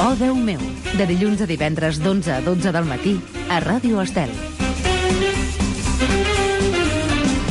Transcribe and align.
Oh, 0.00 0.14
Déu 0.16 0.32
meu, 0.34 0.60
de 0.96 1.04
dilluns 1.04 1.42
a 1.44 1.46
divendres 1.46 1.98
d'11 2.00 2.30
a 2.32 2.40
12 2.40 2.72
del 2.72 2.86
matí 2.88 3.18
a 3.52 3.60
Ràdio 3.60 4.00
Estel. 4.00 4.32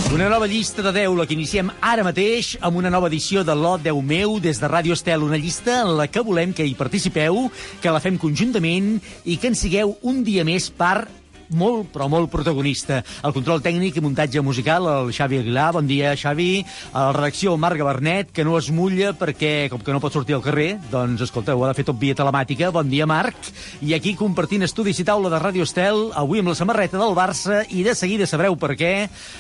Una 0.10 0.28
nova 0.32 0.48
llista 0.50 0.82
de 0.82 0.92
10, 0.92 1.14
la 1.14 1.28
que 1.30 1.38
iniciem 1.38 1.70
ara 1.86 2.04
mateix 2.04 2.56
amb 2.66 2.82
una 2.82 2.90
nova 2.90 3.12
edició 3.12 3.44
de 3.46 3.54
l'O 3.54 3.76
10 3.78 4.02
meu 4.02 4.40
des 4.42 4.58
de 4.58 4.68
Ràdio 4.68 4.98
Estel, 4.98 5.22
una 5.24 5.38
llista 5.38 5.84
en 5.84 5.94
la 6.00 6.10
que 6.10 6.26
volem 6.26 6.52
que 6.58 6.66
hi 6.66 6.74
participeu, 6.74 7.46
que 7.80 7.94
la 7.94 8.02
fem 8.02 8.18
conjuntament 8.18 8.96
i 9.30 9.38
que 9.38 9.54
en 9.54 9.56
sigueu 9.56 9.94
un 10.02 10.24
dia 10.26 10.44
més 10.44 10.72
part 10.74 11.19
molt, 11.50 11.90
però 11.94 12.08
molt 12.12 12.30
protagonista. 12.32 13.02
El 13.26 13.34
control 13.36 13.62
tècnic 13.66 13.98
i 13.98 14.04
muntatge 14.04 14.42
musical, 14.46 14.88
el 14.88 15.14
Xavi 15.16 15.40
Aguilar. 15.42 15.72
Bon 15.74 15.88
dia, 15.88 16.14
Xavi. 16.18 16.64
A 16.94 17.10
la 17.10 17.14
redacció, 17.16 17.54
el 17.54 17.62
Marc 17.62 17.80
Gabernet, 17.80 18.32
que 18.32 18.46
no 18.46 18.58
es 18.58 18.70
mulla 18.72 19.14
perquè, 19.18 19.70
com 19.72 19.82
que 19.82 19.94
no 19.94 20.02
pot 20.04 20.14
sortir 20.14 20.38
al 20.38 20.44
carrer, 20.46 20.78
doncs, 20.92 21.24
escolta, 21.26 21.56
ho 21.56 21.64
ha 21.66 21.72
de 21.72 21.78
fer 21.78 21.86
tot 21.88 22.00
via 22.00 22.18
telemàtica. 22.18 22.72
Bon 22.76 22.90
dia, 22.90 23.08
Marc. 23.10 23.50
I 23.82 23.96
aquí, 23.98 24.16
compartint 24.20 24.66
estudis 24.68 25.00
i 25.02 25.08
taula 25.08 25.32
de 25.32 25.42
Ràdio 25.42 25.66
Estel, 25.66 26.10
avui 26.20 26.44
amb 26.44 26.52
la 26.52 26.58
samarreta 26.58 27.00
del 27.02 27.16
Barça, 27.18 27.64
i 27.70 27.84
de 27.86 27.96
seguida 27.98 28.28
sabreu 28.30 28.58
per 28.60 28.76
què. 28.80 28.94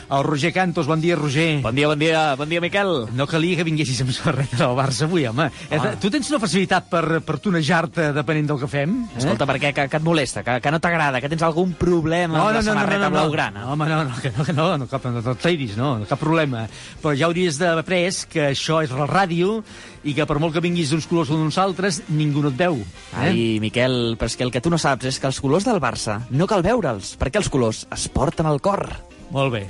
El 0.09 0.25
Roger 0.25 0.53
Cantos. 0.55 0.89
Bon 0.89 1.01
dia, 1.01 1.17
Roger. 1.19 1.61
Bon 1.65 1.75
dia, 1.75 1.87
bon 1.91 1.99
dia, 1.99 2.23
bon 2.39 2.49
dia, 2.49 2.63
Miquel. 2.63 2.93
No 3.13 3.27
calia 3.29 3.59
que 3.59 3.67
vinguessis 3.67 4.01
amb 4.05 4.13
samarreta 4.15 4.63
del 4.63 4.77
Barça 4.77 5.05
avui, 5.05 5.27
home. 5.29 5.49
Ah. 5.69 5.93
Tu 5.99 6.09
tens 6.09 6.29
una 6.31 6.41
facilitat 6.41 6.89
per, 6.89 7.21
per 7.25 7.37
tonejar-te 7.43 8.11
depenent 8.15 8.49
del 8.49 8.59
que 8.61 8.71
fem? 8.71 8.97
Eh? 9.13 9.21
Escolta, 9.21 9.47
per 9.49 9.59
què? 9.61 9.73
Que, 9.75 9.87
que 9.91 10.01
et 10.01 10.05
molesta? 10.05 10.43
Que, 10.45 10.59
que 10.63 10.73
no 10.73 10.81
t'agrada? 10.81 11.21
Que 11.21 11.31
tens 11.31 11.45
algun 11.45 11.75
problema 11.77 11.98
amb 12.07 12.55
la 12.55 12.61
samarreta 12.63 13.09
blaugrana? 13.11 13.63
No, 13.65 13.73
home, 13.73 13.87
no, 13.89 14.03
no, 14.07 14.15
que 14.21 14.31
no, 14.35 14.45
que 14.45 14.53
no, 14.53 14.77
no, 14.77 14.87
cap, 14.87 15.05
no, 15.05 15.21
no 15.25 15.35
t'airis, 15.35 15.75
no, 15.79 15.97
no, 15.99 16.07
cap 16.09 16.21
problema. 16.21 16.65
Però 17.01 17.13
ja 17.17 17.27
hauries 17.27 17.59
d'après 17.59 18.23
que 18.29 18.49
això 18.51 18.79
és 18.85 18.93
la 18.95 19.07
ràdio 19.09 19.59
i 20.07 20.15
que 20.15 20.25
per 20.29 20.39
molt 20.39 20.55
que 20.55 20.63
vinguis 20.63 20.93
d'uns 20.93 21.07
colors 21.09 21.33
o 21.33 21.39
d'uns 21.39 21.59
altres, 21.59 22.01
ningú 22.07 22.43
no 22.45 22.53
et 22.53 22.59
veu. 22.59 22.79
Eh? 22.79 23.25
Ai, 23.25 23.43
Miquel, 23.63 24.15
però 24.19 24.31
és 24.31 24.37
que 24.39 24.47
el 24.47 24.53
que 24.55 24.63
tu 24.63 24.71
no 24.71 24.79
saps 24.81 25.11
és 25.11 25.19
que 25.19 25.29
els 25.29 25.41
colors 25.43 25.67
del 25.67 25.81
Barça 25.83 26.21
no 26.31 26.47
cal 26.47 26.65
veure'ls, 26.65 27.15
perquè 27.19 27.41
els 27.43 27.51
colors 27.51 27.85
es 27.91 28.07
porten 28.13 28.49
al 28.49 28.61
cor. 28.63 28.87
Molt 29.35 29.53
bé, 29.53 29.65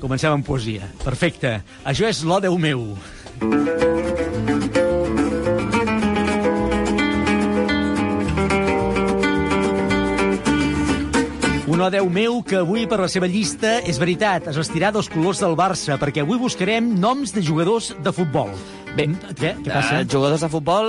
comencem 0.00 0.32
amb 0.34 0.46
poesia. 0.46 0.88
Perfecte. 1.04 1.60
Això 1.84 2.08
és 2.08 2.24
l'O 2.24 2.40
Déu 2.42 2.58
meu. 2.58 2.88
Un 11.74 11.80
o 11.82 11.88
Déu 11.90 12.06
meu 12.06 12.36
que 12.46 12.60
avui 12.60 12.84
per 12.86 13.00
la 13.02 13.08
seva 13.10 13.26
llista 13.26 13.80
és 13.82 13.96
veritat, 13.98 14.44
es 14.46 14.58
vestirà 14.60 14.92
dels 14.94 15.08
colors 15.10 15.40
del 15.42 15.56
Barça, 15.58 15.96
perquè 15.98 16.22
avui 16.22 16.38
buscarem 16.38 16.92
noms 17.02 17.32
de 17.34 17.42
jugadors 17.42 17.88
de 17.98 18.12
futbol. 18.14 18.52
Bé, 18.94 19.08
què, 19.40 19.56
què 19.58 19.72
passa? 19.72 20.04
Uh, 20.04 20.06
jugadors 20.06 20.44
de 20.46 20.50
futbol, 20.52 20.86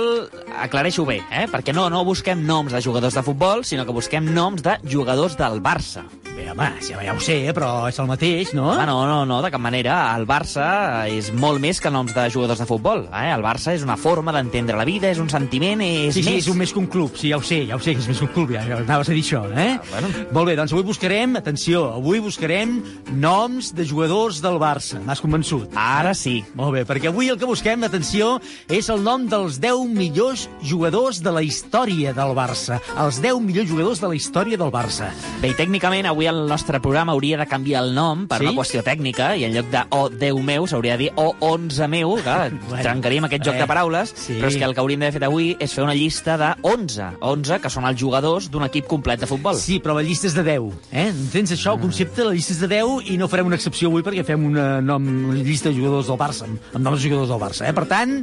aclareixo 0.62 1.02
bé, 1.08 1.18
eh? 1.26 1.48
perquè 1.50 1.74
no, 1.74 1.88
no 1.90 2.04
busquem 2.06 2.46
noms 2.46 2.70
de 2.76 2.84
jugadors 2.86 3.18
de 3.18 3.26
futbol, 3.26 3.66
sinó 3.66 3.82
que 3.82 3.98
busquem 3.98 4.30
noms 4.30 4.62
de 4.62 4.78
jugadors 4.86 5.34
del 5.34 5.58
Barça. 5.58 6.06
Bé, 6.36 6.50
home, 6.50 6.66
ja, 6.84 6.98
ja 7.00 7.14
ho 7.16 7.20
sé, 7.24 7.38
però 7.56 7.86
és 7.88 7.96
el 7.96 8.08
mateix, 8.10 8.50
no? 8.52 8.66
Ah, 8.74 8.84
no, 8.84 8.98
no, 9.08 9.22
no, 9.24 9.38
de 9.40 9.48
cap 9.48 9.60
manera. 9.62 9.94
El 10.18 10.26
Barça 10.28 10.66
és 11.08 11.30
molt 11.32 11.62
més 11.64 11.78
que 11.80 11.88
noms 11.88 12.12
de 12.12 12.26
jugadors 12.28 12.60
de 12.60 12.66
futbol. 12.68 13.06
Eh? 13.08 13.30
El 13.32 13.40
Barça 13.40 13.72
és 13.72 13.80
una 13.86 13.96
forma 13.96 14.34
d'entendre 14.36 14.76
la 14.76 14.84
vida, 14.84 15.08
és 15.08 15.20
un 15.22 15.30
sentiment, 15.32 15.80
és 15.80 16.12
sí, 16.12 16.20
sí, 16.20 16.34
més. 16.34 16.42
és 16.44 16.50
un 16.52 16.58
més 16.60 16.74
que 16.76 16.82
un 16.82 16.90
club, 16.92 17.14
sí, 17.16 17.30
ja 17.32 17.38
ho 17.40 17.44
sé, 17.46 17.62
ja 17.70 17.78
ho 17.78 17.80
sé 17.80 17.94
que 17.96 18.04
és 18.04 18.08
més 18.10 18.20
que 18.20 18.28
un 18.28 18.32
club, 18.34 18.52
ja, 18.52 18.66
ja 18.68 18.82
anaves 18.82 19.08
a 19.08 19.16
dir 19.16 19.22
això, 19.24 19.40
eh? 19.48 19.78
Ah, 19.78 19.86
bueno. 19.94 20.10
Molt 20.36 20.50
bé, 20.50 20.58
doncs 20.60 20.74
avui 20.76 20.84
buscarem, 20.90 21.38
atenció, 21.40 21.86
avui 21.96 22.20
buscarem 22.20 22.76
noms 23.16 23.72
de 23.78 23.88
jugadors 23.88 24.42
del 24.44 24.60
Barça. 24.60 25.00
M'has 25.08 25.24
convençut. 25.24 25.72
Ara 25.72 26.12
sí. 26.12 26.42
Molt 26.60 26.76
bé, 26.76 26.84
perquè 26.84 27.08
avui 27.14 27.32
el 27.32 27.40
que 27.40 27.48
busquem, 27.48 27.88
atenció, 27.88 28.34
és 28.68 28.92
el 28.92 29.00
nom 29.08 29.24
dels 29.32 29.56
10 29.64 29.88
millors 29.88 30.50
jugadors 30.60 31.24
de 31.24 31.32
la 31.32 31.40
història 31.48 32.12
del 32.12 32.36
Barça. 32.36 32.82
Els 32.92 33.24
10 33.24 33.40
millors 33.40 33.72
jugadors 33.72 34.04
de 34.04 34.12
la 34.12 34.20
història 34.20 34.60
del 34.60 34.74
Barça. 34.74 35.08
Bé, 35.40 35.56
tècnicament 35.56 36.12
avui 36.12 36.25
el 36.30 36.46
nostre 36.48 36.80
programa 36.80 37.12
hauria 37.12 37.38
de 37.38 37.46
canviar 37.46 37.84
el 37.84 37.94
nom 37.94 38.26
per 38.28 38.38
Sí? 38.40 38.46
una 38.46 38.56
qüestió 38.58 38.82
tècnica, 38.86 39.34
i 39.36 39.44
en 39.44 39.54
lloc 39.54 39.70
de 39.72 39.82
O 39.90 40.08
10 40.10 40.42
meu 40.44 40.66
s'hauria 40.66 40.96
de 40.96 41.04
dir 41.04 41.10
O 41.16 41.34
11 41.40 41.88
meu, 41.88 42.16
que 42.16 42.36
Bueno, 42.68 42.82
trencaríem 42.82 43.24
aquest 43.28 43.44
joc 43.46 43.56
eh, 43.56 43.62
de 43.64 43.66
paraules, 43.66 44.12
sí. 44.16 44.36
però 44.40 44.50
és 44.50 44.56
que 44.56 44.64
el 44.64 44.74
que 44.74 44.80
hauríem 44.80 45.00
d'haver 45.00 45.16
fet 45.18 45.26
avui 45.28 45.56
és 45.60 45.72
fer 45.72 45.84
una 45.84 45.94
llista 45.94 46.36
de 46.40 46.50
11, 46.62 47.10
11 47.20 47.60
que 47.62 47.70
són 47.72 47.86
els 47.88 47.98
jugadors 48.00 48.50
d'un 48.50 48.64
equip 48.66 48.86
complet 48.90 49.20
de 49.20 49.26
futbol. 49.30 49.56
Sí, 49.60 49.78
però 49.82 49.94
la 49.96 50.02
llista 50.06 50.26
és 50.30 50.34
de 50.36 50.44
10. 50.46 50.70
Eh? 50.92 51.06
Entens 51.10 51.52
això, 51.56 51.74
el 51.76 51.80
concepte? 51.82 52.24
La 52.24 52.34
llista 52.36 52.54
és 52.56 52.60
de 52.62 52.68
10 52.72 53.10
i 53.12 53.16
no 53.20 53.28
farem 53.28 53.46
una 53.50 53.56
excepció 53.58 53.88
avui 53.90 54.04
perquè 54.06 54.24
fem 54.26 54.44
una, 54.48 54.80
nom, 54.84 55.06
una 55.30 55.42
llista 55.42 55.70
de 55.70 55.76
jugadors 55.78 56.10
del 56.10 56.18
Barça, 56.20 56.46
amb, 56.48 56.60
noms 56.78 56.98
de 57.00 57.08
jugadors 57.08 57.30
del 57.32 57.40
Barça. 57.42 57.66
Eh? 57.68 57.74
Per 57.76 57.86
tant, 57.90 58.16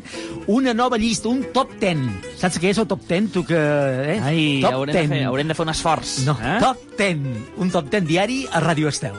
una 0.48 0.74
nova 0.74 0.98
llista, 0.98 1.30
un 1.30 1.44
top 1.54 1.76
10. 1.82 2.04
Saps 2.42 2.60
què 2.62 2.72
és 2.74 2.82
el 2.82 2.88
top 2.90 3.06
10? 3.10 3.32
Tu 3.34 3.44
que... 3.48 3.60
Eh? 4.14 4.20
Ai, 4.24 4.44
top 4.64 4.80
haurem 4.80 4.96
de, 4.96 5.06
fer, 5.14 5.22
haurem 5.30 5.52
de 5.52 5.58
fer 5.58 5.66
un 5.66 5.74
esforç. 5.74 6.16
No, 6.28 6.36
eh? 6.42 6.58
top 6.64 6.98
10. 7.00 7.24
Un 7.64 7.72
top 7.74 7.90
10 7.94 8.08
diari 8.10 8.40
a 8.50 8.58
Ràdio 8.58 8.90
Estel. 8.90 9.14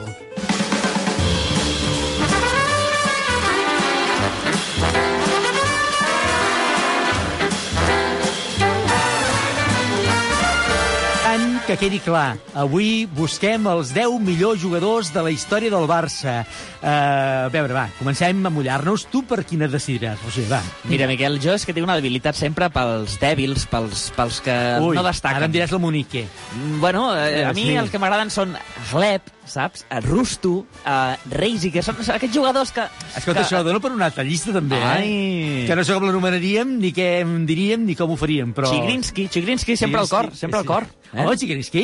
Que 11.65 11.77
quedi 11.81 11.97
clar, 11.97 12.35
avui 12.53 13.07
busquem 13.09 13.63
els 13.71 13.89
10 13.95 14.19
millors 14.21 14.59
jugadors 14.61 15.09
de 15.13 15.21
la 15.25 15.31
història 15.33 15.71
del 15.73 15.87
Barça. 15.89 16.43
Uh, 16.77 17.47
a 17.47 17.49
veure, 17.49 17.73
va, 17.73 17.87
comencem 17.97 18.43
a 18.45 18.51
mullar-nos. 18.53 19.07
Tu 19.09 19.23
per 19.25 19.39
quina 19.49 19.65
decidiràs, 19.71 20.21
Roger? 20.21 20.45
Va. 20.51 20.59
Mira, 20.85 21.07
Miquel, 21.09 21.39
jo 21.41 21.55
és 21.57 21.65
que 21.65 21.73
tinc 21.73 21.87
una 21.87 21.97
debilitat 21.97 22.37
sempre 22.37 22.69
pels 22.69 23.17
dèbils, 23.21 23.65
pels, 23.71 24.11
pels 24.13 24.37
que 24.45 24.55
Ui, 24.83 24.93
no 24.93 25.05
destaquen. 25.07 25.39
ara 25.41 25.49
em 25.49 25.55
diràs 25.57 25.73
la 25.73 25.81
Monique. 25.81 26.27
Mm, 26.53 26.79
Bueno, 26.85 27.07
eh, 27.17 27.45
a 27.49 27.53
mi 27.57 27.71
els 27.75 27.89
que 27.89 27.97
m'agraden 27.97 28.29
són 28.29 28.53
Gleb, 28.91 29.25
saps? 29.45 29.85
Eh, 29.89 29.99
Rusto, 30.01 30.65
eh, 30.85 31.15
Reisi, 31.31 31.71
que 31.71 31.83
són 31.85 31.95
aquests 32.01 32.33
jugadors 32.35 32.71
que... 32.75 32.85
Escolta, 33.15 33.39
que, 33.41 33.45
això 33.45 33.61
dona 33.65 33.79
per 33.83 33.91
una 33.93 34.07
altra 34.09 34.23
llista, 34.25 34.53
també, 34.55 34.75
eh? 34.79 34.91
Ai. 34.91 35.63
Que 35.69 35.75
no 35.77 35.83
sé 35.85 35.93
com 35.95 36.05
l'anomenaríem, 36.07 36.75
ni 36.81 36.91
què 36.95 37.21
en 37.23 37.45
diríem, 37.49 37.85
ni 37.85 37.95
com 37.95 38.11
ho 38.11 38.17
faríem, 38.19 38.51
però... 38.57 38.71
Chigrinsky, 38.73 39.27
Chigrinsky, 39.31 39.77
sempre 39.77 40.01
al 40.01 40.09
cor, 40.09 40.31
sempre 40.35 40.59
al 40.61 40.65
cor. 40.69 40.87
Eh? 41.15 41.23
Oh, 41.23 41.35
Chigrinsky, 41.37 41.83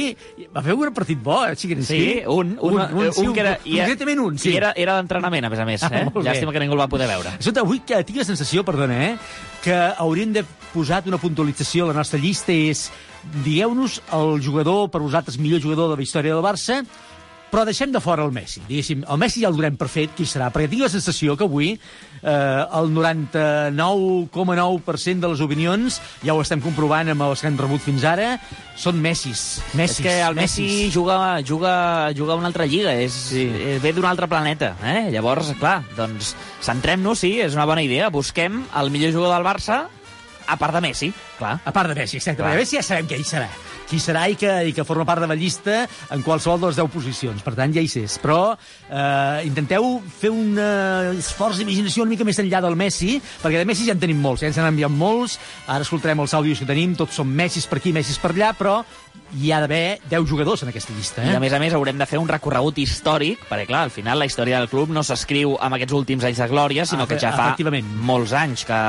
va 0.52 0.64
fer 0.66 0.74
un 0.76 0.92
partit 0.94 1.22
bo, 1.24 1.38
eh, 1.48 1.56
Chigrinsky. 1.56 2.00
Sí, 2.02 2.24
un, 2.28 2.58
un, 2.60 2.74
un, 2.82 2.98
un, 3.06 3.14
sí, 3.14 3.26
un 3.28 3.34
que 3.38 3.46
era... 3.46 3.54
i- 3.64 3.78
Concretament 3.80 4.20
un, 4.26 4.38
sí. 4.42 4.52
I 4.52 4.58
era, 4.60 4.74
era 4.76 4.98
d'entrenament, 5.00 5.46
a 5.48 5.54
més 5.54 5.62
a 5.62 5.68
més. 5.70 5.84
Ah, 5.88 5.92
Eh? 6.02 6.06
bé. 6.12 6.26
Llàstima 6.26 6.52
que 6.52 6.60
ningú 6.66 6.76
el 6.76 6.82
va 6.82 6.90
poder 6.92 7.08
veure. 7.08 7.36
Escolta, 7.40 7.62
avui 7.64 7.80
que 7.86 8.02
tinc 8.04 8.18
la 8.24 8.26
sensació, 8.28 8.66
perdona, 8.68 8.98
eh, 9.12 9.16
que 9.64 9.78
hauríem 10.02 10.34
de 10.36 10.44
posat 10.74 11.08
una 11.08 11.20
puntualització 11.22 11.86
a 11.86 11.92
la 11.92 11.98
nostra 12.02 12.20
llista 12.20 12.52
és 12.56 12.90
digueu-nos 13.46 14.00
el 14.18 14.40
jugador, 14.44 14.88
per 14.90 15.02
vosaltres, 15.04 15.38
millor 15.38 15.62
jugador 15.62 15.92
de 15.92 15.98
la 16.00 16.04
història 16.06 16.34
del 16.34 16.44
Barça, 16.44 16.80
però 17.52 17.66
deixem 17.68 17.92
de 17.92 18.00
fora 18.00 18.24
el 18.24 18.32
Messi. 18.32 18.62
Diguéssim, 18.68 19.04
el 19.04 19.18
Messi 19.20 19.42
ja 19.44 19.50
el 19.52 19.56
donem 19.58 19.76
per 19.80 19.90
fet, 19.92 20.10
qui 20.16 20.26
serà, 20.30 20.52
perquè 20.54 20.70
tinc 20.72 20.82
la 20.86 20.90
sensació 20.94 21.36
que 21.38 21.44
avui 21.46 21.70
eh, 21.76 21.80
el 22.32 22.88
99,9% 22.96 25.20
de 25.20 25.28
les 25.34 25.42
opinions, 25.44 26.02
ja 26.24 26.34
ho 26.34 26.42
estem 26.42 26.62
comprovant 26.64 27.10
amb 27.12 27.22
els 27.28 27.42
que 27.44 27.48
han 27.52 27.60
rebut 27.60 27.82
fins 27.84 28.04
ara, 28.08 28.40
són 28.80 28.96
Messis. 29.04 29.60
Messis 29.78 30.00
és 30.00 30.06
que 30.08 30.16
el 30.24 30.36
Messi 30.40 30.64
Messis. 30.64 30.94
juga, 30.96 31.16
juga, 31.46 31.74
juga 32.18 32.34
a 32.34 32.38
una 32.40 32.48
altra 32.50 32.66
lliga, 32.66 32.92
és, 32.96 33.12
sí. 33.36 33.46
ve 33.84 33.92
d'un 33.94 34.08
altre 34.08 34.28
planeta. 34.32 34.76
Eh? 34.82 35.12
Llavors, 35.14 35.54
clar, 35.60 35.84
doncs 35.98 36.36
centrem-nos, 36.64 37.20
sí, 37.26 37.32
és 37.44 37.54
una 37.58 37.68
bona 37.70 37.84
idea. 37.84 38.10
Busquem 38.14 38.64
el 38.80 38.88
millor 38.94 39.12
jugador 39.14 39.36
del 39.38 39.50
Barça, 39.52 39.78
a 40.52 40.58
part 40.60 40.76
de 40.76 40.82
Messi, 40.84 41.12
clar. 41.38 41.60
A 41.64 41.72
part 41.72 41.90
de 41.90 41.96
Messi, 41.96 42.18
exacte. 42.20 42.44
Clar. 42.44 42.58
Messi 42.60 42.76
ja 42.76 42.84
sabem 42.84 43.08
que 43.08 43.20
hi 43.20 43.24
serà. 43.28 43.48
Qui 43.88 44.00
serà 44.00 44.26
i 44.32 44.38
que, 44.40 44.52
i 44.68 44.74
que 44.76 44.84
forma 44.88 45.06
part 45.08 45.24
de 45.24 45.28
la 45.32 45.36
llista 45.36 45.86
en 46.12 46.24
qualsevol 46.24 46.60
de 46.60 46.72
les 46.72 46.80
10 46.80 46.92
posicions. 46.92 47.44
Per 47.44 47.54
tant, 47.56 47.74
ja 47.76 47.84
hi 47.84 47.90
sé. 47.92 48.04
Però 48.24 48.40
eh, 48.54 49.48
intenteu 49.48 49.94
fer 50.20 50.32
un 50.36 50.60
eh, 50.60 51.14
esforç 51.22 51.62
d'imaginació 51.62 52.06
una 52.06 52.16
mica 52.16 52.28
més 52.28 52.40
enllà 52.44 52.62
del 52.64 52.76
Messi, 52.80 53.18
perquè 53.44 53.62
de 53.62 53.68
Messi 53.68 53.88
ja 53.88 53.96
en 53.96 54.04
tenim 54.04 54.20
molts, 54.24 54.44
ja 54.44 54.52
ens 54.52 54.60
han 54.60 54.72
enviat 54.72 54.92
molts. 54.92 55.38
Ara 55.68 55.88
escoltarem 55.88 56.24
els 56.24 56.36
àudios 56.36 56.60
que 56.60 56.68
tenim, 56.68 56.96
tots 57.00 57.20
són 57.20 57.32
Messis 57.32 57.68
per 57.68 57.80
aquí, 57.80 57.96
Messis 57.96 58.20
per 58.20 58.34
allà, 58.36 58.52
però 58.58 58.82
hi 59.34 59.52
ha 59.52 59.60
d'haver 59.64 60.00
10 60.10 60.28
jugadors 60.28 60.64
en 60.64 60.70
aquesta 60.70 60.94
llista. 60.94 61.24
I 61.24 61.32
Eh? 61.32 61.36
a 61.36 61.40
més 61.40 61.54
a 61.54 61.60
més 61.60 61.74
haurem 61.74 61.98
de 61.98 62.06
fer 62.06 62.20
un 62.20 62.28
recorregut 62.28 62.78
històric, 62.78 63.46
perquè 63.50 63.68
clar, 63.68 63.84
al 63.88 63.94
final 63.94 64.20
la 64.20 64.26
història 64.26 64.60
del 64.60 64.70
club 64.70 64.90
no 64.90 65.04
s'escriu 65.04 65.58
amb 65.60 65.76
aquests 65.76 65.94
últims 65.94 66.24
anys 66.28 66.42
de 66.44 66.48
glòria, 66.52 66.86
sinó 66.86 67.08
que 67.08 67.20
ja 67.20 67.32
fa. 67.32 67.52
Mm. 67.56 68.02
molts 68.02 68.34
anys, 68.34 68.66
que 68.66 68.80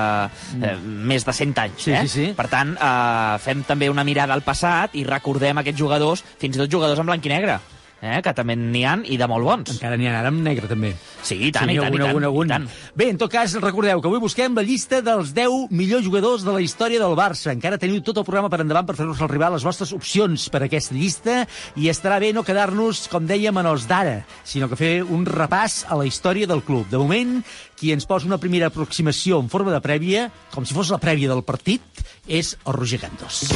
eh, 0.62 0.76
més 0.82 1.24
de 1.24 1.32
100 1.32 1.58
anys. 1.58 1.82
Sí, 1.82 1.92
eh? 1.92 2.02
sí, 2.06 2.08
sí. 2.08 2.32
Per 2.36 2.48
tant, 2.48 2.74
eh, 2.74 3.38
fem 3.38 3.62
també 3.68 3.90
una 3.90 4.04
mirada 4.04 4.34
al 4.34 4.42
passat 4.42 4.96
i 4.96 5.04
recordem 5.04 5.58
aquests 5.58 5.78
jugadors, 5.78 6.24
fins 6.38 6.56
i 6.56 6.58
tot 6.58 6.70
jugadors 6.70 6.98
en 6.98 7.06
blanc 7.06 7.26
i 7.26 7.32
negre. 7.32 7.60
Eh, 8.02 8.18
que 8.22 8.34
també 8.34 8.56
n'hi 8.58 8.82
han, 8.84 9.04
i 9.06 9.16
de 9.20 9.28
molt 9.30 9.46
bons. 9.46 9.72
Encara 9.76 9.96
n'hi 9.96 10.08
ha 10.10 10.18
ara 10.18 10.32
amb 10.32 10.42
negre, 10.42 10.68
també. 10.68 10.92
Sí, 11.22 11.38
i 11.38 11.52
tant, 11.54 11.70
sí, 11.70 11.76
i 11.76 11.78
tant, 11.78 11.86
algun, 11.86 12.00
i 12.00 12.02
tant, 12.02 12.08
algun, 12.10 12.26
algun. 12.28 12.50
i 12.50 12.52
tant. 12.52 12.66
Bé, 12.98 13.08
en 13.14 13.20
tot 13.22 13.30
cas, 13.32 13.54
recordeu 13.62 14.02
que 14.02 14.10
avui 14.10 14.20
busquem 14.22 14.58
la 14.58 14.66
llista 14.66 15.00
dels 15.06 15.32
10 15.36 15.70
millors 15.70 16.04
jugadors 16.04 16.44
de 16.44 16.54
la 16.54 16.62
història 16.64 17.00
del 17.02 17.14
Barça. 17.18 17.54
Encara 17.54 17.80
teniu 17.80 18.02
tot 18.02 18.18
el 18.18 18.26
programa 18.26 18.50
per 18.52 18.60
endavant 18.64 18.88
per 18.88 18.98
fer-nos 18.98 19.22
arribar 19.22 19.52
les 19.54 19.64
vostres 19.66 19.94
opcions 19.94 20.48
per 20.52 20.64
a 20.64 20.68
aquesta 20.68 20.98
llista 20.98 21.42
i 21.78 21.88
estarà 21.92 22.18
bé 22.22 22.32
no 22.34 22.44
quedar-nos, 22.46 23.06
com 23.12 23.28
dèiem, 23.28 23.62
en 23.62 23.70
els 23.70 23.86
d'ara, 23.88 24.22
sinó 24.44 24.68
que 24.68 24.80
fer 24.80 24.94
un 25.02 25.24
repàs 25.28 25.82
a 25.88 25.98
la 25.98 26.08
història 26.08 26.50
del 26.50 26.64
club. 26.66 26.90
De 26.90 26.98
moment, 26.98 27.38
qui 27.78 27.94
ens 27.94 28.06
posa 28.06 28.28
una 28.28 28.40
primera 28.42 28.70
aproximació 28.72 29.40
en 29.42 29.50
forma 29.52 29.74
de 29.74 29.82
prèvia, 29.84 30.28
com 30.54 30.66
si 30.66 30.74
fos 30.74 30.90
la 30.90 31.00
prèvia 31.02 31.30
del 31.30 31.46
partit, 31.46 31.82
és 32.26 32.56
el 32.66 32.78
Roger 32.78 33.02
Cantos. 33.06 33.46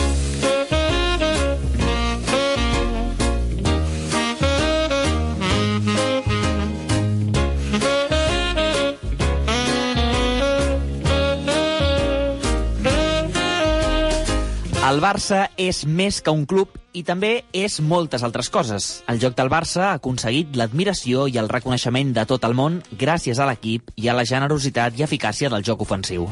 El 14.87 15.01
Barça 15.03 15.39
és 15.59 15.81
més 15.99 16.21
que 16.23 16.31
un 16.31 16.45
club 16.47 16.77
i 16.97 17.03
també 17.05 17.45
és 17.53 17.77
moltes 17.85 18.23
altres 18.25 18.49
coses. 18.49 18.87
El 19.11 19.21
joc 19.21 19.35
del 19.37 19.51
Barça 19.53 19.83
ha 19.91 19.97
aconseguit 19.99 20.57
l'admiració 20.57 21.27
i 21.29 21.37
el 21.37 21.51
reconeixement 21.53 22.15
de 22.17 22.25
tot 22.25 22.47
el 22.49 22.57
món 22.57 22.79
gràcies 22.97 23.37
a 23.37 23.49
l'equip 23.49 23.91
i 24.01 24.09
a 24.09 24.15
la 24.17 24.25
generositat 24.25 24.97
i 24.97 25.05
eficàcia 25.05 25.51
del 25.53 25.65
joc 25.67 25.85
ofensiu. 25.85 26.25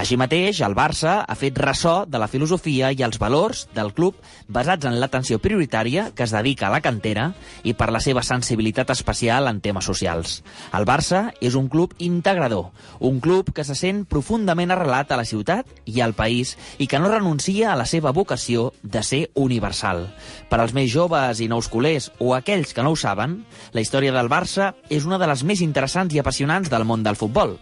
Així 0.00 0.16
mateix, 0.16 0.62
el 0.64 0.76
Barça 0.76 1.18
ha 1.28 1.36
fet 1.36 1.60
ressò 1.60 2.06
de 2.08 2.20
la 2.20 2.30
filosofia 2.32 2.94
i 2.96 3.04
els 3.04 3.20
valors 3.20 3.66
del 3.76 3.92
club 3.96 4.16
basats 4.48 4.88
en 4.88 4.96
l'atenció 5.00 5.38
prioritària 5.42 6.08
que 6.16 6.24
es 6.24 6.32
dedica 6.32 6.70
a 6.70 6.72
la 6.72 6.80
cantera 6.80 7.28
i 7.64 7.76
per 7.76 7.90
la 7.92 8.00
seva 8.00 8.24
sensibilitat 8.24 8.94
especial 8.96 9.50
en 9.52 9.60
temes 9.60 9.84
socials. 9.84 10.40
El 10.72 10.88
Barça 10.88 11.26
és 11.44 11.60
un 11.60 11.68
club 11.68 11.92
integrador, 11.98 12.70
un 13.00 13.20
club 13.20 13.52
que 13.52 13.68
se 13.68 13.76
sent 13.76 14.06
profundament 14.08 14.72
arrelat 14.72 15.12
a 15.12 15.20
la 15.20 15.28
ciutat 15.28 15.68
i 15.84 16.00
al 16.00 16.16
país 16.16 16.56
i 16.78 16.88
que 16.88 17.00
no 17.00 17.12
renuncia 17.12 17.72
a 17.72 17.76
la 17.76 17.84
seva 17.84 18.16
vocació 18.16 18.70
de 18.82 19.04
ser 19.04 19.26
universal. 19.34 20.05
Per 20.50 20.58
als 20.60 20.74
més 20.76 20.90
joves 20.92 21.40
i 21.40 21.48
nous 21.50 21.68
culers 21.72 22.10
o 22.18 22.34
aquells 22.36 22.74
que 22.74 22.84
no 22.84 22.94
ho 22.94 22.98
saben, 22.98 23.40
la 23.72 23.82
història 23.84 24.14
del 24.14 24.30
Barça 24.32 24.74
és 24.90 25.06
una 25.08 25.18
de 25.18 25.28
les 25.30 25.44
més 25.44 25.62
interessants 25.64 26.14
i 26.14 26.22
apassionants 26.22 26.70
del 26.72 26.86
món 26.88 27.02
del 27.06 27.18
futbol. 27.18 27.56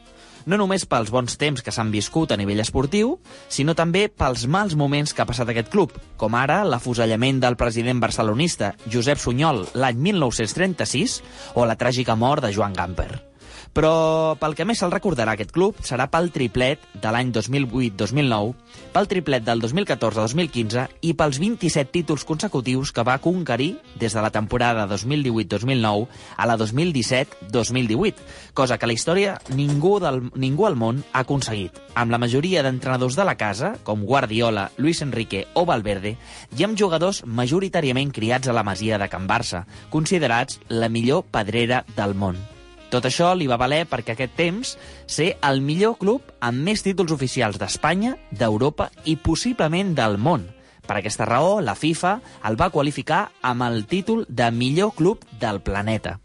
No 0.44 0.58
només 0.60 0.84
pels 0.84 1.08
bons 1.12 1.38
temps 1.40 1.64
que 1.64 1.72
s'han 1.72 1.92
viscut 1.92 2.34
a 2.34 2.36
nivell 2.36 2.60
esportiu, 2.60 3.14
sinó 3.48 3.72
també 3.74 4.06
pels 4.12 4.44
mals 4.44 4.76
moments 4.76 5.14
que 5.16 5.24
ha 5.24 5.28
passat 5.28 5.48
aquest 5.48 5.70
club, 5.72 5.94
com 6.20 6.36
ara 6.36 6.60
l'afusellament 6.68 7.40
del 7.40 7.56
president 7.56 8.02
barcelonista 8.04 8.74
Josep 8.84 9.22
Sunyol 9.22 9.64
l'any 9.74 10.02
1936 10.12 11.22
o 11.54 11.64
la 11.64 11.78
tràgica 11.80 12.16
mort 12.16 12.44
de 12.44 12.52
Joan 12.52 12.76
Gamper. 12.76 13.33
Però 13.74 14.36
pel 14.38 14.54
que 14.54 14.62
més 14.68 14.78
se'l 14.78 14.92
recordarà 14.94 15.32
aquest 15.34 15.50
club 15.50 15.80
serà 15.82 16.06
pel 16.10 16.28
triplet 16.30 16.84
de 17.02 17.10
l'any 17.10 17.32
2008-2009, 17.34 18.52
pel 18.94 19.08
triplet 19.10 19.42
del 19.42 19.58
2014-2015 19.64 20.84
i 21.02 21.14
pels 21.18 21.40
27 21.42 21.90
títols 21.96 22.22
consecutius 22.28 22.92
que 22.94 23.02
va 23.02 23.18
conquerir 23.18 23.72
des 23.98 24.14
de 24.14 24.22
la 24.22 24.30
temporada 24.30 24.86
2018-2009 24.94 26.06
a 26.36 26.46
la 26.46 26.56
2017-2018, 26.62 28.14
cosa 28.54 28.78
que 28.78 28.86
la 28.86 28.94
història 28.94 29.34
ningú, 29.50 29.98
del, 29.98 30.22
ningú 30.38 30.70
al 30.70 30.78
món 30.78 31.02
ha 31.10 31.26
aconseguit, 31.26 31.74
amb 31.98 32.14
la 32.14 32.22
majoria 32.22 32.62
d'entrenadors 32.62 33.18
de 33.18 33.26
la 33.26 33.34
casa, 33.34 33.74
com 33.82 34.06
Guardiola, 34.06 34.70
Luis 34.78 35.02
Enrique 35.02 35.48
o 35.58 35.66
Valverde, 35.66 36.14
i 36.54 36.62
amb 36.62 36.78
jugadors 36.78 37.24
majoritàriament 37.26 38.14
criats 38.14 38.46
a 38.46 38.54
la 38.54 38.62
masia 38.62 39.02
de 39.02 39.10
Can 39.10 39.26
Barça, 39.26 39.66
considerats 39.90 40.62
la 40.70 40.86
millor 40.86 41.26
pedrera 41.26 41.82
del 41.98 42.14
món. 42.14 42.53
Tot 42.94 43.08
això 43.08 43.32
li 43.34 43.48
va 43.50 43.58
valer 43.58 43.80
perquè 43.90 44.14
aquest 44.14 44.36
temps 44.38 44.76
ser 45.10 45.32
el 45.42 45.58
millor 45.66 45.96
club 45.98 46.28
amb 46.46 46.62
més 46.62 46.84
títols 46.86 47.10
oficials 47.10 47.58
d'Espanya, 47.58 48.12
d'Europa 48.30 48.86
i 49.10 49.16
possiblement 49.18 49.96
del 49.98 50.14
món. 50.14 50.44
Per 50.86 51.00
aquesta 51.00 51.26
raó, 51.26 51.58
la 51.64 51.74
FIFA 51.74 52.12
el 52.46 52.60
va 52.60 52.70
qualificar 52.70 53.24
amb 53.42 53.66
el 53.66 53.82
títol 53.90 54.22
de 54.28 54.46
millor 54.54 54.94
club 54.94 55.24
del 55.40 55.58
planeta. 55.66 56.20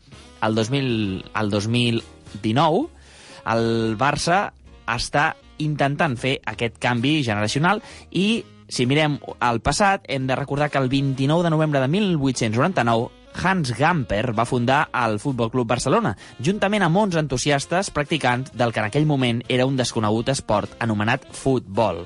El, 0.46 0.54
2000, 0.54 1.26
el 1.42 1.50
2019, 1.50 2.86
el 3.56 3.98
Barça 3.98 4.44
està 4.86 5.32
intentant 5.58 6.20
fer 6.22 6.38
aquest 6.54 6.78
canvi 6.78 7.24
generacional 7.26 7.82
i 8.12 8.44
si 8.70 8.86
mirem 8.86 9.18
al 9.42 9.64
passat, 9.66 10.06
hem 10.06 10.30
de 10.30 10.38
recordar 10.38 10.70
que 10.70 10.78
el 10.78 10.92
29 10.94 11.48
de 11.48 11.50
novembre 11.50 11.82
de 11.82 11.88
1899 11.90 13.19
Hans 13.34 13.72
Gamper 13.78 14.34
va 14.36 14.46
fundar 14.46 14.90
el 14.94 15.20
Futbol 15.20 15.52
Club 15.54 15.68
Barcelona, 15.70 16.16
juntament 16.44 16.84
amb 16.84 16.98
11 16.98 17.22
entusiastes 17.24 17.92
practicants 17.96 18.54
del 18.58 18.74
que 18.74 18.82
en 18.84 18.90
aquell 18.90 19.08
moment 19.10 19.44
era 19.48 19.68
un 19.70 19.78
desconegut 19.80 20.32
esport 20.34 20.74
anomenat 20.80 21.28
futbol. 21.32 22.06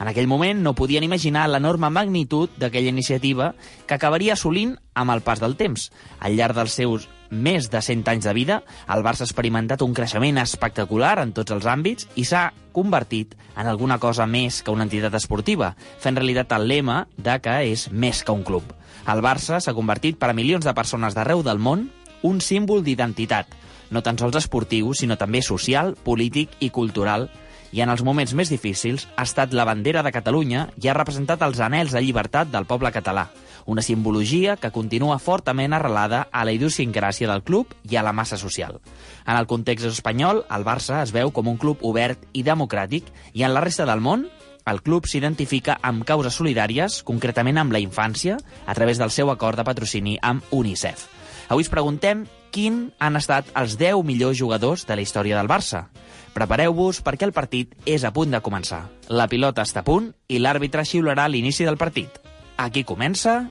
En 0.00 0.08
aquell 0.08 0.30
moment 0.30 0.62
no 0.64 0.72
podien 0.72 1.04
imaginar 1.04 1.44
l'enorme 1.50 1.90
magnitud 1.92 2.52
d'aquella 2.56 2.88
iniciativa 2.88 3.52
que 3.86 3.98
acabaria 3.98 4.32
assolint 4.32 4.78
amb 4.94 5.12
el 5.12 5.20
pas 5.20 5.42
del 5.42 5.58
temps. 5.60 5.90
Al 6.20 6.38
llarg 6.38 6.56
dels 6.56 6.78
seus 6.80 7.08
més 7.30 7.70
de 7.70 7.80
100 7.80 8.08
anys 8.10 8.26
de 8.26 8.34
vida, 8.34 8.60
el 8.90 9.04
Barça 9.06 9.24
ha 9.24 9.28
experimentat 9.28 9.82
un 9.82 9.94
creixement 9.94 10.38
espectacular 10.42 11.16
en 11.22 11.32
tots 11.32 11.54
els 11.54 11.66
àmbits 11.70 12.08
i 12.20 12.26
s'ha 12.26 12.50
convertit 12.76 13.36
en 13.56 13.66
alguna 13.66 13.98
cosa 13.98 14.26
més 14.26 14.60
que 14.62 14.74
una 14.74 14.86
entitat 14.86 15.14
esportiva, 15.14 15.74
fent 16.02 16.18
realitat 16.18 16.52
el 16.58 16.68
lema 16.68 17.04
de 17.16 17.38
que 17.42 17.56
és 17.70 17.88
més 17.90 18.24
que 18.24 18.34
un 18.34 18.44
club. 18.44 18.66
El 19.08 19.22
Barça 19.24 19.60
s'ha 19.62 19.74
convertit 19.74 20.18
per 20.18 20.30
a 20.30 20.36
milions 20.36 20.66
de 20.66 20.74
persones 20.74 21.16
d'arreu 21.16 21.42
del 21.46 21.58
món 21.58 21.88
un 22.22 22.40
símbol 22.44 22.84
d'identitat, 22.84 23.46
no 23.90 24.02
tan 24.02 24.18
sols 24.18 24.36
esportiu, 24.38 24.92
sinó 24.94 25.16
també 25.18 25.42
social, 25.42 25.96
polític 26.04 26.52
i 26.60 26.70
cultural, 26.70 27.30
i 27.72 27.82
en 27.82 27.90
els 27.90 28.02
moments 28.02 28.34
més 28.34 28.50
difícils 28.50 29.06
ha 29.16 29.24
estat 29.26 29.54
la 29.54 29.64
bandera 29.64 30.02
de 30.02 30.12
Catalunya 30.12 30.68
i 30.82 30.88
ha 30.88 30.96
representat 30.96 31.42
els 31.46 31.60
anells 31.62 31.94
de 31.94 32.02
llibertat 32.02 32.50
del 32.50 32.66
poble 32.66 32.90
català, 32.94 33.28
una 33.70 33.84
simbologia 33.86 34.56
que 34.58 34.72
continua 34.74 35.20
fortament 35.22 35.72
arrelada 35.76 36.26
a 36.32 36.44
la 36.44 36.52
idiosincràsia 36.56 37.30
del 37.30 37.44
club 37.46 37.72
i 37.88 37.96
a 37.96 38.02
la 38.02 38.12
massa 38.12 38.36
social. 38.36 38.80
En 39.26 39.36
el 39.36 39.46
context 39.46 39.86
espanyol, 39.86 40.44
el 40.50 40.66
Barça 40.66 41.00
es 41.04 41.14
veu 41.14 41.30
com 41.30 41.48
un 41.48 41.58
club 41.58 41.84
obert 41.86 42.26
i 42.32 42.42
democràtic 42.42 43.08
i 43.32 43.46
en 43.46 43.54
la 43.54 43.62
resta 43.64 43.86
del 43.86 44.02
món 44.02 44.26
el 44.70 44.82
club 44.84 45.06
s'identifica 45.08 45.78
amb 45.82 46.04
causes 46.06 46.36
solidàries, 46.36 47.00
concretament 47.06 47.58
amb 47.58 47.72
la 47.72 47.80
infància, 47.80 48.36
a 48.66 48.74
través 48.76 49.00
del 49.00 49.10
seu 49.10 49.30
acord 49.32 49.58
de 49.58 49.64
patrocini 49.64 50.18
amb 50.22 50.44
UNICEF. 50.50 51.06
Avui 51.50 51.64
us 51.66 51.72
preguntem 51.72 52.26
quin 52.54 52.90
han 52.98 53.18
estat 53.18 53.48
els 53.58 53.76
10 53.78 54.04
millors 54.06 54.38
jugadors 54.38 54.86
de 54.86 54.96
la 54.96 55.02
història 55.02 55.38
del 55.38 55.50
Barça. 55.50 55.88
Prepareu-vos 56.34 57.00
perquè 57.02 57.26
el 57.26 57.34
partit 57.34 57.74
és 57.86 58.04
a 58.04 58.12
punt 58.14 58.30
de 58.30 58.42
començar. 58.44 58.84
La 59.08 59.26
pilota 59.26 59.64
està 59.66 59.82
a 59.82 59.86
punt 59.86 60.12
i 60.28 60.38
l'àrbitre 60.38 60.86
xiularà 60.86 61.26
l'inici 61.28 61.66
del 61.66 61.80
partit. 61.80 62.20
Aquí 62.56 62.84
comença 62.84 63.50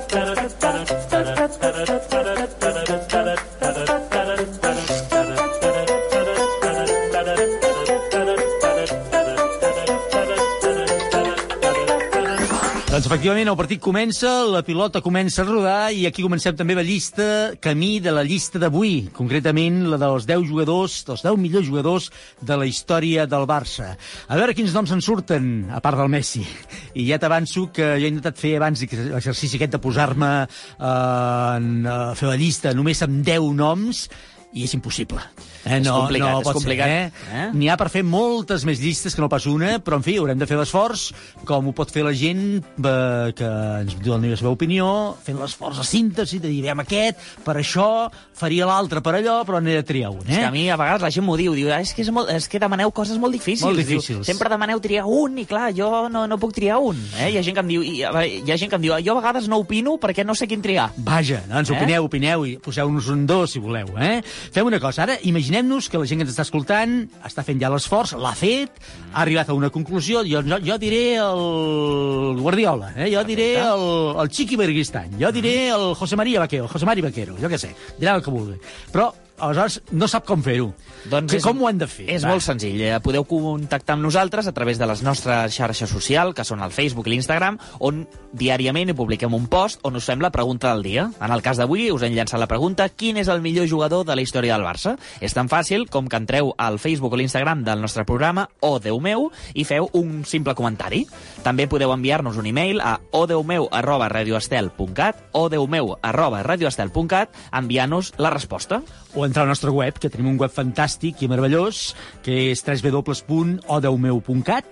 Doncs 12.91 13.05
efectivament 13.07 13.47
el 13.47 13.55
partit 13.55 13.79
comença, 13.79 14.27
la 14.51 14.59
pilota 14.67 14.99
comença 14.99 15.39
a 15.39 15.47
rodar 15.47 15.93
i 15.95 16.01
aquí 16.09 16.25
comencem 16.25 16.57
també 16.59 16.75
la 16.75 16.83
llista, 16.83 17.25
camí 17.63 18.01
de 18.03 18.11
la 18.11 18.25
llista 18.27 18.59
d'avui, 18.59 19.05
concretament 19.15 19.77
la 19.93 19.95
dels 20.01 20.25
10 20.27 20.43
jugadors, 20.49 20.97
dels 21.07 21.23
10 21.23 21.39
millors 21.39 21.69
jugadors 21.69 22.09
de 22.43 22.57
la 22.59 22.67
història 22.67 23.23
del 23.31 23.47
Barça. 23.47 23.93
A 24.27 24.35
veure 24.35 24.57
quins 24.57 24.75
noms 24.75 24.91
en 24.91 24.99
surten, 24.99 25.47
a 25.71 25.79
part 25.79 26.01
del 26.01 26.11
Messi. 26.11 26.43
I 26.91 27.07
ja 27.13 27.21
t'avanço 27.23 27.69
que 27.71 27.93
jo 27.93 28.09
he 28.09 28.11
intentat 28.11 28.43
fer 28.43 28.57
abans 28.59 28.83
l'exercici 28.83 29.55
aquest 29.55 29.77
de 29.77 29.79
posar-me 29.87 30.33
eh, 30.43 30.83
a 30.83 31.97
fer 32.19 32.27
la 32.27 32.35
llista 32.43 32.75
només 32.75 33.07
amb 33.07 33.23
10 33.23 33.55
noms 33.55 34.03
i 34.51 34.67
és 34.67 34.75
impossible. 34.75 35.23
Eh? 35.65 35.77
És 35.77 35.85
No, 35.85 35.99
complicat, 36.01 36.31
no 36.33 36.41
és 36.41 36.47
complicat, 36.55 36.87
Ser, 36.87 37.11
eh? 37.31 37.41
eh? 37.43 37.47
N'hi 37.53 37.69
ha 37.69 37.77
per 37.77 37.89
fer 37.93 38.03
moltes 38.03 38.65
més 38.65 38.79
llistes 38.81 39.15
que 39.15 39.21
no 39.21 39.29
pas 39.29 39.45
una, 39.49 39.77
però 39.83 39.99
en 39.99 40.03
fi, 40.05 40.17
haurem 40.17 40.39
de 40.41 40.47
fer 40.49 40.57
l'esforç, 40.57 41.11
com 41.45 41.67
ho 41.69 41.73
pot 41.77 41.91
fer 41.93 42.03
la 42.05 42.13
gent 42.17 42.41
eh, 42.61 43.31
que 43.37 43.49
ens 43.81 43.95
doni 44.01 44.31
la 44.31 44.37
seva 44.39 44.51
opinió, 44.53 45.15
fent 45.23 45.39
l'esforç 45.41 45.77
de 45.81 45.85
síntesi, 45.87 46.39
de 46.41 46.49
dir, 46.49 46.65
aquest, 46.71 47.17
per 47.45 47.55
això, 47.59 48.09
faria 48.33 48.65
l'altre 48.65 49.01
per 49.05 49.15
allò, 49.19 49.41
però 49.45 49.59
n'he 49.61 49.75
de 49.77 49.83
triar 49.85 50.09
un, 50.11 50.23
És 50.25 50.37
eh? 50.37 50.39
que 50.41 50.49
a 50.49 50.51
mi 50.53 50.65
a 50.71 50.77
vegades 50.79 51.01
la 51.05 51.11
gent 51.13 51.25
m'ho 51.25 51.37
diu, 51.37 51.53
diu, 51.53 51.69
"Ah, 51.71 51.81
és 51.81 51.93
que, 51.93 52.01
és, 52.01 52.09
molt, 52.09 52.29
és 52.29 52.47
que 52.47 52.59
demaneu 52.59 52.91
coses 52.91 53.17
molt 53.21 53.33
difícils. 53.33 53.61
Molt 53.67 53.77
Diu, 53.77 53.85
difícils. 53.85 54.25
Sempre 54.25 54.49
demaneu 54.49 54.79
triar 54.79 55.05
un, 55.05 55.37
i 55.37 55.45
clar, 55.45 55.71
jo 55.75 56.07
no, 56.09 56.25
no 56.27 56.37
puc 56.39 56.53
triar 56.53 56.79
un. 56.79 56.97
Eh? 57.19 57.31
Hi 57.31 57.37
ha 57.37 57.43
gent 57.43 57.55
que 57.55 57.61
em 57.61 57.67
diu, 57.67 57.83
i, 57.83 58.01
a 58.03 58.11
veure, 58.11 58.27
hi 58.45 58.51
ha 58.51 58.57
gent 58.57 58.69
que 58.71 58.75
em 58.79 58.81
diu, 58.81 58.93
jo 59.05 59.11
a 59.17 59.19
vegades 59.21 59.47
no 59.47 59.57
opino 59.61 59.97
perquè 60.01 60.25
no 60.25 60.33
sé 60.35 60.47
quin 60.47 60.61
triar. 60.61 60.89
Vaja, 60.97 61.41
doncs 61.51 61.69
Eh? 61.69 61.75
opineu, 61.77 62.05
opineu 62.05 62.45
i 62.45 62.57
poseu-nos 62.57 63.07
un 63.09 63.25
dos, 63.27 63.51
si 63.51 63.59
voleu, 63.59 63.87
eh? 63.99 64.21
Fem 64.51 64.65
una 64.65 64.79
cosa, 64.79 65.03
ara 65.03 65.17
imaginem 65.23 65.50
imaginem-nos 65.51 65.89
que 65.89 65.97
la 65.99 66.07
gent 66.07 66.21
que 66.21 66.25
ens 66.25 66.31
està 66.31 66.45
escoltant 66.47 66.93
està 67.27 67.43
fent 67.43 67.59
ja 67.59 67.69
l'esforç, 67.71 68.13
l'ha 68.15 68.31
fet, 68.37 68.77
ha 69.11 69.23
arribat 69.25 69.49
a 69.51 69.55
una 69.57 69.69
conclusió, 69.69 70.23
jo, 70.23 70.39
jo, 70.47 70.59
jo 70.63 70.77
diré 70.79 71.17
el 71.19 72.39
Guardiola, 72.39 72.93
eh? 72.95 73.09
jo 73.11 73.23
diré 73.27 73.49
el, 73.59 73.83
el 74.23 74.31
Chiqui 74.31 74.55
Berguistan, 74.55 75.17
jo 75.19 75.31
diré 75.35 75.69
el 75.75 75.91
José 75.99 76.15
María 76.15 76.39
Vaquero, 76.39 76.69
José 76.71 76.87
María 76.87 77.09
Vaquero, 77.09 77.35
jo 77.41 77.51
què 77.51 77.59
sé, 77.59 77.73
dirà 77.99 78.15
el 78.15 78.23
que 78.23 78.31
vulgui. 78.31 78.55
Però 78.93 79.11
aleshores 79.41 79.81
no 79.91 80.07
sap 80.07 80.25
com 80.25 80.41
fer-ho. 80.45 80.73
Doncs 81.09 81.33
és- 81.33 81.43
com 81.43 81.59
ho 81.61 81.67
han 81.67 81.77
de 81.81 81.87
fer? 81.87 82.05
És 82.09 82.23
Va. 82.23 82.29
molt 82.29 82.41
senzill. 82.45 82.79
Eh, 82.81 82.99
Podeu 83.01 83.23
contactar 83.25 83.93
amb 83.95 84.03
nosaltres 84.03 84.47
a 84.47 84.51
través 84.53 84.77
de 84.77 84.85
les 84.85 85.01
nostres 85.03 85.53
xarxes 85.55 85.89
socials, 85.89 86.35
que 86.35 86.43
són 86.45 86.61
el 86.61 86.71
Facebook 86.71 87.07
i 87.07 87.11
l'Instagram, 87.11 87.57
on 87.79 88.07
diàriament 88.33 88.89
hi 88.89 88.93
publiquem 88.93 89.33
un 89.33 89.47
post 89.47 89.79
on 89.83 89.95
us 89.95 90.05
fem 90.05 90.19
la 90.21 90.29
pregunta 90.31 90.69
del 90.73 90.83
dia. 90.83 91.09
En 91.19 91.31
el 91.31 91.41
cas 91.41 91.57
d'avui 91.57 91.89
us 91.91 92.03
hem 92.03 92.13
llançat 92.13 92.39
la 92.39 92.47
pregunta 92.47 92.87
quin 92.89 93.17
és 93.17 93.27
el 93.27 93.41
millor 93.41 93.67
jugador 93.67 94.05
de 94.05 94.15
la 94.15 94.21
història 94.21 94.53
del 94.57 94.65
Barça? 94.65 94.97
És 95.19 95.33
tan 95.33 95.49
fàcil 95.49 95.89
com 95.89 96.07
que 96.07 96.17
entreu 96.17 96.53
al 96.57 96.77
Facebook 96.79 97.13
o 97.13 97.17
l'Instagram 97.17 97.63
del 97.63 97.81
nostre 97.81 98.05
programa, 98.05 98.49
o 98.59 98.79
Déu 98.79 98.99
meu, 98.99 99.31
i 99.53 99.63
feu 99.65 99.89
un 99.93 100.23
simple 100.25 100.53
comentari. 100.55 101.07
També 101.43 101.67
podeu 101.67 101.91
enviar-nos 101.91 102.37
un 102.37 102.45
e-mail 102.45 102.79
a 102.81 102.99
odeumeu 103.11 103.67
arroba 103.71 104.07
radioestel.cat 104.09 105.15
odeumeu 105.33 105.97
arroba 106.01 106.43
radioestel.cat 106.43 107.29
enviant-nos 107.51 108.13
la 108.17 108.29
resposta. 108.29 108.81
O 109.15 109.25
entrar 109.25 109.43
al 109.43 109.49
nostre 109.51 109.71
web, 109.73 109.99
que 109.99 110.09
tenim 110.09 110.27
un 110.31 110.39
web 110.39 110.51
fantàstic 110.53 111.21
i 111.21 111.27
meravellós, 111.31 111.95
que 112.25 112.51
és 112.51 112.63
www.odeumeu.cat 112.65 114.65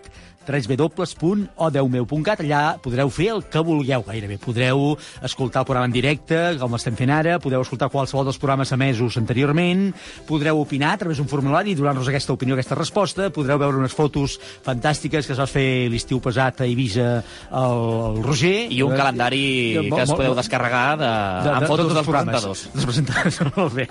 www.odeumeu.cat 0.48 2.42
allà 2.44 2.62
podreu 2.82 3.10
fer 3.14 3.28
el 3.34 3.44
que 3.52 3.62
vulgueu 3.66 4.04
gairebé. 4.08 4.38
Podreu 4.42 4.96
escoltar 5.26 5.62
el 5.64 5.68
programa 5.68 5.90
en 5.90 5.94
directe, 5.96 6.40
com 6.60 6.74
l'estem 6.76 6.96
fent 6.98 7.12
ara, 7.14 7.38
podeu 7.44 7.62
escoltar 7.64 7.90
qualsevol 7.94 8.26
dels 8.30 8.40
programes 8.42 8.72
emesos 8.76 9.18
anteriorment, 9.22 9.90
podreu 10.30 10.60
opinar 10.62 10.94
a 10.96 10.98
través 11.02 11.18
d'un 11.20 11.28
formulari 11.30 11.72
i 11.74 11.76
donar-nos 11.78 12.08
aquesta 12.10 12.34
opinió, 12.34 12.56
aquesta 12.56 12.76
resposta, 12.80 13.30
podreu 13.36 13.60
veure 13.62 13.78
unes 13.82 13.94
fotos 13.96 14.38
fantàstiques 14.66 15.28
que 15.28 15.34
es 15.36 15.40
va 15.42 15.48
fer 15.50 15.90
l'estiu 15.92 16.20
passat 16.24 16.62
a 16.62 16.68
Eivissa 16.70 17.10
el, 17.20 17.78
el 18.18 18.24
Roger. 18.26 18.68
I 18.72 18.82
un 18.86 18.94
Eh, 18.94 18.98
calendari 19.00 19.44
molt- 19.78 19.96
que 19.96 20.02
es 20.04 20.12
podeu 20.12 20.34
descarregar 20.36 20.98
de, 20.98 21.06
de, 21.06 21.50
amb 21.54 21.62
de, 21.62 21.68
fotos 21.70 21.86
tots 21.88 21.94
els 21.94 22.00
dels 22.00 22.10
presentadors. 22.10 22.64
Dels 22.74 22.86
presentadors, 22.90 23.40
molt 23.58 23.74
bé. 23.78 23.86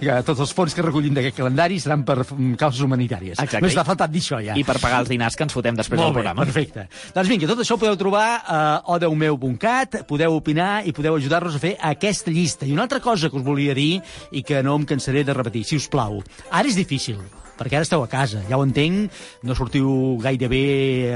Que 0.00 0.22
tots 0.26 0.40
els 0.46 0.52
fons 0.56 0.74
que 0.74 0.82
recollim 0.82 1.14
d'aquest 1.14 1.36
calendari 1.36 1.78
seran 1.80 2.02
per 2.08 2.18
causes 2.58 2.80
humanitàries. 2.82 3.36
Exacte. 3.38 3.60
Només 3.60 3.74
t'ha 3.78 3.84
faltat 3.86 4.10
dir 4.10 4.20
això, 4.24 4.40
ja. 4.42 4.56
I 4.58 4.64
per 4.64 4.78
pagar 4.80 5.00
els 5.04 5.08
dinars 5.12 5.36
que 5.36 5.44
ens 5.46 5.52
fotem 5.54 5.76
després 5.78 5.89
Molt 5.96 6.06
del 6.06 6.14
bé, 6.14 6.20
programa. 6.20 6.44
perfecte. 6.44 6.86
Doncs 7.14 7.28
vinga, 7.32 7.48
tot 7.50 7.64
això 7.64 7.74
ho 7.74 7.80
podeu 7.80 7.96
trobar 7.96 8.28
a 8.46 8.60
odeumeu.cat, 8.94 10.02
podeu 10.06 10.36
opinar 10.36 10.86
i 10.86 10.92
podeu 10.92 11.16
ajudar-nos 11.16 11.56
a 11.56 11.62
fer 11.62 11.76
aquesta 11.80 12.30
llista. 12.30 12.66
I 12.66 12.72
una 12.76 12.82
altra 12.86 13.00
cosa 13.00 13.30
que 13.30 13.36
us 13.36 13.46
volia 13.46 13.74
dir 13.74 14.00
i 14.30 14.42
que 14.42 14.62
no 14.62 14.76
em 14.76 14.84
cansaré 14.84 15.24
de 15.24 15.34
repetir, 15.34 15.64
si 15.64 15.76
us 15.76 15.88
plau. 15.88 16.22
Ara 16.50 16.68
és 16.68 16.78
difícil, 16.78 17.18
perquè 17.60 17.76
ara 17.76 17.84
esteu 17.84 18.02
a 18.02 18.08
casa, 18.08 18.40
ja 18.48 18.56
ho 18.56 18.64
entenc, 18.64 19.12
no 19.44 19.56
sortiu 19.58 20.16
gairebé 20.22 20.62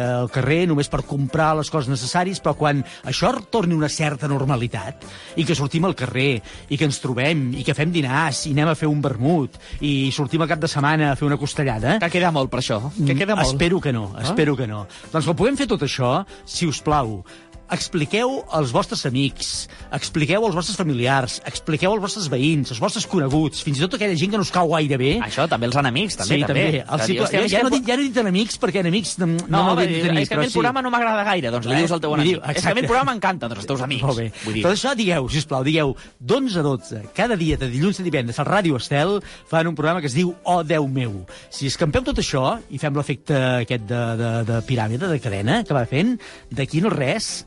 al 0.04 0.28
carrer 0.32 0.64
només 0.68 0.90
per 0.92 1.00
comprar 1.08 1.54
les 1.56 1.70
coses 1.72 1.88
necessàries, 1.88 2.42
però 2.44 2.52
quan 2.58 2.82
això 3.08 3.32
torni 3.50 3.76
una 3.76 3.88
certa 3.88 4.28
normalitat 4.28 5.06
i 5.40 5.46
que 5.48 5.56
sortim 5.56 5.88
al 5.88 5.96
carrer 5.96 6.42
i 6.68 6.76
que 6.76 6.88
ens 6.88 7.00
trobem 7.02 7.46
i 7.56 7.64
que 7.64 7.76
fem 7.76 7.92
dinars 7.94 8.44
i 8.50 8.52
anem 8.52 8.74
a 8.74 8.76
fer 8.78 8.90
un 8.90 9.00
vermut 9.04 9.56
i 9.80 10.12
sortim 10.12 10.44
al 10.44 10.50
cap 10.50 10.60
de 10.60 10.70
setmana 10.70 11.12
a 11.12 11.16
fer 11.16 11.26
una 11.28 11.40
costellada, 11.40 11.98
Que 12.04 12.10
queda 12.10 12.30
molt 12.34 12.50
per 12.52 12.60
això. 12.60 12.80
Que 12.98 13.14
queda 13.16 13.36
molt. 13.38 13.54
Espero 13.54 13.80
que 13.80 13.92
no, 13.92 14.10
espero 14.20 14.56
que 14.56 14.66
no. 14.68 14.84
Doncs 15.12 15.30
quan 15.30 15.38
puguem 15.38 15.56
fer 15.56 15.68
tot 15.70 15.82
això, 15.86 16.18
si 16.44 16.68
us 16.68 16.82
plau, 16.84 17.22
expliqueu 17.70 18.42
als 18.52 18.72
vostres 18.74 19.04
amics, 19.08 19.68
expliqueu 19.94 20.44
als 20.46 20.54
vostres 20.54 20.76
familiars, 20.76 21.40
expliqueu 21.48 21.92
als 21.94 22.02
vostres 22.02 22.28
veïns, 22.32 22.70
als 22.74 22.80
vostres 22.82 23.06
coneguts, 23.08 23.62
fins 23.64 23.78
i 23.78 23.84
tot 23.84 23.94
aquella 23.96 24.16
gent 24.18 24.30
que 24.34 24.40
no 24.40 24.44
us 24.46 24.52
cau 24.54 24.68
gaire 24.74 24.98
bé. 25.00 25.12
Això, 25.24 25.46
també 25.48 25.66
els 25.70 25.76
enemics, 25.80 26.16
també. 26.20 26.36
sí, 26.40 26.44
també. 26.44 26.66
El 26.84 26.84
Que 26.84 27.06
cicle... 27.06 27.14
dius, 27.14 27.24
"Hòstia, 27.28 27.40
ja, 27.48 27.58
ja, 27.58 27.62
no 27.64 27.70
dic, 27.70 27.84
ja 27.88 27.96
no 27.96 28.02
he 28.02 28.08
dit 28.08 28.16
enemics, 28.24 28.58
perquè 28.60 28.80
enemics 28.84 29.16
no, 29.18 29.26
no, 29.26 29.36
No, 29.48 29.62
m'hauria 29.70 29.86
de 29.88 30.02
tenir, 30.08 30.22
és 30.22 30.28
que 30.28 30.34
a 30.34 30.38
mi 30.38 30.44
el 30.44 30.50
sí. 30.50 30.58
programa 30.58 30.82
no 30.82 30.90
m'agrada 30.90 31.24
gaire, 31.24 31.50
doncs 31.50 31.66
li 31.66 31.74
Eh? 31.74 31.78
dius 31.84 31.92
al 31.92 32.00
teu 32.00 32.14
amic. 32.14 32.26
dir, 32.26 32.40
És 32.54 32.62
que 32.62 32.70
a 32.70 32.74
mi 32.74 32.80
el 32.80 32.86
programa 32.86 33.12
m'encanta, 33.12 33.48
doncs 33.48 33.60
els 33.64 33.66
teus 33.66 33.80
amics. 33.82 34.02
Molt 34.02 34.18
bé. 34.18 34.32
Vull 34.44 34.54
dir, 34.54 34.62
Tot 34.62 34.72
això 34.72 34.94
digueu, 34.94 35.28
sisplau, 35.28 35.64
digueu 35.64 35.96
d'11 36.20 36.56
a 36.58 36.62
12, 36.62 37.02
cada 37.14 37.36
dia 37.36 37.56
de 37.56 37.68
dilluns 37.70 38.00
a 38.00 38.02
divendres 38.02 38.38
al 38.38 38.46
Ràdio 38.46 38.76
Estel 38.76 39.20
fan 39.48 39.66
un 39.66 39.74
programa 39.74 40.00
que 40.00 40.06
es 40.06 40.14
diu 40.14 40.34
Oh, 40.44 40.62
Déu 40.62 40.86
meu. 40.88 41.24
Si 41.50 41.66
escampeu 41.66 42.02
tot 42.02 42.18
això 42.18 42.58
i 42.70 42.78
fem 42.78 42.94
l'efecte 42.94 43.34
aquest 43.62 43.84
de, 43.88 44.02
de, 44.16 44.30
de 44.44 44.60
piràmide, 44.66 45.08
de 45.08 45.20
cadena, 45.20 45.62
que 45.64 45.74
va 45.74 45.86
fent, 45.86 46.18
d'aquí 46.50 46.80
no 46.80 46.90
res, 46.90 47.46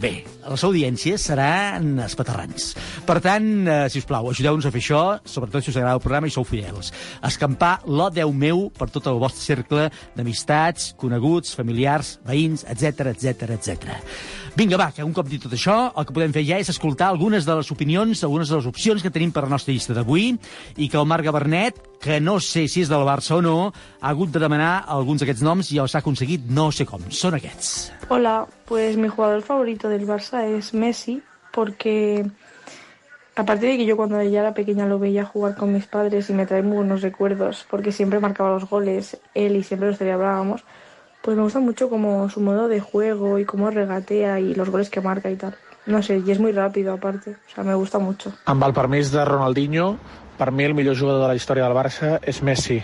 bé, 0.00 0.24
les 0.46 0.64
audiències 0.66 1.22
seran 1.30 1.96
espaterrants. 2.04 2.74
Per 3.06 3.18
tant, 3.24 3.46
eh, 3.66 3.88
si 3.90 4.00
us 4.02 4.08
plau, 4.08 4.30
ajudeu-nos 4.30 4.66
a 4.66 4.72
fer 4.74 4.82
això, 4.82 5.02
sobretot 5.24 5.64
si 5.64 5.70
us 5.70 5.76
agrada 5.76 5.96
el 5.96 6.04
programa 6.04 6.28
i 6.28 6.34
sou 6.34 6.44
fidels. 6.44 6.92
Escampar 7.22 7.80
l'O 7.86 8.10
Déu 8.10 8.32
meu 8.32 8.70
per 8.70 8.90
tot 8.90 9.06
el 9.06 9.18
vostre 9.18 9.42
cercle 9.42 9.90
d'amistats, 10.16 10.94
coneguts, 10.96 11.54
familiars, 11.54 12.18
veïns, 12.26 12.64
etc 12.68 13.12
etc 13.14 13.50
etc. 13.56 13.96
Vinga, 14.56 14.78
va, 14.80 14.88
que 14.88 15.04
un 15.04 15.12
cop 15.12 15.28
dit 15.28 15.42
tot 15.42 15.52
això, 15.52 15.92
el 15.92 16.06
que 16.08 16.14
podem 16.16 16.32
fer 16.32 16.42
ja 16.48 16.56
és 16.56 16.70
escoltar 16.72 17.10
algunes 17.10 17.44
de 17.44 17.58
les 17.58 17.70
opinions, 17.70 18.22
algunes 18.24 18.48
de 18.48 18.56
les 18.56 18.68
opcions 18.70 19.02
que 19.04 19.12
tenim 19.12 19.28
per 19.28 19.42
la 19.44 19.52
nostra 19.52 19.74
llista 19.74 19.92
d'avui, 19.92 20.30
i 20.80 20.88
que 20.88 20.96
el 20.96 21.04
Marc 21.04 21.26
Gabernet, 21.26 21.76
que 22.00 22.20
no 22.20 22.38
sé 22.40 22.64
si 22.64 22.80
és 22.80 22.88
del 22.88 23.04
Barça 23.04 23.36
o 23.36 23.42
no, 23.44 23.72
ha 24.00 24.08
hagut 24.08 24.32
de 24.32 24.40
demanar 24.40 24.86
alguns 24.88 25.20
d'aquests 25.20 25.44
noms 25.44 25.74
i 25.74 25.80
els 25.82 25.92
ha 25.92 26.00
aconseguit 26.00 26.48
no 26.48 26.70
sé 26.72 26.86
com. 26.88 27.04
Són 27.12 27.36
aquests. 27.36 27.90
Hola, 28.08 28.46
pues 28.64 28.96
mi 28.96 29.08
jugador 29.12 29.42
favorito 29.42 29.85
del 29.88 30.06
Barça 30.06 30.44
es 30.44 30.74
Messi, 30.74 31.22
porque 31.52 32.26
aparte 33.34 33.66
de 33.66 33.76
que 33.76 33.86
yo 33.86 33.96
cuando 33.96 34.22
ya 34.22 34.40
era 34.40 34.54
pequeña 34.54 34.86
lo 34.86 34.98
veía 34.98 35.24
jugar 35.24 35.56
con 35.56 35.72
mis 35.72 35.86
padres 35.86 36.30
y 36.30 36.32
me 36.32 36.46
trae 36.46 36.62
muy 36.62 36.78
buenos 36.78 37.02
recuerdos, 37.02 37.66
porque 37.70 37.92
siempre 37.92 38.20
marcaba 38.20 38.50
los 38.50 38.68
goles 38.68 39.18
él 39.34 39.56
y 39.56 39.62
siempre 39.62 39.88
los 39.88 39.98
celebrábamos, 39.98 40.64
pues 41.22 41.36
me 41.36 41.42
gusta 41.42 41.60
mucho 41.60 41.90
como 41.90 42.28
su 42.30 42.40
modo 42.40 42.68
de 42.68 42.80
juego 42.80 43.38
y 43.38 43.44
cómo 43.44 43.70
regatea 43.70 44.40
y 44.40 44.54
los 44.54 44.70
goles 44.70 44.90
que 44.90 45.00
marca 45.00 45.30
y 45.30 45.36
tal. 45.36 45.56
No 45.86 46.02
sé, 46.02 46.22
y 46.24 46.30
es 46.30 46.40
muy 46.40 46.52
rápido 46.52 46.94
aparte, 46.94 47.30
o 47.30 47.54
sea, 47.54 47.62
me 47.62 47.74
gusta 47.74 47.98
mucho. 47.98 48.32
Amb 48.50 48.64
el 48.66 48.72
permís 48.74 49.12
de 49.14 49.24
Ronaldinho, 49.24 49.96
per 50.36 50.50
mi 50.50 50.64
el 50.64 50.74
millor 50.74 50.98
jugador 50.98 51.22
de 51.22 51.28
la 51.28 51.36
història 51.38 51.62
del 51.68 51.76
Barça 51.76 52.16
és 52.26 52.42
Messi. 52.42 52.80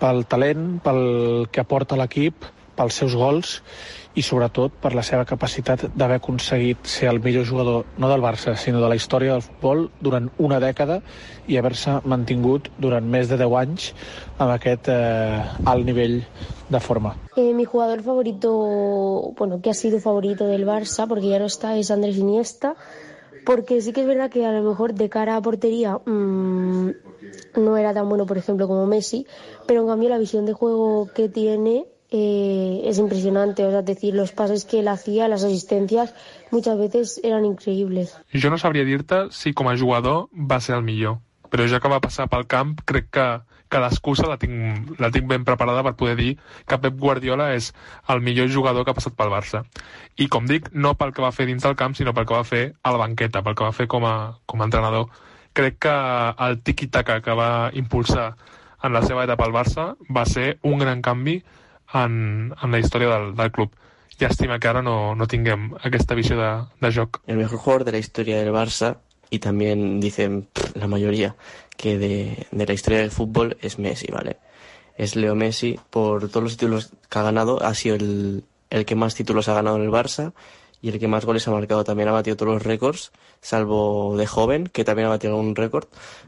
Pel 0.00 0.24
talent, 0.26 0.78
pel 0.80 1.02
que 1.52 1.60
aporta 1.60 1.98
l'equip, 2.00 2.48
pels 2.76 2.98
seus 3.02 3.16
gols 3.18 3.60
i 4.14 4.22
sobretot 4.22 4.74
per 4.82 4.92
la 4.92 5.04
seva 5.06 5.24
capacitat 5.28 5.86
d'haver 5.96 6.18
aconseguit 6.20 6.84
ser 6.88 7.08
el 7.08 7.20
millor 7.24 7.46
jugador 7.48 7.86
no 7.96 8.10
del 8.10 8.24
Barça, 8.24 8.54
sinó 8.56 8.82
de 8.82 8.90
la 8.92 8.96
història 8.98 9.32
del 9.32 9.44
futbol 9.44 9.86
durant 10.00 10.28
una 10.38 10.58
dècada 10.60 11.00
i 11.48 11.56
haver-se 11.56 11.98
mantingut 12.04 12.68
durant 12.78 13.08
més 13.08 13.30
de 13.30 13.38
10 13.40 13.56
anys 13.62 13.92
amb 14.36 14.50
aquest 14.52 14.90
eh, 14.92 15.40
alt 15.64 15.88
nivell 15.88 16.20
de 16.68 16.80
forma. 16.80 17.14
Eh, 17.36 17.52
mi 17.54 17.64
jugador 17.64 18.02
favorito, 18.02 19.32
bueno, 19.38 19.60
que 19.62 19.70
ha 19.70 19.74
sido 19.74 20.00
favorito 20.00 20.46
del 20.46 20.66
Barça, 20.66 21.08
porque 21.08 21.28
ya 21.28 21.38
no 21.38 21.46
está, 21.46 21.76
es 21.76 21.90
Andrés 21.90 22.16
Iniesta. 22.16 22.76
Porque 23.44 23.80
sí 23.80 23.92
que 23.92 24.02
es 24.02 24.06
verdad 24.06 24.30
que 24.30 24.46
a 24.46 24.52
lo 24.52 24.62
mejor 24.62 24.94
de 24.94 25.08
cara 25.08 25.34
a 25.34 25.42
portería 25.42 25.98
mmm, 26.06 26.90
no 27.56 27.76
era 27.76 27.92
tan 27.92 28.08
bueno, 28.08 28.24
por 28.24 28.38
ejemplo, 28.38 28.68
como 28.68 28.86
Messi, 28.86 29.26
pero 29.66 29.80
en 29.82 29.88
cambio 29.88 30.08
la 30.08 30.18
visión 30.18 30.46
de 30.46 30.52
juego 30.52 31.08
que 31.12 31.28
tiene 31.28 31.86
eh, 32.12 32.82
es 32.84 32.98
impresionante. 32.98 33.64
O 33.64 33.70
sea, 33.70 33.82
decir, 33.82 34.14
los 34.14 34.32
pases 34.32 34.64
que 34.64 34.80
él 34.80 34.88
hacía, 34.88 35.28
las 35.28 35.44
asistencias, 35.44 36.14
muchas 36.50 36.78
veces 36.78 37.20
eran 37.24 37.44
increíbles. 37.44 38.16
Jo 38.32 38.50
no 38.50 38.58
sabria 38.58 38.84
dir-te 38.84 39.30
si 39.30 39.52
com 39.52 39.68
a 39.68 39.76
jugador 39.78 40.28
va 40.32 40.60
ser 40.60 40.76
el 40.76 40.84
millor, 40.84 41.18
però 41.50 41.66
ja 41.68 41.80
que 41.80 41.90
va 41.90 42.00
passar 42.04 42.28
pel 42.32 42.46
camp 42.46 42.76
crec 42.88 43.10
que, 43.12 43.26
que 43.72 43.80
l'excusa 43.80 44.28
la, 44.28 44.38
tinc, 44.40 44.92
la 45.00 45.10
tinc 45.12 45.28
ben 45.28 45.44
preparada 45.48 45.82
per 45.84 45.94
poder 45.96 46.16
dir 46.20 46.30
que 46.68 46.78
Pep 46.78 46.98
Guardiola 47.00 47.50
és 47.56 47.72
el 48.12 48.20
millor 48.20 48.48
jugador 48.52 48.84
que 48.84 48.92
ha 48.92 48.98
passat 48.98 49.16
pel 49.16 49.32
Barça. 49.32 49.64
I 50.20 50.28
com 50.28 50.48
dic, 50.48 50.70
no 50.72 50.94
pel 51.00 51.12
que 51.16 51.24
va 51.24 51.32
fer 51.32 51.48
dins 51.48 51.64
del 51.64 51.76
camp, 51.76 51.96
sinó 51.96 52.12
pel 52.12 52.28
que 52.28 52.36
va 52.36 52.44
fer 52.44 52.64
a 52.82 52.92
la 52.92 53.00
banqueta, 53.00 53.42
pel 53.42 53.56
que 53.56 53.68
va 53.68 53.76
fer 53.76 53.88
com 53.88 54.04
a, 54.04 54.16
com 54.46 54.60
a 54.60 54.68
entrenador. 54.68 55.08
Crec 55.52 55.82
que 55.84 55.96
el 56.46 56.60
tiki-taka 56.64 57.20
que 57.20 57.36
va 57.36 57.70
impulsar 57.76 58.34
en 58.82 58.92
la 58.92 59.02
seva 59.06 59.24
etapa 59.24 59.44
al 59.46 59.52
Barça 59.54 59.92
va 60.10 60.24
ser 60.26 60.56
un 60.62 60.80
gran 60.80 61.02
canvi 61.04 61.42
en, 61.94 62.54
en 62.62 62.70
la 62.70 62.78
història 62.78 63.16
del, 63.16 63.34
del 63.36 63.52
club. 63.52 63.72
Llàstima 64.20 64.58
que 64.60 64.68
ara 64.68 64.82
no, 64.82 65.14
no 65.16 65.26
tinguem 65.26 65.72
aquesta 65.82 66.14
visió 66.14 66.36
de, 66.38 66.50
de 66.80 66.92
joc. 66.92 67.22
El 67.26 67.38
mejor 67.38 67.58
jugador 67.58 67.84
de 67.84 67.92
la 67.92 67.98
historia 67.98 68.38
del 68.38 68.52
Barça, 68.52 68.98
y 69.30 69.38
también 69.38 69.98
dicen 69.98 70.48
la 70.74 70.86
mayoría 70.86 71.34
que 71.76 71.96
de, 71.96 72.46
de 72.50 72.66
la 72.66 72.72
historia 72.74 73.00
del 73.00 73.10
fútbol 73.10 73.56
es 73.62 73.78
Messi, 73.78 74.12
¿vale? 74.12 74.36
Es 74.98 75.16
Leo 75.16 75.34
Messi, 75.34 75.80
por 75.88 76.28
todos 76.28 76.44
los 76.44 76.56
títulos 76.58 76.90
que 77.08 77.18
ha 77.18 77.22
ganado, 77.22 77.62
ha 77.62 77.74
sido 77.74 77.96
el, 77.96 78.44
el 78.68 78.84
que 78.84 78.94
más 78.94 79.14
títulos 79.14 79.48
ha 79.48 79.54
ganado 79.54 79.76
en 79.76 79.84
el 79.84 79.90
Barça 79.90 80.34
y 80.82 80.90
el 80.90 80.98
que 80.98 81.08
más 81.08 81.24
goles 81.24 81.48
ha 81.48 81.50
marcado. 81.50 81.82
También 81.82 82.10
ha 82.10 82.12
batido 82.12 82.36
todos 82.36 82.52
los 82.52 82.62
récords, 82.62 83.12
salvo 83.40 84.16
de 84.18 84.26
joven, 84.26 84.66
que 84.66 84.84
también 84.84 85.06
ha 85.06 85.10
batido 85.10 85.36
un 85.36 85.56
récord, 85.56 85.86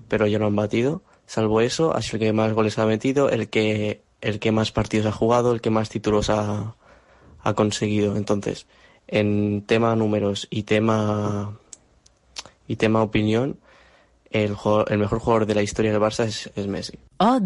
pero 0.09 0.27
ya 0.27 0.39
no 0.39 0.47
han 0.47 0.57
batido. 0.57 1.03
Salvo 1.27 1.61
eso, 1.61 1.95
ha 1.95 2.01
sido 2.01 2.17
el 2.17 2.21
que 2.21 2.33
más 2.33 2.53
goles 2.55 2.79
ha 2.79 2.87
metido, 2.87 3.29
el 3.29 3.49
que, 3.49 4.01
el 4.25 4.41
que 4.41 4.53
más 4.53 4.73
partidos 4.73 5.07
ha 5.07 5.13
jugado, 5.13 5.53
el 5.53 5.61
que 5.61 5.71
más 5.71 5.91
títulos 5.91 6.31
ha, 6.31 6.75
ha 7.43 7.55
conseguido. 7.55 8.17
Entonces, 8.17 8.67
en 9.07 9.63
tema 9.63 9.95
números 9.95 10.49
y 10.51 10.63
tema 10.63 11.59
y 12.67 12.77
tema 12.77 13.03
opinión, 13.03 13.59
el, 14.31 14.57
el 14.89 14.99
mejor 14.99 15.19
jugador 15.19 15.47
de 15.47 15.55
la 15.55 15.63
historia 15.63 15.93
del 15.93 16.01
Barça 16.01 16.25
es, 16.25 16.51
es 16.57 16.67
Messi. 16.67 16.99
Oh! 17.19 17.39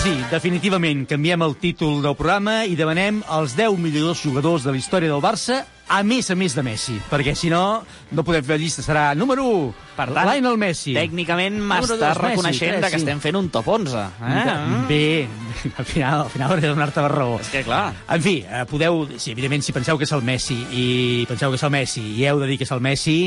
Sí, 0.00 0.14
definitivament 0.30 1.02
canviem 1.04 1.42
el 1.44 1.54
títol 1.60 1.98
del 2.00 2.14
programa 2.16 2.62
i 2.64 2.76
demanem 2.78 3.18
els 3.36 3.52
10 3.58 3.76
millors 3.82 4.22
jugadors 4.24 4.64
de 4.64 4.72
la 4.72 4.80
història 4.80 5.10
del 5.12 5.20
Barça 5.20 5.58
a 5.90 6.02
més 6.06 6.30
a 6.30 6.36
més 6.38 6.54
de 6.54 6.62
Messi, 6.62 6.96
perquè 7.10 7.34
si 7.34 7.50
no, 7.50 7.82
no 8.14 8.24
podem 8.26 8.44
fer 8.46 8.56
la 8.56 8.62
llista, 8.62 8.84
serà 8.86 9.10
número 9.18 9.46
1, 9.50 9.90
Per 10.00 10.06
tant, 10.14 10.28
Lionel 10.30 10.56
Messi. 10.56 10.94
Tècnicament 10.96 11.58
m'estàs 11.60 12.00
Messi, 12.00 12.20
reconeixent 12.22 12.78
de 12.80 12.88
que 12.88 12.98
estem 13.00 13.18
fent 13.20 13.36
un 13.36 13.50
top 13.52 13.66
11. 13.74 14.04
Eh? 14.30 14.44
Bé, 14.88 15.02
al 15.82 15.88
final, 15.88 16.22
al 16.24 16.30
final 16.32 16.54
hauré 16.54 16.64
de 16.64 16.70
donar-te 16.72 17.04
la 17.04 17.10
raó. 17.12 17.36
És 17.42 17.50
que, 17.52 17.64
clar, 17.66 17.82
En 18.08 18.24
fi, 18.24 18.38
eh, 18.46 18.62
podeu... 18.70 19.02
Sí, 19.16 19.34
evidentment, 19.34 19.66
si 19.66 19.74
penseu 19.76 19.98
que 20.00 20.06
és 20.08 20.14
el 20.16 20.24
Messi 20.24 20.56
i 20.72 20.86
penseu 21.28 21.52
que 21.52 21.60
és 21.60 21.66
el 21.66 21.74
Messi 21.74 22.04
i 22.16 22.26
heu 22.30 22.40
de 22.40 22.48
dir 22.48 22.56
que 22.60 22.68
és 22.68 22.72
el 22.72 22.84
Messi, 22.86 23.18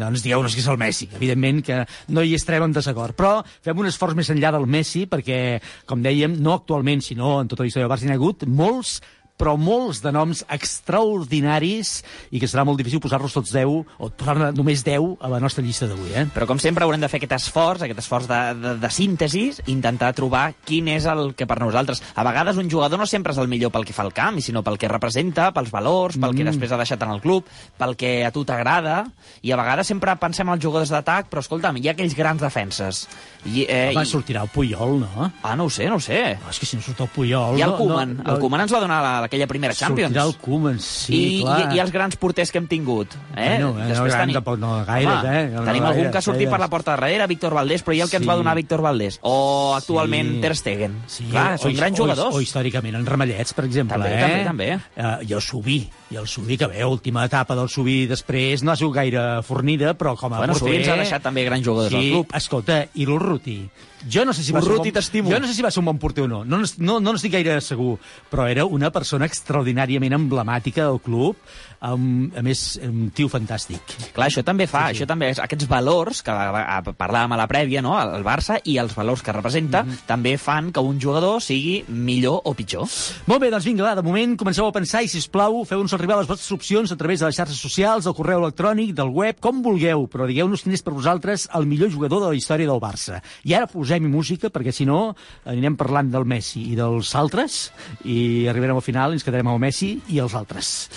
doncs 0.00 0.22
digueu-nos 0.26 0.54
que 0.54 0.62
és 0.62 0.70
el 0.70 0.78
Messi. 0.80 1.08
Evidentment 1.18 1.64
que 1.66 1.82
no 2.14 2.22
hi 2.22 2.36
estarem 2.38 2.68
en 2.68 2.76
desacord. 2.76 3.16
Però 3.18 3.40
fem 3.64 3.82
un 3.82 3.90
esforç 3.90 4.18
més 4.18 4.30
enllà 4.30 4.52
del 4.54 4.68
Messi 4.70 5.06
perquè, 5.10 5.40
com 5.88 6.04
dèiem, 6.04 6.38
no 6.38 6.54
actualment, 6.60 7.02
sinó 7.02 7.40
en 7.40 7.50
tota 7.50 7.64
la 7.64 7.72
història 7.72 7.88
del 7.88 7.94
Barça 7.96 8.06
hi 8.06 8.14
ha 8.14 8.20
hagut 8.20 8.46
molts 8.46 9.00
però 9.40 9.56
molts 9.56 10.02
de 10.04 10.12
noms 10.12 10.44
extraordinaris 10.52 11.92
i 12.30 12.40
que 12.40 12.48
serà 12.50 12.64
molt 12.68 12.78
difícil 12.80 13.00
posar-los 13.02 13.32
tots 13.34 13.52
10 13.54 13.70
o 13.98 14.10
posar-ne 14.12 14.50
només 14.56 14.82
10 14.86 15.16
a 15.24 15.30
la 15.32 15.40
nostra 15.40 15.64
llista 15.64 15.88
d'avui, 15.88 16.12
eh? 16.14 16.26
Però 16.34 16.46
com 16.48 16.60
sempre 16.60 16.84
haurem 16.84 17.00
de 17.00 17.08
fer 17.08 17.20
aquest 17.22 17.34
esforç, 17.38 17.84
aquest 17.86 18.02
esforç 18.04 18.28
de, 18.30 18.40
de, 18.60 18.74
de 18.82 18.90
síntesi, 18.92 19.46
intentar 19.72 20.12
trobar 20.16 20.50
quin 20.68 20.88
és 20.92 21.06
el 21.10 21.32
que 21.38 21.48
per 21.48 21.58
nosaltres... 21.62 22.02
A 22.20 22.24
vegades 22.26 22.58
un 22.60 22.68
jugador 22.70 23.00
no 23.00 23.06
sempre 23.08 23.32
és 23.32 23.40
el 23.40 23.48
millor 23.48 23.72
pel 23.72 23.86
que 23.88 23.94
fa 23.96 24.04
al 24.04 24.12
camp, 24.16 24.40
sinó 24.44 24.62
pel 24.66 24.76
que 24.80 24.88
representa, 24.90 25.50
pels 25.56 25.72
valors, 25.72 26.18
pel 26.20 26.34
que 26.36 26.40
Mm. 26.44 26.50
després 26.50 26.72
ha 26.72 26.78
deixat 26.80 27.02
en 27.04 27.10
el 27.12 27.20
club, 27.20 27.44
pel 27.78 27.94
que 27.96 28.24
a 28.26 28.30
tu 28.32 28.44
t'agrada, 28.48 29.04
i 29.42 29.52
a 29.52 29.56
vegades 29.60 29.86
sempre 29.86 30.14
pensem 30.20 30.48
en 30.48 30.54
els 30.56 30.62
jugadors 30.64 30.90
d'atac, 30.90 31.28
però 31.30 31.40
escolta'm, 31.44 31.76
hi 31.78 31.88
ha 31.88 31.92
aquells 31.92 32.16
grans 32.16 32.40
defenses. 32.42 33.06
I, 33.44 33.64
eh, 33.68 33.92
Va, 33.96 34.02
i... 34.02 34.06
sortirà 34.08 34.42
el 34.42 34.48
Puyol, 34.52 34.98
no? 35.00 35.30
Ah, 35.42 35.54
no 35.56 35.64
ho 35.68 35.70
sé, 35.70 35.86
no 35.88 35.96
ho 35.96 36.00
sé. 36.00 36.36
No, 36.42 36.50
és 36.50 36.58
que 36.60 36.66
si 36.66 36.76
no 36.76 36.82
surt 36.82 37.00
el 37.04 37.08
Puyol... 37.14 37.60
Ha 37.60 37.64
el 37.64 37.70
no, 37.70 37.76
Koeman. 37.78 38.16
no, 38.24 38.32
El 38.34 38.40
Koeman 38.40 38.64
ens 38.66 38.72
va 38.74 38.80
donar 38.82 39.00
la, 39.04 39.12
aquella 39.30 39.46
primera 39.46 39.72
Champions. 39.78 40.10
Sortirà 40.12 40.26
el 40.26 40.36
Koeman, 40.42 40.80
sí, 40.82 41.20
I, 41.38 41.42
clar. 41.44 41.58
i, 41.72 41.76
I 41.78 41.80
els 41.84 41.92
grans 41.94 42.16
porters 42.20 42.50
que 42.52 42.58
hem 42.60 42.66
tingut. 42.68 43.14
Eh? 43.36 43.56
Bueno, 43.62 43.70
eh, 43.80 43.94
no 43.94 44.04
gran, 44.10 44.32
tampoc 44.34 44.58
no 44.58 44.72
gaires, 44.84 45.24
eh? 45.24 45.42
No, 45.54 45.62
tenim 45.64 45.82
no 45.84 45.88
algun 45.88 46.02
gaires, 46.02 46.12
que 46.12 46.18
ha 46.18 46.22
sortit 46.26 46.50
per 46.50 46.58
la 46.60 46.68
porta 46.68 46.92
darrere, 46.96 47.26
Víctor 47.30 47.54
Valdés, 47.54 47.84
però 47.86 47.94
i 47.96 48.00
el 48.02 48.10
que 48.10 48.18
ens 48.18 48.24
Sí. 48.26 48.28
va 48.28 48.36
donar 48.36 48.56
Víctor 48.58 48.82
Valdés? 48.82 49.18
O 49.22 49.74
actualment 49.76 50.34
Sí. 50.34 50.40
Ter 50.42 50.56
Stegen? 50.56 50.98
Sí, 51.06 51.24
Clar, 51.30 51.54
o- 51.54 51.58
són 51.58 51.72
o- 51.72 51.76
grans 51.76 51.98
o- 51.98 52.02
jugadors. 52.02 52.34
O, 52.34 52.40
històricament 52.42 52.94
en 52.96 53.06
Ramallets, 53.06 53.54
per 53.54 53.64
exemple. 53.64 53.96
També, 53.96 54.14
eh? 54.18 54.44
també, 54.44 54.44
també. 54.44 54.70
Uh, 54.96 55.24
I 55.30 55.32
el 55.32 55.40
Subí, 55.40 55.88
i 56.10 56.16
el 56.16 56.26
Subí, 56.26 56.58
que 56.58 56.66
bé, 56.66 56.84
última 56.84 57.24
etapa 57.24 57.54
del 57.54 57.68
Subí 57.68 58.06
després, 58.06 58.62
no 58.62 58.72
ha 58.72 58.76
sigut 58.76 58.94
gaire 58.96 59.42
fornida, 59.42 59.94
però 59.96 60.16
com 60.16 60.32
a 60.34 60.38
Bueno, 60.38 60.52
porter... 60.54 60.68
Subí 60.68 60.76
ens 60.82 60.88
ha 60.88 60.96
deixat 60.96 61.22
també 61.22 61.44
grans 61.44 61.64
jugadors 61.64 61.92
sí, 61.94 61.96
al 61.96 62.10
club. 62.26 62.34
escolta, 62.34 62.86
i 62.94 63.06
l'Urruti. 63.06 63.70
Jo 64.08 64.24
no 64.24 64.32
sé 64.32 64.42
si 64.42 64.52
va 64.52 64.62
ser 64.62 64.70
un 64.70 64.76
Urruti, 64.76 64.90
bon... 64.90 64.96
t'estimo. 64.96 65.30
Jo 65.30 65.40
no 65.40 65.48
sé 65.48 65.54
si 65.54 65.64
va 65.64 65.70
ser 65.70 65.82
un 65.82 65.90
bon 65.90 65.98
porter 66.00 66.24
o 66.24 66.28
no. 66.30 66.42
No, 66.44 66.62
no, 66.78 66.98
no 67.00 67.12
n'estic 67.12 67.34
gaire 67.34 67.58
segur, 67.64 67.98
però 68.32 68.46
era 68.48 68.64
una 68.64 68.92
persona 68.94 69.28
extraordinàriament 69.28 70.16
emblemàtica 70.16 70.86
del 70.88 71.00
club, 71.04 71.36
amb, 71.80 72.36
a 72.36 72.42
més, 72.44 72.78
un 72.84 73.10
tio 73.16 73.28
fantàstic. 73.32 73.80
Clar, 74.12 74.28
això 74.28 74.42
també 74.44 74.66
fa, 74.68 74.88
sí, 74.88 74.94
sí. 74.94 75.00
això 75.02 75.06
també 75.08 75.30
és, 75.30 75.38
aquests 75.40 75.66
valors 75.68 76.22
que 76.22 76.30
a- 76.30 76.76
a- 76.76 76.82
parlàvem 76.82 77.32
a 77.32 77.38
la 77.40 77.48
prèvia, 77.48 77.80
no? 77.82 77.94
el 78.00 78.22
Barça, 78.24 78.60
i 78.64 78.76
els 78.78 78.94
valors 78.94 79.22
que 79.22 79.32
representa, 79.32 79.82
Mhm. 79.82 79.98
també 80.06 80.36
fan 80.38 80.72
que 80.72 80.80
un 80.80 81.00
jugador 81.00 81.40
sigui 81.42 81.84
millor 81.88 82.42
o 82.44 82.54
pitjor. 82.54 82.86
Molt 83.26 83.40
bé, 83.40 83.50
doncs 83.50 83.64
vinga, 83.64 83.84
va, 83.84 83.94
de 83.94 84.02
moment 84.02 84.36
comenceu 84.36 84.66
a 84.66 84.72
pensar 84.72 85.02
i, 85.02 85.08
si 85.08 85.18
us 85.18 85.28
plau, 85.28 85.64
feu-nos 85.64 85.92
arribar 85.94 86.18
les 86.18 86.26
vostres 86.28 86.50
opcions 86.52 86.92
a 86.92 86.96
través 86.96 87.20
de 87.20 87.26
les 87.26 87.36
xarxes 87.36 87.56
socials, 87.58 88.04
del 88.04 88.14
correu 88.14 88.40
electrònic, 88.44 88.92
del 88.94 89.08
web, 89.08 89.40
com 89.40 89.62
vulgueu, 89.62 90.06
però 90.08 90.26
digueu-nos 90.26 90.62
quin 90.62 90.72
és 90.72 90.82
per 90.82 90.92
vosaltres 90.92 91.48
el 91.54 91.66
millor 91.66 91.90
jugador 91.90 92.20
de 92.22 92.28
la 92.28 92.34
història 92.34 92.66
del 92.66 92.80
Barça. 92.80 93.22
I 93.44 93.54
ara 93.54 93.66
posem 93.66 94.04
música, 94.10 94.50
perquè 94.50 94.72
si 94.72 94.84
no 94.84 95.14
anirem 95.46 95.76
parlant 95.76 96.10
del 96.10 96.24
Messi 96.24 96.72
i 96.72 96.74
dels 96.76 97.14
altres, 97.14 97.72
i 98.04 98.46
arribarem 98.46 98.76
al 98.76 98.82
final 98.82 99.10
i 99.12 99.14
ens 99.14 99.24
quedarem 99.24 99.46
amb 99.46 99.54
el 99.54 99.60
Messi 99.68 100.00
i 100.08 100.18
els 100.18 100.34
altres. 100.34 100.88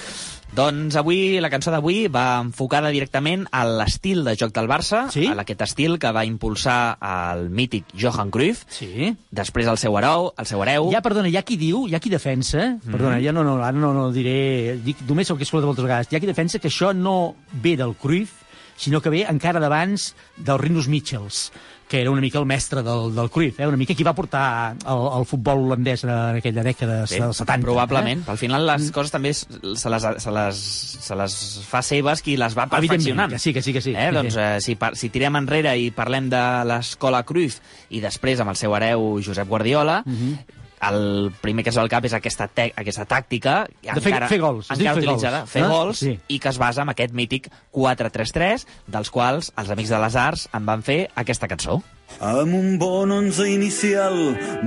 Doncs 0.53 0.93
avui, 0.99 1.39
la 1.41 1.49
cançó 1.49 1.71
d'avui 1.73 2.03
va 2.13 2.37
enfocada 2.43 2.91
directament 2.93 3.47
a 3.49 3.63
l'estil 3.65 4.19
de 4.21 4.35
joc 4.37 4.51
del 4.53 4.67
Barça, 4.69 5.07
Sí? 5.09 5.25
a 5.25 5.33
aquest 5.41 5.63
estil 5.65 5.97
que 5.97 6.11
va 6.13 6.25
impulsar 6.29 6.97
el 7.01 7.49
mític 7.49 7.85
Johan 7.99 8.29
Cruyff, 8.29 8.61
Sí? 8.69 9.15
després 9.31 9.65
el 9.67 9.79
seu 9.81 9.97
hereu, 9.97 10.31
el 10.37 10.45
seu 10.45 10.61
hereu, 10.61 10.91
Ja, 10.91 11.01
perdona, 11.01 11.27
hi 11.29 11.37
ha 11.37 11.41
qui 11.41 11.57
diu, 11.57 11.87
hi 11.87 11.95
ha 11.95 11.99
qui 11.99 12.11
defensa, 12.13 12.77
perdona, 12.85 13.17
ja 13.19 13.31
no, 13.33 13.43
no, 13.43 13.55
ara 13.63 13.71
no, 13.75 13.93
no 13.93 14.11
diré, 14.11 14.77
dic 14.77 15.01
només 15.09 15.27
el 15.31 15.37
que 15.37 15.41
he 15.43 15.49
escoltat 15.49 15.65
moltes 15.65 15.83
vegades, 15.85 16.11
hi 16.11 16.17
ha 16.17 16.19
qui 16.21 16.27
defensa 16.29 16.59
que 16.59 16.67
això 16.69 16.93
no 16.93 17.35
ve 17.51 17.75
del 17.75 17.95
Cruyff, 17.95 18.43
sinó 18.77 19.01
que 19.01 19.09
ve 19.09 19.25
encara 19.27 19.59
d'abans 19.59 20.13
del 20.37 20.59
Rinus 20.59 20.87
Michels, 20.87 21.51
que 21.93 21.99
era 22.01 22.09
una 22.09 22.21
mica 22.25 22.39
el 22.41 22.47
mestre 22.49 22.81
del, 22.81 23.11
del 23.13 23.29
Cruyff, 23.29 23.59
eh? 23.61 23.67
una 23.69 23.77
mica 23.77 23.93
qui 23.93 24.01
va 24.01 24.15
portar 24.17 24.73
el, 24.81 25.01
el 25.19 25.27
futbol 25.29 25.59
holandès 25.67 26.01
en 26.07 26.39
aquella 26.39 26.63
dècada 26.65 27.03
Bé, 27.05 27.19
dels 27.21 27.37
70. 27.43 27.61
probablement. 27.61 28.23
Eh? 28.23 28.31
Al 28.33 28.39
final 28.41 28.65
les 28.65 28.87
coses 28.95 29.13
també 29.13 29.29
se 29.37 29.91
les, 29.93 30.07
se, 30.25 30.33
les, 30.33 30.63
se 31.05 31.17
les 31.19 31.35
fa 31.69 31.83
seves 31.85 32.25
qui 32.25 32.33
les 32.41 32.57
va 32.57 32.65
perfeccionant. 32.71 33.29
Que 33.35 33.37
sí, 33.43 33.53
que 33.53 33.61
sí, 33.61 33.75
que 33.77 33.85
sí. 33.85 33.93
Eh? 33.93 34.07
Sí, 34.09 34.15
Doncs 34.17 34.39
eh, 34.41 34.49
si, 34.65 34.73
par 34.81 34.95
si 34.97 35.11
tirem 35.13 35.37
enrere 35.37 35.75
i 35.77 35.91
parlem 35.93 36.31
de 36.33 36.41
l'escola 36.65 37.21
Cruyff 37.29 37.61
i 37.93 38.01
després 38.01 38.41
amb 38.41 38.55
el 38.55 38.57
seu 38.57 38.73
hereu 38.73 39.19
Josep 39.21 39.45
Guardiola, 39.53 40.01
Mhm. 40.09 40.62
El 40.89 41.31
primer 41.41 41.63
que 41.63 41.69
es 41.71 41.77
va 41.77 41.81
al 41.83 41.89
cap 41.89 42.05
és 42.05 42.13
aquesta, 42.13 42.49
aquesta 42.75 43.05
tàctica 43.05 43.67
De 43.81 44.01
fer- 44.01 44.13
encara, 44.13 44.27
fer 44.27 44.39
gols, 44.39 44.69
es 44.71 44.77
diu 44.77 44.87
encara 44.87 44.99
fer 45.01 45.03
utilitzada, 45.07 45.39
gols, 45.39 45.51
fer 45.51 45.63
gols 45.67 45.97
Sí. 45.99 46.19
i 46.27 46.39
que 46.39 46.49
es 46.49 46.57
basa 46.57 46.81
en 46.83 46.89
aquest 46.89 47.13
mític 47.13 47.49
4-3-3 47.71 48.65
dels 48.87 49.09
quals 49.11 49.51
els 49.57 49.69
Amics 49.69 49.89
de 49.89 49.99
les 49.99 50.15
Arts 50.15 50.49
en 50.53 50.65
van 50.65 50.83
fer 50.83 51.09
aquesta 51.15 51.47
cançó. 51.47 51.81
Amb 52.23 52.55
un 52.55 52.77
bon 52.79 53.11
11 53.11 53.49
inicial 53.51 54.15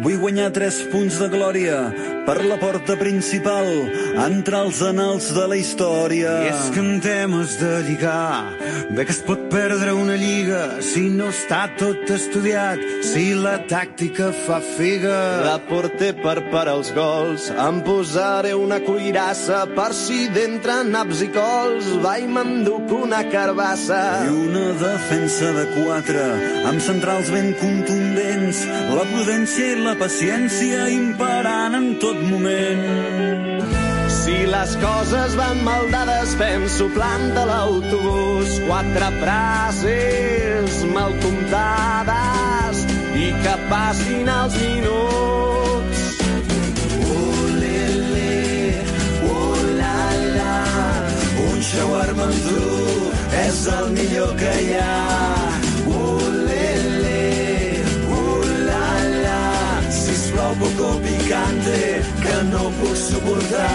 vull 0.04 0.18
guanyar 0.20 0.50
3 0.52 0.82
punts 0.92 1.16
de 1.22 1.30
glòria 1.32 1.78
per 2.26 2.42
la 2.42 2.56
porta 2.58 2.96
principal, 2.98 3.68
entrar 4.18 4.64
als 4.66 4.80
anals 4.82 5.28
de 5.32 5.44
la 5.46 5.56
història. 5.56 6.32
I 6.42 6.48
és 6.50 6.64
que 6.74 6.82
en 6.82 6.98
temes 7.00 7.54
de 7.60 7.70
lligar, 7.86 8.50
bé 8.90 9.04
que 9.06 9.14
es 9.14 9.20
pot 9.22 9.44
perdre 9.52 9.94
una 9.94 10.16
lliga 10.18 10.80
si 10.82 11.04
no 11.14 11.28
està 11.30 11.62
tot 11.78 12.10
estudiat, 12.10 12.82
si 13.06 13.28
la 13.38 13.60
tàctica 13.70 14.32
fa 14.42 14.58
figa. 14.74 15.20
De 15.46 15.54
porter 15.68 16.10
per 16.18 16.40
parar 16.50 16.74
els 16.80 16.90
gols, 16.96 17.46
em 17.54 17.78
posaré 17.86 18.56
una 18.58 18.80
cuirassa 18.82 19.62
per 19.78 19.92
si 19.94 20.26
d'entre 20.34 20.80
naps 20.90 21.22
i 21.22 21.30
cols 21.30 21.92
va 22.02 22.16
i 22.18 22.26
m'enduc 22.26 22.90
una 22.98 23.22
carbassa. 23.30 24.02
I 24.26 24.34
una 24.48 24.66
defensa 24.82 25.54
de 25.60 25.68
4, 25.78 26.26
amb 26.72 26.82
centrals 26.82 27.25
ben 27.32 27.52
contundents, 27.58 28.60
la 28.92 29.04
prudència 29.08 29.72
i 29.72 29.78
la 29.82 29.94
paciència 29.98 30.86
imperant 30.92 31.74
en 31.78 31.86
tot 32.02 32.18
moment. 32.22 33.62
Si 34.12 34.36
les 34.50 34.74
coses 34.82 35.36
van 35.38 35.62
mal 35.66 35.88
dades, 35.92 36.34
penso 36.38 36.88
planta 36.94 37.46
l'autobús. 37.48 38.58
Quatre 38.66 39.10
frases 39.22 40.78
mal 40.92 41.14
comptades 41.24 42.84
i 43.16 43.30
que 43.42 43.56
passin 43.70 44.30
els 44.34 44.60
minuts. 44.62 46.04
Olele, 47.16 48.36
olala, 49.32 50.60
un 51.48 51.58
shawarma 51.72 52.30
amb 52.30 52.46
tu 52.46 52.62
és 53.46 53.66
el 53.80 53.92
millor 53.98 54.34
que 54.42 54.56
hi 54.66 54.80
ha. 54.82 55.45
Poco 60.60 61.00
picante 61.04 62.02
que 62.22 62.36
no 62.50 62.70
puc 62.80 62.96
suportar. 62.96 63.70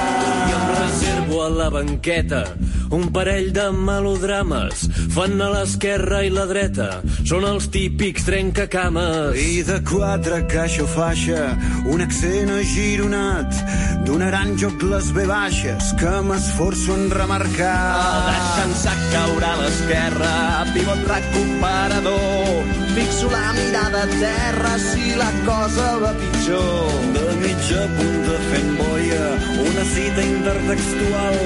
I 0.50 0.54
em 0.60 0.68
reservo 0.82 1.44
a 1.44 1.50
la 1.50 1.70
banqueta 1.70 2.46
un 2.92 3.12
parell 3.12 3.52
de 3.54 3.72
melodrames. 3.72 4.84
Fan 5.16 5.40
a 5.42 5.50
l'esquerra 5.54 6.22
i 6.28 6.32
la 6.34 6.44
dreta. 6.50 6.90
Són 7.28 7.46
els 7.48 7.70
típics 7.72 8.26
trencacames. 8.28 9.38
I 9.40 9.64
de 9.68 9.80
quatre 9.88 10.42
caixa 10.52 10.84
o 10.84 10.90
faixa, 10.92 11.54
un 11.92 12.04
accent 12.04 12.52
agironat, 12.58 13.62
donaran 14.08 14.58
joc 14.60 14.84
les 14.92 15.12
ve 15.16 15.26
baixes 15.30 15.94
que 16.00 16.14
m'esforço 16.28 16.98
en 16.98 17.08
remarcar. 17.16 17.80
Deixant-se 18.28 18.98
caure 19.16 19.48
a 19.48 19.56
l'esquerra, 19.64 20.36
pivot 20.76 21.08
recuperador. 21.16 22.64
Fixo 22.92 23.32
la 23.32 23.48
mirada 23.56 24.04
a 24.04 24.12
terra 24.20 24.74
si 24.90 25.16
la 25.16 25.32
cosa 25.48 25.88
va 26.04 26.12
pitjor 26.20 26.61
cançó 26.62 27.12
de 27.14 27.36
mitja 27.42 27.82
punta 27.98 28.38
fent 28.50 28.78
boia, 28.78 29.26
una 29.66 29.86
cita 29.94 30.22
intertextual, 30.22 31.38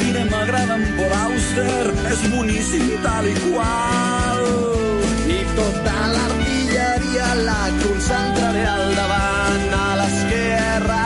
diner 0.00 0.26
m'agrada 0.30 0.76
en 0.76 0.84
Paul 0.96 1.12
Auster, 1.12 1.86
és 2.12 2.20
boníssim 2.32 2.88
tal 3.02 3.26
i 3.26 3.34
qual. 3.44 4.44
I 5.28 5.40
tota 5.56 5.96
l'artilleria 6.14 7.28
la 7.48 7.62
concentraré 7.82 8.66
al 8.66 8.94
davant, 8.98 9.68
a 9.80 9.88
l'esquerra, 10.00 11.02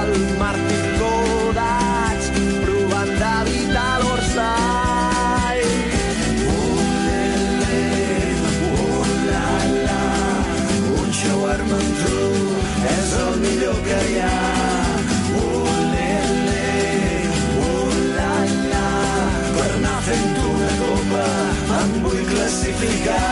al 0.00 0.14
Martí 0.40 0.80
Kodach, 0.98 2.32
provant 2.64 3.14
d'evitar 3.22 3.92
l'orsa. 4.02 4.50
German 11.58 12.17
classificar. 22.48 23.22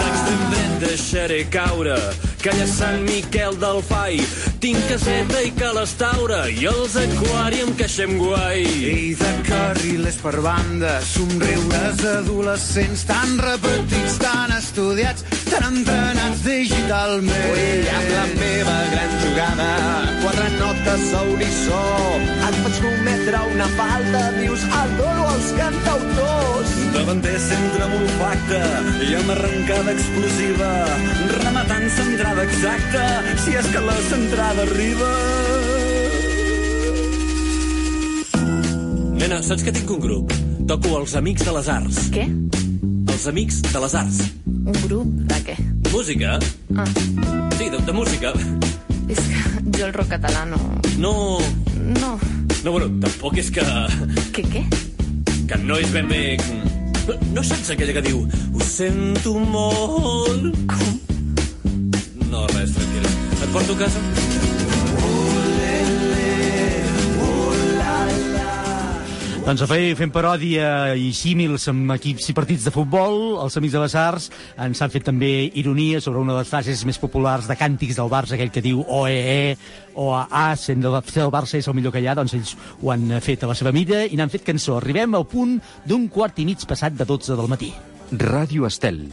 D'extrem 0.00 0.42
dret 0.52 0.74
deixaré 0.82 1.40
caure 1.52 1.96
Calla 2.42 2.66
Sant 2.70 3.00
Miquel 3.06 3.56
del 3.58 3.80
Fai 3.86 4.18
Tinc 4.62 4.84
caseta 4.90 5.40
i 5.46 5.52
calestaura 5.56 6.42
I 6.52 6.68
els 6.70 6.96
aquàrium 7.00 7.72
queeixem 7.78 8.16
guai 8.20 8.62
I 8.62 9.14
de 9.18 9.32
carrilers 9.48 10.20
per 10.22 10.34
banda, 10.44 10.96
somriures 11.06 12.04
adolescents 12.16 13.04
tan 13.08 13.36
repetits, 13.42 14.18
tan 14.22 14.54
estudiats, 14.56 15.24
tan 15.50 15.64
entrenats 15.70 16.42
digitalment. 16.44 17.50
Ui, 17.52 17.66
amb 17.92 18.10
la 18.12 18.24
meva 18.38 18.76
gran 18.92 19.14
jugada, 19.22 19.68
quatre 20.22 20.48
notes 20.56 21.06
a 21.14 21.22
unisó. 21.32 21.82
Et 22.48 22.58
faig 22.64 22.80
cometre 22.84 23.42
una 23.54 23.68
falta, 23.78 24.22
dius 24.38 24.66
el 24.80 24.94
dolo 25.00 25.28
als 25.32 25.50
cantautors. 25.58 26.74
Davanter 26.96 27.36
centre 27.46 27.86
amb 27.86 27.98
olfacte 28.00 28.60
i 29.06 29.14
amb 29.20 29.34
arrencada 29.36 29.94
explosiva, 29.94 30.72
rematant 31.36 31.88
centrada 31.98 32.46
exacta, 32.46 33.06
si 33.44 33.56
és 33.58 33.72
que 33.72 33.84
la 33.86 33.98
centrada 34.10 34.66
arriba. 34.66 35.12
Nena, 39.16 39.42
saps 39.42 39.64
que 39.66 39.74
tinc 39.74 39.90
un 39.90 40.02
grup? 40.02 40.38
Toco 40.66 40.96
els 41.00 41.14
Amics 41.18 41.46
de 41.46 41.54
les 41.56 41.68
Arts. 41.72 42.06
Què? 42.14 42.26
Els 43.16 43.26
Amics 43.30 43.62
de 43.72 43.80
les 43.80 43.94
Arts. 43.96 44.18
Un 44.46 44.76
grup 44.84 45.08
de 45.30 45.38
què? 45.46 45.54
Música? 45.92 46.36
Ah, 46.76 46.84
Sí, 47.56 47.70
de, 47.72 47.78
de 47.86 47.92
música. 47.96 48.32
és 49.08 49.20
que 49.22 49.78
jo 49.78 49.86
el 49.86 49.92
rock 49.94 50.10
català 50.16 50.44
no... 50.50 50.58
No... 51.00 51.12
No. 51.96 52.10
No, 52.64 52.72
bueno, 52.74 52.88
tampoc 53.00 53.38
és 53.40 53.48
que... 53.54 53.64
Què, 54.36 54.44
què? 54.52 54.62
Que 55.48 55.58
no 55.62 55.78
és 55.80 55.92
ben 55.94 56.08
bé... 56.10 56.36
No 57.32 57.42
saps 57.46 57.70
aquella 57.70 57.92
que 57.94 58.02
diu 58.02 58.24
Ho 58.26 58.60
sento 58.66 59.36
molt... 59.38 60.50
Com? 60.68 60.98
No, 62.32 62.44
res, 62.52 62.74
tranquil·la. 62.76 63.12
Et 63.38 63.52
porto 63.54 63.76
a 63.78 63.84
casa? 63.86 64.02
Doncs 69.46 69.62
a 69.62 69.66
fer, 69.70 69.92
fent 69.94 70.10
paròdia 70.10 70.68
i 70.98 71.12
símils 71.14 71.68
amb 71.70 71.92
equips 71.94 72.32
i 72.32 72.34
partits 72.34 72.64
de 72.66 72.72
futbol, 72.74 73.36
els 73.38 73.54
Amics 73.54 73.76
de 73.76 73.82
les 73.84 73.92
Arts 73.94 74.24
ens 74.64 74.80
han 74.82 74.90
fet 74.90 75.04
també 75.06 75.28
ironia 75.60 76.00
sobre 76.02 76.18
una 76.18 76.32
de 76.34 76.40
les 76.40 76.48
frases 76.50 76.82
més 76.88 76.98
populars 76.98 77.46
de 77.46 77.54
càntics 77.54 77.94
del 78.00 78.10
Barça, 78.10 78.34
aquell 78.34 78.50
que 78.50 78.64
diu 78.64 78.80
OEE, 78.82 79.52
OAA, 79.94 80.48
sent 80.58 80.82
del 80.82 80.96
el 80.98 81.30
Barça 81.30 81.60
és 81.60 81.68
el 81.70 81.76
millor 81.78 81.94
que 81.94 82.02
hi 82.02 82.08
ha, 82.10 82.16
doncs 82.18 82.34
ells 82.34 82.56
ho 82.82 82.90
han 82.90 83.06
fet 83.22 83.44
a 83.46 83.50
la 83.52 83.54
seva 83.54 83.70
mida 83.70 84.00
i 84.02 84.18
n'han 84.18 84.32
fet 84.34 84.42
cançó. 84.48 84.80
Arribem 84.80 85.14
al 85.14 85.28
punt 85.30 85.60
d'un 85.86 86.08
quart 86.10 86.42
i 86.42 86.46
mig 86.48 86.66
passat 86.66 86.98
de 86.98 87.06
12 87.06 87.38
del 87.38 87.46
matí. 87.46 87.70
Ràdio 88.10 88.66
Estel. 88.66 89.04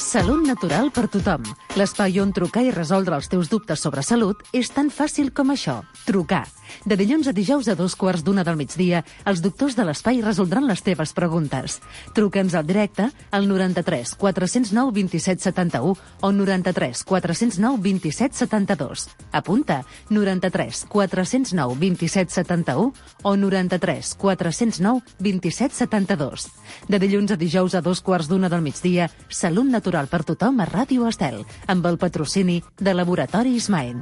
Salut 0.00 0.48
natural 0.48 0.88
per 0.96 1.10
tothom. 1.12 1.44
L'espai 1.76 2.16
on 2.24 2.32
trucar 2.32 2.64
i 2.64 2.72
resoldre 2.72 3.20
els 3.20 3.28
teus 3.28 3.52
dubtes 3.52 3.84
sobre 3.84 4.00
salut 4.00 4.40
és 4.56 4.72
tan 4.72 4.88
fàcil 4.88 5.28
com 5.36 5.52
això. 5.52 5.82
Trucar. 6.08 6.46
De 6.84 6.96
dilluns 6.96 7.28
a 7.28 7.34
dijous 7.36 7.68
a 7.68 7.76
dos 7.78 7.96
quarts 7.96 8.24
d'una 8.24 8.44
del 8.46 8.58
migdia, 8.58 9.04
els 9.24 9.42
doctors 9.44 9.76
de 9.76 9.84
l'espai 9.84 10.20
resoldran 10.24 10.66
les 10.68 10.82
teves 10.82 11.12
preguntes. 11.16 11.80
Truca'ns 12.14 12.54
al 12.54 12.66
directe 12.66 13.10
al 13.30 13.48
93 13.48 14.14
409 14.20 14.92
27 14.96 15.42
71 15.42 15.96
o 16.20 16.32
93 16.32 17.04
409 17.04 17.82
27 17.82 18.36
72. 18.36 19.08
Apunta 19.32 19.84
93 20.08 20.86
409 20.88 21.78
27 21.80 22.32
71 22.32 22.92
o 23.22 23.36
93 23.36 24.14
409 24.14 25.02
27 25.18 25.74
72. 25.74 26.48
De 26.88 26.98
dilluns 26.98 27.32
a 27.32 27.36
dijous 27.36 27.74
a 27.74 27.80
dos 27.80 28.00
quarts 28.00 28.28
d'una 28.28 28.48
del 28.48 28.62
migdia, 28.62 29.10
Salut 29.28 29.66
natural 29.66 30.08
per 30.10 30.24
tothom 30.24 30.60
a 30.60 30.68
Ràdio 30.68 31.08
Estel, 31.08 31.44
amb 31.66 31.86
el 31.86 31.98
patrocini 31.98 32.60
de 32.78 32.94
Laboratori 32.94 33.56
Ismael. 33.56 33.98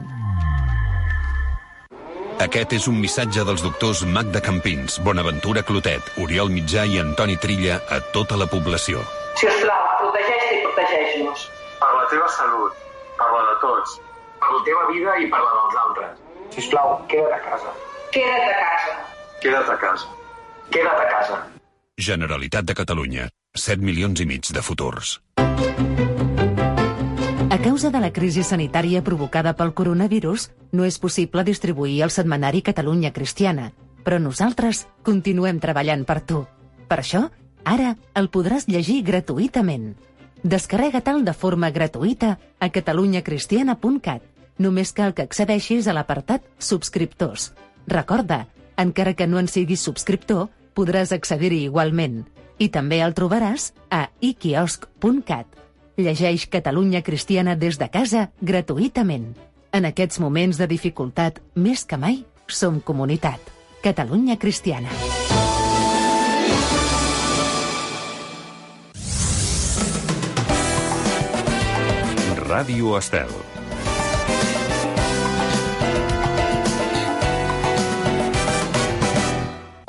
Aquest 2.38 2.72
és 2.76 2.84
un 2.86 3.00
missatge 3.02 3.42
dels 3.42 3.62
doctors 3.64 4.04
Magda 4.06 4.38
Campins, 4.38 5.00
Bonaventura 5.02 5.64
Clotet, 5.66 6.12
Oriol 6.22 6.52
Mitjà 6.54 6.84
i 6.86 7.00
Antoni 7.02 7.34
Trilla 7.42 7.80
a 7.90 7.98
tota 8.14 8.38
la 8.38 8.46
població. 8.46 9.02
Si 9.40 9.48
us 9.50 9.58
plau, 9.64 9.88
protegeix-te 10.04 10.52
i 10.54 10.60
protegeix-nos. 10.68 11.42
Per 11.80 11.88
la 11.96 12.04
teva 12.12 12.28
salut, 12.36 12.78
per 13.18 13.28
la 13.32 13.42
de 13.48 13.56
tots, 13.64 13.96
per 14.38 14.52
la 14.54 14.62
teva 14.70 14.86
vida 14.92 15.16
i 15.18 15.26
per 15.34 15.42
la 15.42 15.50
dels 15.56 15.80
altres. 15.82 16.14
Si 16.54 16.62
us 16.62 16.70
plau, 16.76 16.94
queda't 17.10 17.34
a 17.34 17.42
casa. 17.48 17.74
Queda't 18.14 18.46
a 18.52 18.56
casa. 18.62 18.94
Queda't 19.42 19.74
a 19.74 19.78
casa. 19.82 20.14
Queda't 20.70 21.02
a 21.02 21.10
casa. 21.10 21.42
Generalitat 21.98 22.70
de 22.70 22.78
Catalunya. 22.78 23.26
7 23.58 23.82
milions 23.82 24.22
i 24.22 24.30
mig 24.30 24.46
de 24.54 24.62
futurs. 24.62 25.18
A 27.50 27.56
causa 27.62 27.88
de 27.88 27.96
la 27.96 28.10
crisi 28.12 28.42
sanitària 28.44 29.00
provocada 29.00 29.54
pel 29.56 29.70
coronavirus, 29.72 30.50
no 30.76 30.84
és 30.84 30.98
possible 31.00 31.40
distribuir 31.48 32.02
el 32.04 32.10
setmanari 32.12 32.60
Catalunya 32.60 33.08
Cristiana, 33.16 33.70
però 34.04 34.18
nosaltres 34.20 34.82
continuem 35.02 35.56
treballant 35.56 36.02
per 36.04 36.18
tu. 36.28 36.42
Per 36.90 36.98
això, 37.00 37.22
ara 37.64 37.94
el 38.20 38.28
podràs 38.28 38.68
llegir 38.68 38.98
gratuïtament. 39.06 39.94
Descarrega-te'l 40.44 41.24
de 41.24 41.32
forma 41.32 41.70
gratuïta 41.72 42.34
a 42.60 42.68
catalunyacristiana.cat. 42.68 44.20
Només 44.58 44.92
cal 44.92 45.14
que 45.16 45.24
accedeixis 45.24 45.88
a 45.88 45.94
l'apartat 45.96 46.44
Subscriptors. 46.58 47.54
Recorda, 47.88 48.42
encara 48.76 49.14
que 49.16 49.26
no 49.26 49.40
en 49.40 49.48
siguis 49.48 49.80
subscriptor, 49.80 50.50
podràs 50.76 51.16
accedir-hi 51.16 51.64
igualment. 51.70 52.26
I 52.60 52.68
també 52.68 53.00
el 53.00 53.16
trobaràs 53.16 53.72
a 53.88 54.10
iquiosc.cat. 54.20 55.67
Llegeix 55.98 56.44
Catalunya 56.46 57.00
Cristiana 57.02 57.56
des 57.58 57.74
de 57.74 57.88
casa 57.90 58.28
gratuïtament. 58.38 59.32
En 59.74 59.84
aquests 59.88 60.20
moments 60.22 60.60
de 60.60 60.68
dificultat, 60.70 61.40
més 61.58 61.82
que 61.82 61.98
mai, 61.98 62.20
som 62.46 62.78
comunitat. 62.78 63.42
Catalunya 63.82 64.38
Cristiana. 64.38 64.94
Ràdio 72.46 72.94
Estel. 73.02 73.34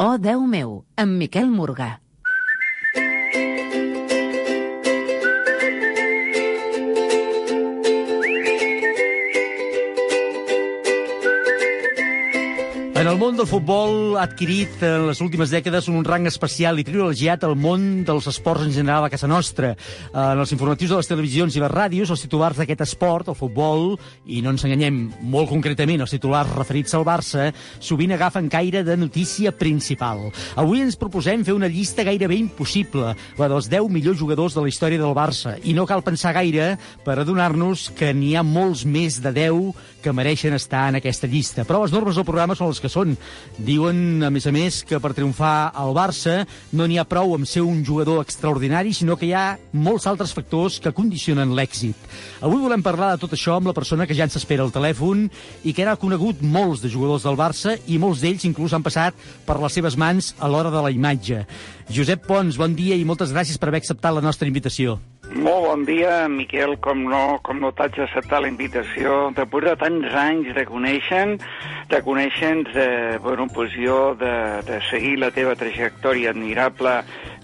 Oh, 0.01 0.17
Déu 0.17 0.41
meu, 0.49 0.79
amb 0.97 1.21
Miquel 1.21 1.53
Morgà. 1.53 1.99
El 13.09 13.17
món 13.17 13.33
del 13.33 13.47
futbol 13.49 14.19
ha 14.19 14.27
adquirit 14.27 14.83
en 14.85 15.07
les 15.07 15.17
últimes 15.23 15.49
dècades 15.49 15.87
un 15.89 16.03
rang 16.05 16.27
especial 16.29 16.77
i 16.77 16.83
privilegiat 16.85 17.41
al 17.47 17.55
món 17.57 18.03
dels 18.05 18.27
esports 18.29 18.67
en 18.67 18.73
general 18.75 19.07
a 19.07 19.09
casa 19.09 19.25
nostra. 19.25 19.71
En 20.13 20.37
els 20.37 20.53
informatius 20.53 20.91
de 20.93 20.99
les 20.99 21.09
televisions 21.09 21.57
i 21.57 21.63
les 21.63 21.73
ràdios, 21.73 22.11
els 22.13 22.21
titulars 22.21 22.59
d'aquest 22.61 22.83
esport, 22.85 23.31
el 23.33 23.37
futbol, 23.39 23.95
i 24.29 24.43
no 24.45 24.53
ens 24.53 24.67
enganyem 24.67 24.99
molt 25.25 25.49
concretament, 25.49 26.03
els 26.05 26.13
titulars 26.13 26.53
referits 26.53 26.93
al 26.93 27.07
Barça, 27.07 27.47
sovint 27.81 28.13
agafen 28.13 28.51
caire 28.53 28.83
de 28.85 28.99
notícia 28.99 29.55
principal. 29.57 30.27
Avui 30.53 30.85
ens 30.85 30.99
proposem 30.99 31.41
fer 31.47 31.57
una 31.57 31.71
llista 31.71 32.05
gairebé 32.05 32.37
impossible, 32.37 33.15
la 33.41 33.49
dels 33.49 33.71
10 33.73 33.89
millors 33.89 34.21
jugadors 34.21 34.53
de 34.53 34.67
la 34.67 34.69
història 34.69 35.01
del 35.01 35.17
Barça, 35.17 35.55
i 35.65 35.73
no 35.73 35.89
cal 35.89 36.05
pensar 36.05 36.37
gaire 36.37 36.75
per 37.07 37.17
adonar-nos 37.17 37.89
que 37.97 38.13
n'hi 38.13 38.35
ha 38.37 38.45
molts 38.45 38.85
més 38.85 39.17
de 39.17 39.33
10 39.33 39.73
que 40.03 40.13
mereixen 40.15 40.55
estar 40.57 40.87
en 40.89 40.99
aquesta 40.99 41.27
llista. 41.27 41.65
Però 41.67 41.81
les 41.83 41.93
normes 41.93 42.17
del 42.17 42.25
programa 42.27 42.55
són 42.57 42.71
les 42.71 42.81
que 42.81 42.91
són. 42.91 43.15
Diuen, 43.57 44.23
a 44.25 44.29
més 44.33 44.47
a 44.49 44.53
més, 44.55 44.81
que 44.87 44.99
per 45.01 45.13
triomfar 45.17 45.71
al 45.75 45.93
Barça 45.97 46.43
no 46.75 46.87
n'hi 46.87 46.99
ha 46.99 47.07
prou 47.09 47.35
amb 47.35 47.47
ser 47.49 47.63
un 47.65 47.83
jugador 47.85 48.21
extraordinari, 48.23 48.93
sinó 48.93 49.17
que 49.19 49.29
hi 49.29 49.33
ha 49.33 49.57
molts 49.73 50.07
altres 50.09 50.33
factors 50.35 50.79
que 50.83 50.95
condicionen 50.95 51.55
l'èxit. 51.57 51.97
Avui 52.45 52.61
volem 52.63 52.85
parlar 52.85 53.13
de 53.13 53.23
tot 53.23 53.35
això 53.35 53.57
amb 53.57 53.71
la 53.71 53.75
persona 53.77 54.07
que 54.07 54.17
ja 54.17 54.27
ens 54.29 54.39
espera 54.39 54.65
al 54.65 54.73
telèfon 54.75 55.27
i 55.63 55.75
que 55.75 55.85
n'ha 55.85 55.99
conegut 55.99 56.41
molts 56.41 56.83
de 56.85 56.91
jugadors 56.91 57.27
del 57.27 57.39
Barça 57.39 57.75
i 57.87 57.99
molts 58.01 58.23
d'ells 58.23 58.47
inclús 58.49 58.73
han 58.75 58.85
passat 58.85 59.17
per 59.45 59.59
les 59.59 59.75
seves 59.75 59.97
mans 59.99 60.33
a 60.39 60.47
l'hora 60.47 60.73
de 60.73 60.83
la 60.85 60.93
imatge. 60.93 61.45
Josep 61.89 62.27
Pons, 62.29 62.59
bon 62.59 62.75
dia 62.77 62.95
i 62.95 63.07
moltes 63.07 63.33
gràcies 63.33 63.57
per 63.57 63.71
haver 63.71 63.81
acceptat 63.81 64.13
la 64.13 64.25
nostra 64.25 64.47
invitació. 64.47 64.99
Molt 65.29 65.65
bon 65.67 65.83
dia, 65.85 66.27
Miquel, 66.27 66.73
com 66.81 67.03
no, 67.05 67.37
com 67.45 67.59
no 67.61 67.69
t'haig 67.77 67.99
d'acceptar 67.99 68.41
la 68.41 68.49
invitació. 68.49 69.29
Després 69.37 69.67
de 69.67 69.75
tants 69.77 70.15
anys 70.17 70.49
de 70.57 70.65
conèixer 70.65 71.25
de 71.89 72.01
conèixer 72.05 72.51
de, 72.73 73.17
bueno, 73.17 73.47
pues 73.53 73.73
jo 73.73 74.13
de, 74.15 74.61
de 74.67 74.77
seguir 74.89 75.17
la 75.17 75.31
teva 75.33 75.55
trajectòria 75.57 76.29
admirable 76.35 76.99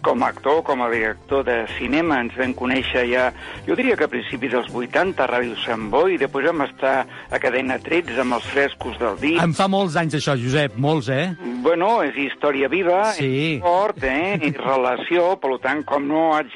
com 0.06 0.22
a 0.24 0.28
actor, 0.30 0.62
com 0.64 0.84
a 0.86 0.90
director 0.92 1.42
de 1.48 1.56
cinema. 1.80 2.20
Ens 2.22 2.36
vam 2.38 2.54
conèixer 2.54 3.08
ja, 3.10 3.24
jo 3.66 3.74
diria 3.78 3.96
que 3.98 4.06
a 4.06 4.12
principis 4.12 4.52
dels 4.54 4.68
80, 4.70 5.18
a 5.24 5.28
Ràdio 5.32 5.56
Sant 5.64 5.88
Boi, 5.90 6.14
i 6.14 6.20
després 6.22 6.46
vam 6.52 6.62
estar 6.68 6.94
a 7.34 7.40
Cadena 7.42 7.80
13 7.82 8.20
amb 8.22 8.38
els 8.38 8.46
frescos 8.54 9.00
del 9.02 9.18
dit. 9.24 9.40
Em 9.42 9.56
fa 9.58 9.66
molts 9.72 9.98
anys 9.98 10.20
això, 10.20 10.36
Josep, 10.38 10.78
molts, 10.78 11.10
eh? 11.10 11.32
Bueno, 11.66 12.04
és 12.06 12.14
història 12.28 12.70
viva, 12.70 13.02
Sí. 13.18 13.56
és 13.58 13.64
fort, 13.66 14.04
eh? 14.06 14.38
i 14.48 14.52
relació, 14.60 15.32
per 15.42 15.56
tant, 15.64 15.82
com 15.90 16.06
no 16.08 16.28
haig 16.36 16.54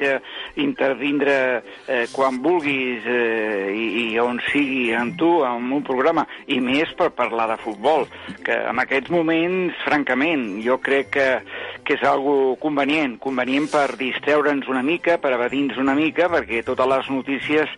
d'intervindre 0.56 1.36
eh, 1.88 2.06
quan 2.14 2.38
vulguis 2.44 3.06
eh, 3.10 3.74
i, 3.74 3.88
i 4.14 4.20
on 4.22 4.38
sigui 4.52 4.92
amb 4.94 5.18
tu, 5.18 5.32
en 5.48 5.72
un 5.74 5.84
programa, 5.88 6.28
i 6.48 6.60
més 6.62 6.94
per 7.00 7.10
parlar 7.18 7.50
de 7.54 7.58
futbol, 7.64 8.06
que 8.46 8.54
en 8.70 8.84
aquests 8.86 9.10
moments, 9.14 9.74
francament, 9.88 10.60
jo 10.66 10.78
crec 10.84 11.10
que, 11.18 11.28
que 11.88 11.98
és 11.98 12.06
algo 12.06 12.56
convenient, 12.62 13.18
convenient 13.18 13.39
per 13.40 13.96
distreure'ns 13.96 14.68
una 14.68 14.82
mica, 14.84 15.18
per 15.18 15.32
evadir-nos 15.32 15.78
una 15.80 15.94
mica, 15.96 16.28
perquè 16.28 16.60
totes 16.66 16.88
les 16.92 17.10
notícies 17.10 17.70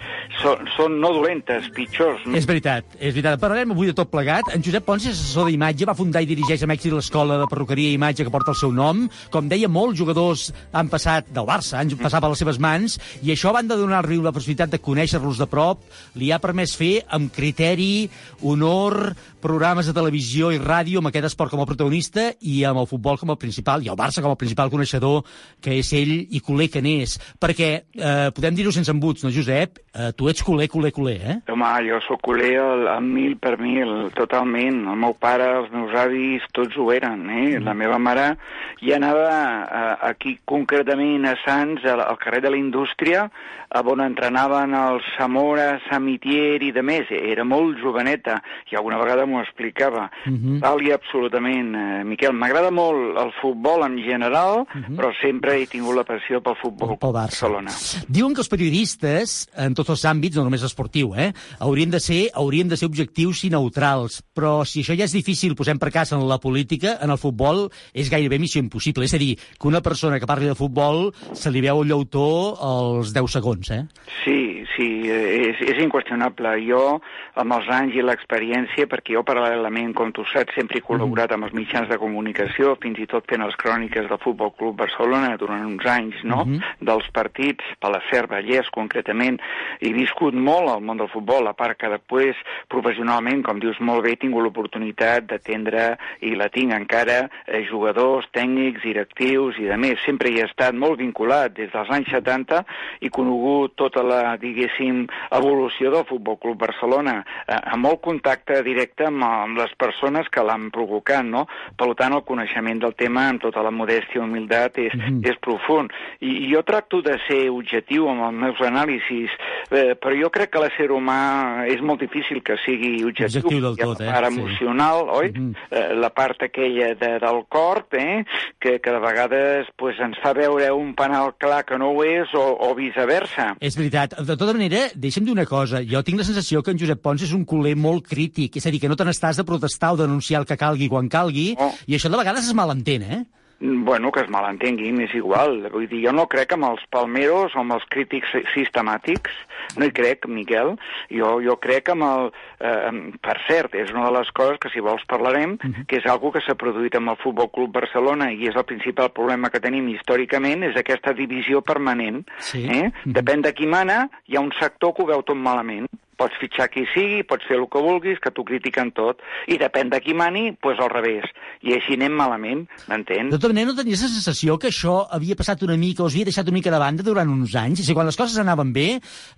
són, 0.42 0.96
no 1.00 1.12
dolentes, 1.14 1.68
pitjors. 1.76 2.24
No? 2.26 2.34
És 2.36 2.48
veritat, 2.50 2.86
és 2.98 3.14
veritat. 3.14 3.40
Parlarem 3.40 3.72
avui 3.72 3.86
de 3.86 3.94
tot 3.94 4.10
plegat. 4.10 4.50
En 4.56 4.64
Josep 4.64 4.84
Pons 4.88 5.06
és 5.06 5.14
assessor 5.14 5.46
d'imatge, 5.52 5.86
va 5.86 5.94
fundar 5.94 6.24
i 6.24 6.30
dirigeix 6.30 6.64
amb 6.66 6.74
èxit 6.74 6.96
l'escola 6.96 7.38
de 7.38 7.46
perruqueria 7.52 7.92
i 7.92 8.00
imatge 8.00 8.26
que 8.26 8.34
porta 8.34 8.56
el 8.56 8.58
seu 8.58 8.74
nom. 8.74 9.06
Com 9.30 9.52
deia, 9.52 9.70
molts 9.70 10.00
jugadors 10.00 10.48
han 10.74 10.90
passat 10.90 11.30
del 11.30 11.46
Barça, 11.46 11.78
han 11.78 11.94
passat 12.00 12.24
per 12.24 12.32
les 12.34 12.42
seves 12.42 12.58
mans, 12.58 12.98
i 13.22 13.30
això, 13.36 13.54
banda 13.54 13.78
de 13.78 13.86
donar-li 13.86 14.18
la 14.18 14.34
possibilitat 14.34 14.74
de 14.74 14.82
conèixer-los 14.82 15.38
de 15.38 15.50
prop, 15.52 15.86
li 16.18 16.32
ha 16.32 16.42
permès 16.42 16.74
fer 16.80 17.04
amb 17.14 17.30
criteri, 17.36 18.10
honor, 18.42 19.14
programes 19.42 19.90
de 19.90 19.94
televisió 19.94 20.52
i 20.54 20.60
ràdio 20.62 21.02
amb 21.02 21.10
aquest 21.10 21.32
esport 21.32 21.52
com 21.52 21.62
a 21.64 21.68
protagonista 21.70 22.30
i 22.42 22.62
amb 22.68 22.82
el 22.84 22.90
futbol 22.90 23.18
com 23.22 23.34
a 23.34 23.38
principal, 23.42 23.84
i 23.86 23.90
el 23.92 23.98
Barça 24.00 24.22
com 24.24 24.34
a 24.34 24.40
principal 24.40 24.70
coneixedor 24.74 25.26
que 25.62 25.78
és 25.82 25.92
ell 25.98 26.14
i 26.30 26.42
culer 26.44 26.70
que 26.72 26.82
n'és. 26.82 27.18
Perquè, 27.42 27.72
eh, 27.96 28.30
podem 28.36 28.56
dir-ho 28.56 28.72
sense 28.72 28.92
embuts, 28.92 29.26
no, 29.26 29.32
Josep? 29.34 29.80
Eh, 29.92 30.12
tu 30.16 30.30
ets 30.32 30.44
culer, 30.44 30.70
culer, 30.72 30.94
culer, 30.96 31.18
eh? 31.20 31.38
Home, 31.52 31.70
jo 31.84 32.00
sóc 32.06 32.22
culer 32.24 32.54
al, 32.62 32.86
al 32.88 33.04
mil 33.04 33.36
per 33.42 33.58
mil, 33.60 34.12
totalment. 34.16 34.86
El 34.88 35.00
meu 35.02 35.16
pare, 35.20 35.50
els 35.60 35.72
meus 35.74 35.96
avis, 36.00 36.46
tots 36.56 36.78
ho 36.80 36.88
eren. 36.96 37.26
Eh? 37.30 37.60
La 37.60 37.76
meva 37.76 38.00
mare 38.00 38.36
ja 38.82 38.96
anava 38.96 39.32
eh, 39.32 39.96
aquí 40.12 40.38
concretament 40.48 41.28
a 41.28 41.36
Sants, 41.44 41.84
al, 41.84 42.06
al 42.06 42.20
carrer 42.22 42.42
de 42.46 42.54
la 42.54 42.62
Indústria, 42.62 43.28
a 43.72 43.82
on 43.88 44.02
entrenaven 44.04 44.74
els 44.76 45.06
Zamora, 45.18 45.80
Samitier 45.90 46.62
i 46.64 46.72
de 46.76 46.84
més. 46.84 47.12
Era 47.12 47.44
molt 47.48 47.80
joveneta 47.84 48.40
i 48.72 48.80
alguna 48.80 49.00
vegada 49.02 49.26
m'ho 49.26 49.42
explicava. 49.44 50.10
Mhm. 50.26 50.60
Val 50.64 50.82
i 50.84 50.92
absolutament. 50.96 51.76
Eh, 51.76 52.04
Miquel, 52.08 52.34
m'agrada 52.34 52.72
molt 52.72 53.20
el 53.20 53.32
futbol 53.42 53.84
en 53.84 53.98
general, 54.04 54.66
però 54.96 55.12
sempre 55.32 55.56
he 55.62 55.68
tingut 55.70 55.96
la 55.96 56.04
passió 56.08 56.42
pel 56.44 56.58
futbol 56.60 56.98
Pel 57.00 57.14
Barça. 57.16 57.48
Barcelona. 57.48 57.74
Diuen 58.12 58.36
que 58.36 58.44
els 58.44 58.52
periodistes, 58.52 59.36
en 59.56 59.76
tots 59.78 59.94
els 59.94 60.04
àmbits, 60.10 60.38
no 60.38 60.46
només 60.48 60.64
esportiu, 60.68 61.14
eh, 61.16 61.32
haurien 61.60 61.92
de 61.94 62.02
ser 62.04 62.22
haurien 62.36 62.68
de 62.68 62.78
ser 62.78 62.90
objectius 62.90 63.46
i 63.48 63.52
neutrals. 63.54 64.22
Però 64.36 64.62
si 64.68 64.84
això 64.84 64.98
ja 64.98 65.08
és 65.08 65.16
difícil, 65.16 65.56
posem 65.56 65.80
per 65.80 65.92
cas 65.92 66.12
en 66.12 66.26
la 66.28 66.40
política, 66.40 66.98
en 67.02 67.14
el 67.14 67.20
futbol 67.22 67.70
és 67.94 68.12
gairebé 68.12 68.40
missió 68.40 68.62
impossible. 68.62 69.06
És 69.06 69.16
a 69.16 69.22
dir, 69.22 69.36
que 69.38 69.68
una 69.68 69.82
persona 69.82 70.20
que 70.20 70.28
parli 70.28 70.50
de 70.50 70.58
futbol 70.58 71.14
se 71.34 71.52
li 71.52 71.62
veu 71.64 71.82
el 71.82 71.90
llautó 71.92 72.28
als 72.60 73.14
10 73.14 73.32
segons, 73.32 73.72
eh? 73.72 73.86
Sí, 74.24 74.61
sí, 74.76 74.88
és, 75.10 75.60
és 75.62 75.82
inqüestionable. 75.84 76.54
Jo, 76.68 77.00
amb 77.42 77.56
els 77.58 77.68
anys 77.70 77.96
i 77.96 78.04
l'experiència, 78.06 78.88
perquè 78.92 79.16
jo 79.16 79.24
paral·lelament, 79.28 79.94
com 79.98 80.12
tu 80.12 80.26
saps, 80.26 80.54
sempre 80.56 80.80
he 80.80 80.86
col·laborat 80.86 81.32
amb 81.36 81.46
els 81.48 81.54
mitjans 81.54 81.90
de 81.90 81.98
comunicació, 82.02 82.76
fins 82.82 83.00
i 83.00 83.08
tot 83.08 83.26
fent 83.30 83.44
les 83.46 83.56
cròniques 83.56 84.08
del 84.10 84.22
Futbol 84.22 84.54
Club 84.58 84.78
Barcelona 84.78 85.36
durant 85.38 85.66
uns 85.66 85.86
anys, 85.86 86.16
no?, 86.24 86.46
Mhm. 86.46 86.60
dels 86.82 87.08
partits, 87.12 87.64
per 87.80 87.92
la 87.92 88.02
Ser 88.10 88.28
Vallès 88.28 88.70
concretament, 88.72 89.40
he 89.80 89.94
viscut 89.94 90.34
molt 90.34 90.70
al 90.70 90.82
món 90.82 90.98
del 90.98 91.10
futbol, 91.10 91.48
a 91.48 91.54
part 91.54 91.78
que 91.78 91.90
després, 91.90 92.36
professionalment, 92.68 93.44
com 93.44 93.60
dius 93.60 93.80
molt 93.80 94.04
bé, 94.04 94.14
he 94.14 94.22
tingut 94.22 94.44
l'oportunitat 94.44 95.26
d'atendre, 95.28 95.98
i 96.22 96.36
la 96.36 96.50
tinc 96.50 96.72
encara, 96.74 97.30
eh, 97.48 97.66
jugadors, 97.70 98.28
tècnics, 98.34 98.82
directius 98.84 99.58
i 99.60 99.66
de 99.70 99.78
més. 99.78 100.00
Sempre 100.06 100.30
hi 100.30 100.40
he 100.40 100.46
estat 100.46 100.74
molt 100.74 101.00
vinculat 101.00 101.54
des 101.54 101.72
dels 101.72 101.90
anys 101.90 102.10
70 102.10 102.64
i 103.02 103.10
conegut 103.10 103.76
tota 103.76 104.04
la, 104.04 104.38
diguéssim, 104.62 105.08
evolució 105.32 105.92
del 105.92 106.06
Futbol 106.06 106.38
Club 106.40 106.60
Barcelona, 106.62 107.26
eh, 107.48 107.56
amb 107.74 107.86
molt 107.86 108.02
contacte 108.02 108.62
directe 108.64 109.06
amb, 109.08 109.24
amb 109.24 109.58
les 109.58 109.72
persones 109.78 110.28
que 110.30 110.44
l'han 110.44 110.70
provocat, 110.72 111.24
no? 111.26 111.48
Per 111.78 111.94
tant, 111.96 112.14
el 112.14 112.24
coneixement 112.24 112.80
del 112.82 112.94
tema, 112.96 113.28
amb 113.30 113.42
tota 113.42 113.64
la 113.64 113.72
modèstia 113.72 114.22
i 114.22 114.24
humilitat, 114.24 114.78
és, 114.78 114.94
Mhm. 114.96 115.22
és 115.26 115.38
profund. 115.40 115.92
I, 116.20 116.46
I 116.46 116.54
jo 116.54 116.64
tracto 116.64 117.02
de 117.02 117.18
ser 117.28 117.50
objectiu 117.50 118.08
amb 118.10 118.24
els 118.24 118.34
meus 118.34 118.60
anàlisis, 118.62 119.30
eh, 119.72 119.96
però 119.96 120.16
jo 120.22 120.30
crec 120.30 120.52
que 120.52 120.60
l'ésser 120.60 120.90
humà 120.92 121.66
és 121.68 121.82
molt 121.82 122.00
difícil 122.00 122.42
que 122.44 122.58
sigui 122.66 123.04
objectiu. 123.04 123.42
Objectiu 123.42 123.62
del 123.62 123.76
tot, 123.78 124.00
la 124.00 124.06
eh? 124.06 124.12
part 124.12 124.32
Sí. 124.32 124.40
emocional, 124.40 125.10
oi? 125.10 125.32
Mhm. 125.32 125.54
eh, 125.72 125.94
la 125.96 126.10
part 126.10 126.42
aquella 126.44 126.94
de, 126.96 127.20
del 127.20 127.46
cor, 127.50 127.86
eh? 127.92 128.24
que, 128.60 128.80
que 128.80 128.92
de 128.92 129.00
vegades 129.00 129.68
pues, 129.76 130.00
ens 130.00 130.18
fa 130.20 130.34
veure 130.34 130.72
un 130.72 130.94
penal 130.96 131.34
clar 131.38 131.66
que 131.66 131.78
no 131.78 131.92
ho 131.92 132.04
és 132.04 132.28
o, 132.34 132.58
o 132.60 132.76
viceversa. 132.76 133.56
És 133.60 133.76
veritat. 133.78 134.14
De 134.22 134.38
tota 134.52 134.60
manera, 134.62 134.90
deixa'm 134.96 135.26
dir 135.26 135.32
una 135.34 135.46
cosa. 135.46 135.82
Jo 135.88 136.04
tinc 136.04 136.20
la 136.22 136.26
sensació 136.28 136.62
que 136.64 136.72
en 136.76 136.80
Josep 136.80 137.02
Pons 137.02 137.24
és 137.24 137.34
un 137.34 137.44
culer 137.46 137.76
molt 137.80 138.08
crític. 138.08 138.58
És 138.58 138.66
a 138.68 138.72
dir, 138.72 138.80
que 138.84 138.90
no 138.92 138.96
te 139.00 139.06
n'estàs 139.08 139.38
de 139.40 139.46
protestar 139.48 139.94
o 139.96 139.98
denunciar 140.04 140.42
el 140.42 140.48
que 140.50 140.58
calgui 140.60 140.90
quan 140.90 141.10
calgui, 141.10 141.56
Oh. 141.58 141.72
i 141.88 141.96
això 141.96 142.10
de 142.10 142.18
vegades 142.18 142.48
es 142.48 142.54
malentén, 142.54 143.04
eh? 143.04 143.26
Bueno, 143.62 144.12
que 144.12 144.22
es 144.24 144.30
malentenguin, 144.34 145.04
és 145.06 145.12
igual. 145.14 145.68
Vull 145.70 145.86
dir, 145.86 146.00
jo 146.08 146.12
no 146.18 146.24
crec 146.26 146.56
amb 146.56 146.66
els 146.66 146.82
palmeros 146.90 147.54
o 147.54 147.60
amb 147.62 147.76
els 147.76 147.84
crítics 147.94 148.32
si- 148.34 148.42
sistemàtics, 148.56 149.36
no 149.78 149.86
hi 149.86 149.92
crec, 149.94 150.26
Miquel. 150.26 150.74
Jo, 151.14 151.36
jo 151.46 151.60
crec 151.62 151.92
amb 151.94 152.08
el... 152.08 152.32
Eh, 152.58 152.92
per 153.22 153.38
cert, 153.46 153.76
és 153.78 153.94
una 153.94 154.08
de 154.08 154.16
les 154.18 154.32
coses 154.34 154.58
que, 154.62 154.72
si 154.74 154.82
vols, 154.82 155.06
parlarem, 155.06 155.60
que 155.88 156.02
és 156.02 156.10
algo 156.10 156.32
que 156.34 156.42
s'ha 156.42 156.58
produït 156.58 156.98
amb 156.98 157.14
el 157.14 157.22
Futbol 157.22 157.52
Club 157.54 157.72
Barcelona 157.78 158.32
i 158.34 158.50
és 158.50 158.58
el 158.58 158.66
principal 158.66 159.12
problema 159.14 159.54
que 159.54 159.62
tenim 159.62 159.88
històricament, 159.94 160.66
és 160.66 160.76
aquesta 160.82 161.14
divisió 161.14 161.62
permanent. 161.62 162.24
Sí. 162.40 162.66
Eh? 162.66 162.90
Depèn 163.06 163.46
de 163.46 163.54
qui 163.54 163.70
mana, 163.70 164.08
hi 164.26 164.38
ha 164.38 164.42
un 164.42 164.52
sector 164.60 164.96
que 164.98 165.06
ho 165.06 165.12
veu 165.14 165.22
tot 165.22 165.38
malament. 165.38 165.86
Pots 166.22 166.38
fitxar 166.38 166.68
qui 166.70 166.84
sigui, 166.94 167.24
pots 167.26 167.48
fer 167.50 167.58
el 167.58 167.66
que 167.72 167.82
vulguis, 167.82 168.20
que 168.22 168.30
t'ho 168.30 168.46
critiquen 168.46 168.92
tot. 168.94 169.24
I 169.50 169.58
depèn 169.62 169.90
de 169.90 169.98
qui 170.04 170.14
mani, 170.14 170.52
doncs 170.62 170.82
al 170.86 170.92
revés. 170.94 171.26
I 171.66 171.74
així 171.80 171.98
anem 171.98 172.14
malament, 172.18 172.68
m'entens? 172.92 173.34
De 173.34 173.40
tota 173.40 173.50
manera, 173.56 173.72
no 173.72 173.78
tenies 173.80 174.04
la 174.06 174.12
sensació 174.12 174.60
que 174.62 174.70
això 174.70 175.00
havia 175.18 175.38
passat 175.40 175.66
una 175.66 175.80
mica, 175.82 176.06
o 176.06 176.12
havia 176.12 176.30
deixat 176.30 176.52
una 176.52 176.60
mica 176.60 176.74
de 176.74 176.84
banda 176.84 177.08
durant 177.08 177.34
uns 177.34 177.58
anys? 177.58 177.82
A 177.82 177.90
dir, 177.90 177.98
quan 177.98 178.10
les 178.10 178.20
coses 178.20 178.38
anaven 178.42 178.70
bé, 178.76 178.88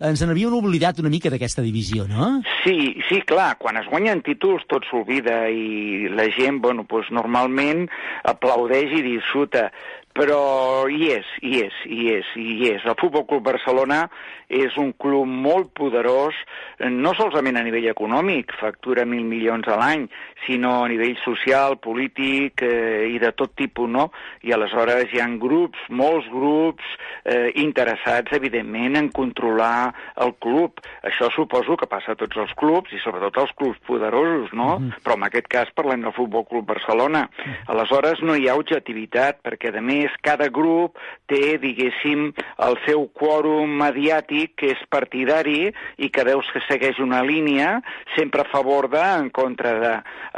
ens 0.03 0.25
n'havíem 0.27 0.59
oblidat 0.59 0.99
una 0.99 1.13
mica 1.13 1.31
d'aquesta 1.31 1.63
divisió, 1.63 2.07
no? 2.11 2.33
Sí, 2.65 2.77
sí, 3.07 3.23
clar, 3.27 3.53
quan 3.63 3.79
es 3.79 3.87
guanyen 3.91 4.23
títols 4.27 4.67
tot 4.71 4.83
s'oblida 4.89 5.45
i 5.47 6.11
la 6.11 6.27
gent, 6.35 6.59
bueno, 6.63 6.87
doncs 6.89 7.11
normalment 7.15 7.87
aplaudeix 8.27 8.91
i 8.99 9.05
disfruta, 9.07 9.69
però 10.13 10.85
hi 10.89 11.09
és, 11.15 11.29
hi 11.41 11.63
és, 11.65 11.77
hi 11.89 12.11
és, 12.13 12.27
hi 12.37 12.69
és. 12.69 12.85
El 12.85 12.97
Futbol 13.01 13.25
Club 13.29 13.47
Barcelona 13.47 14.03
és 14.53 14.77
un 14.77 14.93
club 14.99 15.27
molt 15.27 15.71
poderós, 15.77 16.37
no 16.93 17.13
solament 17.17 17.57
a 17.57 17.63
nivell 17.65 17.89
econòmic, 17.91 18.53
factura 18.59 19.05
mil 19.09 19.25
milions 19.25 19.67
a 19.67 19.77
l'any, 19.79 20.07
sinó 20.45 20.83
a 20.83 20.89
nivell 20.91 21.15
social, 21.23 21.77
polític 21.81 22.63
eh, 22.65 23.07
i 23.13 23.19
de 23.21 23.31
tot 23.37 23.53
tipus, 23.57 23.89
no? 23.89 24.09
I 24.43 24.53
aleshores 24.55 25.13
hi 25.13 25.21
ha 25.23 25.27
grups, 25.39 25.79
molts 25.89 26.27
grups, 26.31 26.83
eh, 27.23 27.51
interessats, 27.63 28.33
evidentment, 28.35 28.97
en 28.99 29.09
controlar 29.15 29.93
el 30.25 30.35
club. 30.43 30.81
Això 31.07 31.29
suposo 31.33 31.77
que 31.79 31.87
passa 31.89 32.13
a 32.13 32.19
tots 32.19 32.37
els 32.43 32.51
clubs, 32.59 32.91
i 32.93 32.99
sobretot 33.03 33.39
als 33.39 33.53
clubs 33.57 33.79
poderosos, 33.87 34.51
no? 34.53 34.75
Però 35.03 35.15
en 35.17 35.27
aquest 35.29 35.47
cas 35.47 35.71
parlem 35.75 36.03
del 36.03 36.15
Futbol 36.15 36.45
Club 36.49 36.67
Barcelona. 36.67 37.29
Aleshores 37.71 38.21
no 38.21 38.35
hi 38.35 38.49
ha 38.49 38.57
objectivitat, 38.59 39.39
perquè, 39.45 39.71
a 39.71 39.81
més, 39.81 40.11
cada 40.21 40.49
grup 40.51 40.99
té, 41.31 41.57
diguéssim, 41.61 42.33
el 42.67 42.77
seu 42.85 43.07
quòrum 43.15 43.77
mediàtic, 43.79 44.42
que 44.55 44.73
és 44.73 44.81
partidari, 44.91 45.71
i 45.97 46.09
que 46.13 46.25
veus 46.27 46.49
que 46.53 46.61
segueix 46.67 46.99
una 46.99 47.21
línia 47.23 47.79
sempre 48.15 48.43
a 48.43 48.49
favor 48.51 48.89
de, 48.91 49.01
en 49.01 49.29
contra 49.29 49.73
de. 49.79 49.93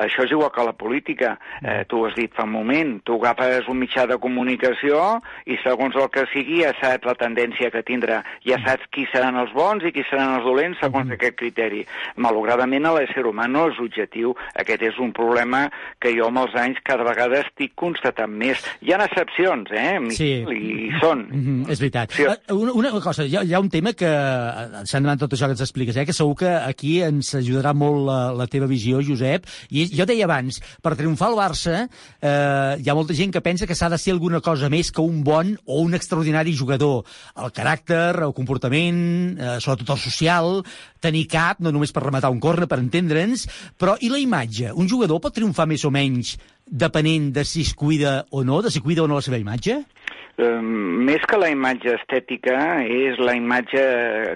Això 0.06 0.26
és 0.26 0.34
igual 0.36 0.52
que 0.54 0.66
la 0.66 0.76
política. 0.78 1.36
Eh, 1.62 1.84
tu 1.90 2.02
ho 2.02 2.08
has 2.10 2.16
dit 2.18 2.34
fa 2.36 2.46
un 2.46 2.54
moment. 2.54 2.96
Tu 3.06 3.16
agafes 3.18 3.70
un 3.72 3.80
mitjà 3.80 4.06
de 4.10 4.18
comunicació 4.22 5.22
i 5.46 5.58
segons 5.64 5.96
el 5.96 6.10
que 6.14 6.26
sigui 6.34 6.62
ja 6.64 6.74
saps 6.82 7.08
la 7.08 7.16
tendència 7.20 7.72
que 7.74 7.84
tindrà. 7.88 8.22
Ja 8.46 8.60
saps 8.66 8.88
qui 8.94 9.08
seran 9.12 9.40
els 9.42 9.54
bons 9.56 9.86
i 9.86 9.94
qui 9.96 10.06
seran 10.10 10.38
els 10.38 10.48
dolents 10.48 10.80
segons 10.84 11.12
aquest 11.12 11.38
criteri. 11.40 11.84
Malauradament, 12.22 12.86
a 12.86 12.96
l'ésser 12.98 13.26
humà 13.28 13.48
no 13.52 13.68
és 13.72 13.80
objectiu. 13.82 14.36
Aquest 14.62 14.84
és 14.92 15.00
un 15.02 15.14
problema 15.16 15.66
que 16.04 16.14
jo 16.16 16.30
amb 16.30 16.44
els 16.44 16.56
anys 16.60 16.82
cada 16.86 17.08
vegada 17.08 17.42
estic 17.44 17.76
constatant 17.80 18.32
més. 18.32 18.62
Hi 18.86 18.94
ha 18.94 19.02
excepcions, 19.06 19.72
eh, 19.72 20.00
Miquel, 20.00 20.52
i 20.54 20.76
hi 20.88 20.92
són. 21.02 21.26
Mm 21.30 21.42
-hmm, 21.46 21.72
és 21.72 21.80
veritat. 21.80 22.12
Sí. 22.12 22.26
Uh, 22.26 22.56
una, 22.56 22.74
una 22.74 22.92
cosa, 22.92 23.24
hi 23.24 23.36
ha, 23.36 23.44
hi 23.44 23.54
ha 23.54 23.60
un 23.60 23.70
tema 23.70 23.94
que, 23.98 24.10
eh, 24.10 24.84
s'han 24.86 25.04
demanat 25.04 25.20
tot 25.24 25.34
això 25.34 25.48
que 25.48 25.56
ens 25.56 25.64
expliques, 25.64 25.96
eh, 25.98 26.06
que 26.06 26.14
segur 26.14 26.36
que 26.40 26.50
aquí 26.50 27.02
ens 27.02 27.34
ajudarà 27.36 27.74
molt 27.74 28.06
la, 28.08 28.20
la 28.34 28.48
teva 28.48 28.68
visió, 28.68 29.02
Josep. 29.02 29.48
I 29.72 29.88
jo 29.92 30.06
deia 30.06 30.26
abans, 30.26 30.62
per 30.82 30.96
triomfar 30.96 31.30
al 31.32 31.38
Barça, 31.40 31.86
eh, 32.22 32.82
hi 32.82 32.90
ha 32.90 32.98
molta 32.98 33.16
gent 33.18 33.34
que 33.34 33.42
pensa 33.42 33.68
que 33.68 33.76
s'ha 33.76 33.90
de 33.90 34.00
ser 34.02 34.14
alguna 34.14 34.42
cosa 34.42 34.70
més 34.70 34.92
que 34.92 35.02
un 35.02 35.24
bon 35.24 35.56
o 35.66 35.82
un 35.82 35.94
extraordinari 35.94 36.56
jugador. 36.56 37.06
El 37.36 37.54
caràcter, 37.56 38.24
el 38.28 38.34
comportament, 38.34 39.40
eh, 39.40 39.58
sobretot 39.60 39.96
el 39.96 40.04
social, 40.04 40.64
tenir 41.00 41.28
cap, 41.28 41.60
no 41.60 41.72
només 41.72 41.94
per 41.94 42.04
rematar 42.04 42.32
un 42.34 42.42
corne, 42.44 42.68
per 42.68 42.80
entendre'ns, 42.82 43.48
però 43.78 43.96
i 44.02 44.10
la 44.10 44.22
imatge? 44.22 44.74
Un 44.74 44.90
jugador 44.90 45.22
pot 45.22 45.36
triomfar 45.36 45.68
més 45.70 45.86
o 45.86 45.94
menys 45.94 46.36
depenent 46.66 47.32
de 47.34 47.46
si 47.46 47.62
es 47.62 47.74
cuida 47.78 48.26
o 48.32 48.44
no, 48.44 48.62
de 48.62 48.72
si 48.72 48.82
cuida 48.82 49.04
o 49.04 49.08
no 49.08 49.20
la 49.20 49.26
seva 49.26 49.38
imatge? 49.42 49.84
Més 50.38 51.24
que 51.30 51.38
la 51.40 51.48
imatge 51.50 51.94
estètica, 51.96 52.84
és 52.84 53.18
la 53.24 53.36
imatge 53.38 53.84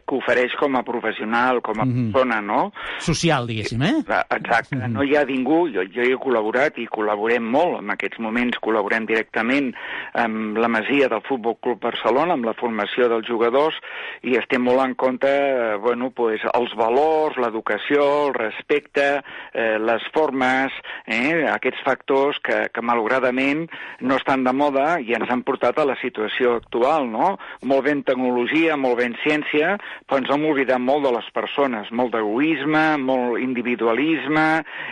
que 0.07 0.15
ofereix 0.15 0.53
com 0.59 0.77
a 0.79 0.83
professional, 0.87 1.61
com 1.61 1.79
a 1.79 1.85
Mhm. 1.85 2.11
persona, 2.13 2.39
no? 2.41 2.71
Social, 2.99 3.45
diguéssim, 3.47 3.81
eh? 3.83 4.03
Exacte, 4.31 4.75
no 4.87 5.03
hi 5.03 5.15
ha 5.15 5.25
ningú, 5.25 5.67
jo, 5.73 5.83
jo 5.83 6.01
hi 6.01 6.13
he 6.13 6.17
col·laborat 6.17 6.77
i 6.77 6.87
col·laborem 6.87 7.43
molt, 7.43 7.81
en 7.81 7.89
aquests 7.89 8.19
moments 8.19 8.57
col·laborem 8.61 9.05
directament 9.05 9.73
amb 10.13 10.57
la 10.57 10.67
Masia 10.67 11.09
del 11.09 11.21
Futbol 11.27 11.57
Club 11.59 11.81
Barcelona, 11.81 12.33
amb 12.33 12.45
la 12.45 12.53
formació 12.53 13.09
dels 13.09 13.27
jugadors, 13.27 13.75
i 14.23 14.37
estem 14.37 14.61
molt 14.63 14.79
en 14.85 14.95
compte 14.95 15.27
eh, 15.27 15.75
bueno, 15.81 16.11
pues, 16.11 16.39
els 16.53 16.73
valors, 16.75 17.37
l'educació, 17.37 18.27
el 18.27 18.33
respecte, 18.35 19.21
eh, 19.53 19.77
les 19.79 20.01
formes, 20.13 20.71
eh, 21.07 21.45
aquests 21.51 21.83
factors 21.83 22.39
que, 22.43 22.69
que 22.73 22.81
malauradament 22.81 23.67
no 24.01 24.15
estan 24.15 24.43
de 24.43 24.53
moda 24.53 24.99
i 25.01 25.13
ens 25.17 25.29
han 25.29 25.43
portat 25.43 25.77
a 25.79 25.88
la 25.89 25.97
situació 26.01 26.55
actual, 26.59 27.09
no? 27.09 27.33
Molt 27.69 27.87
ben 27.87 28.03
tecnologia, 28.07 28.77
molt 28.79 28.99
ben 29.01 29.15
ciència, 29.23 29.75
però 30.07 30.21
ens 30.21 30.31
hem 30.33 30.45
oblidat 30.49 30.81
molt 30.81 31.05
de 31.07 31.13
les 31.15 31.27
persones, 31.35 31.89
molt 31.91 32.13
d'egoisme, 32.15 32.85
molt 33.01 33.41
individualisme 33.43 34.47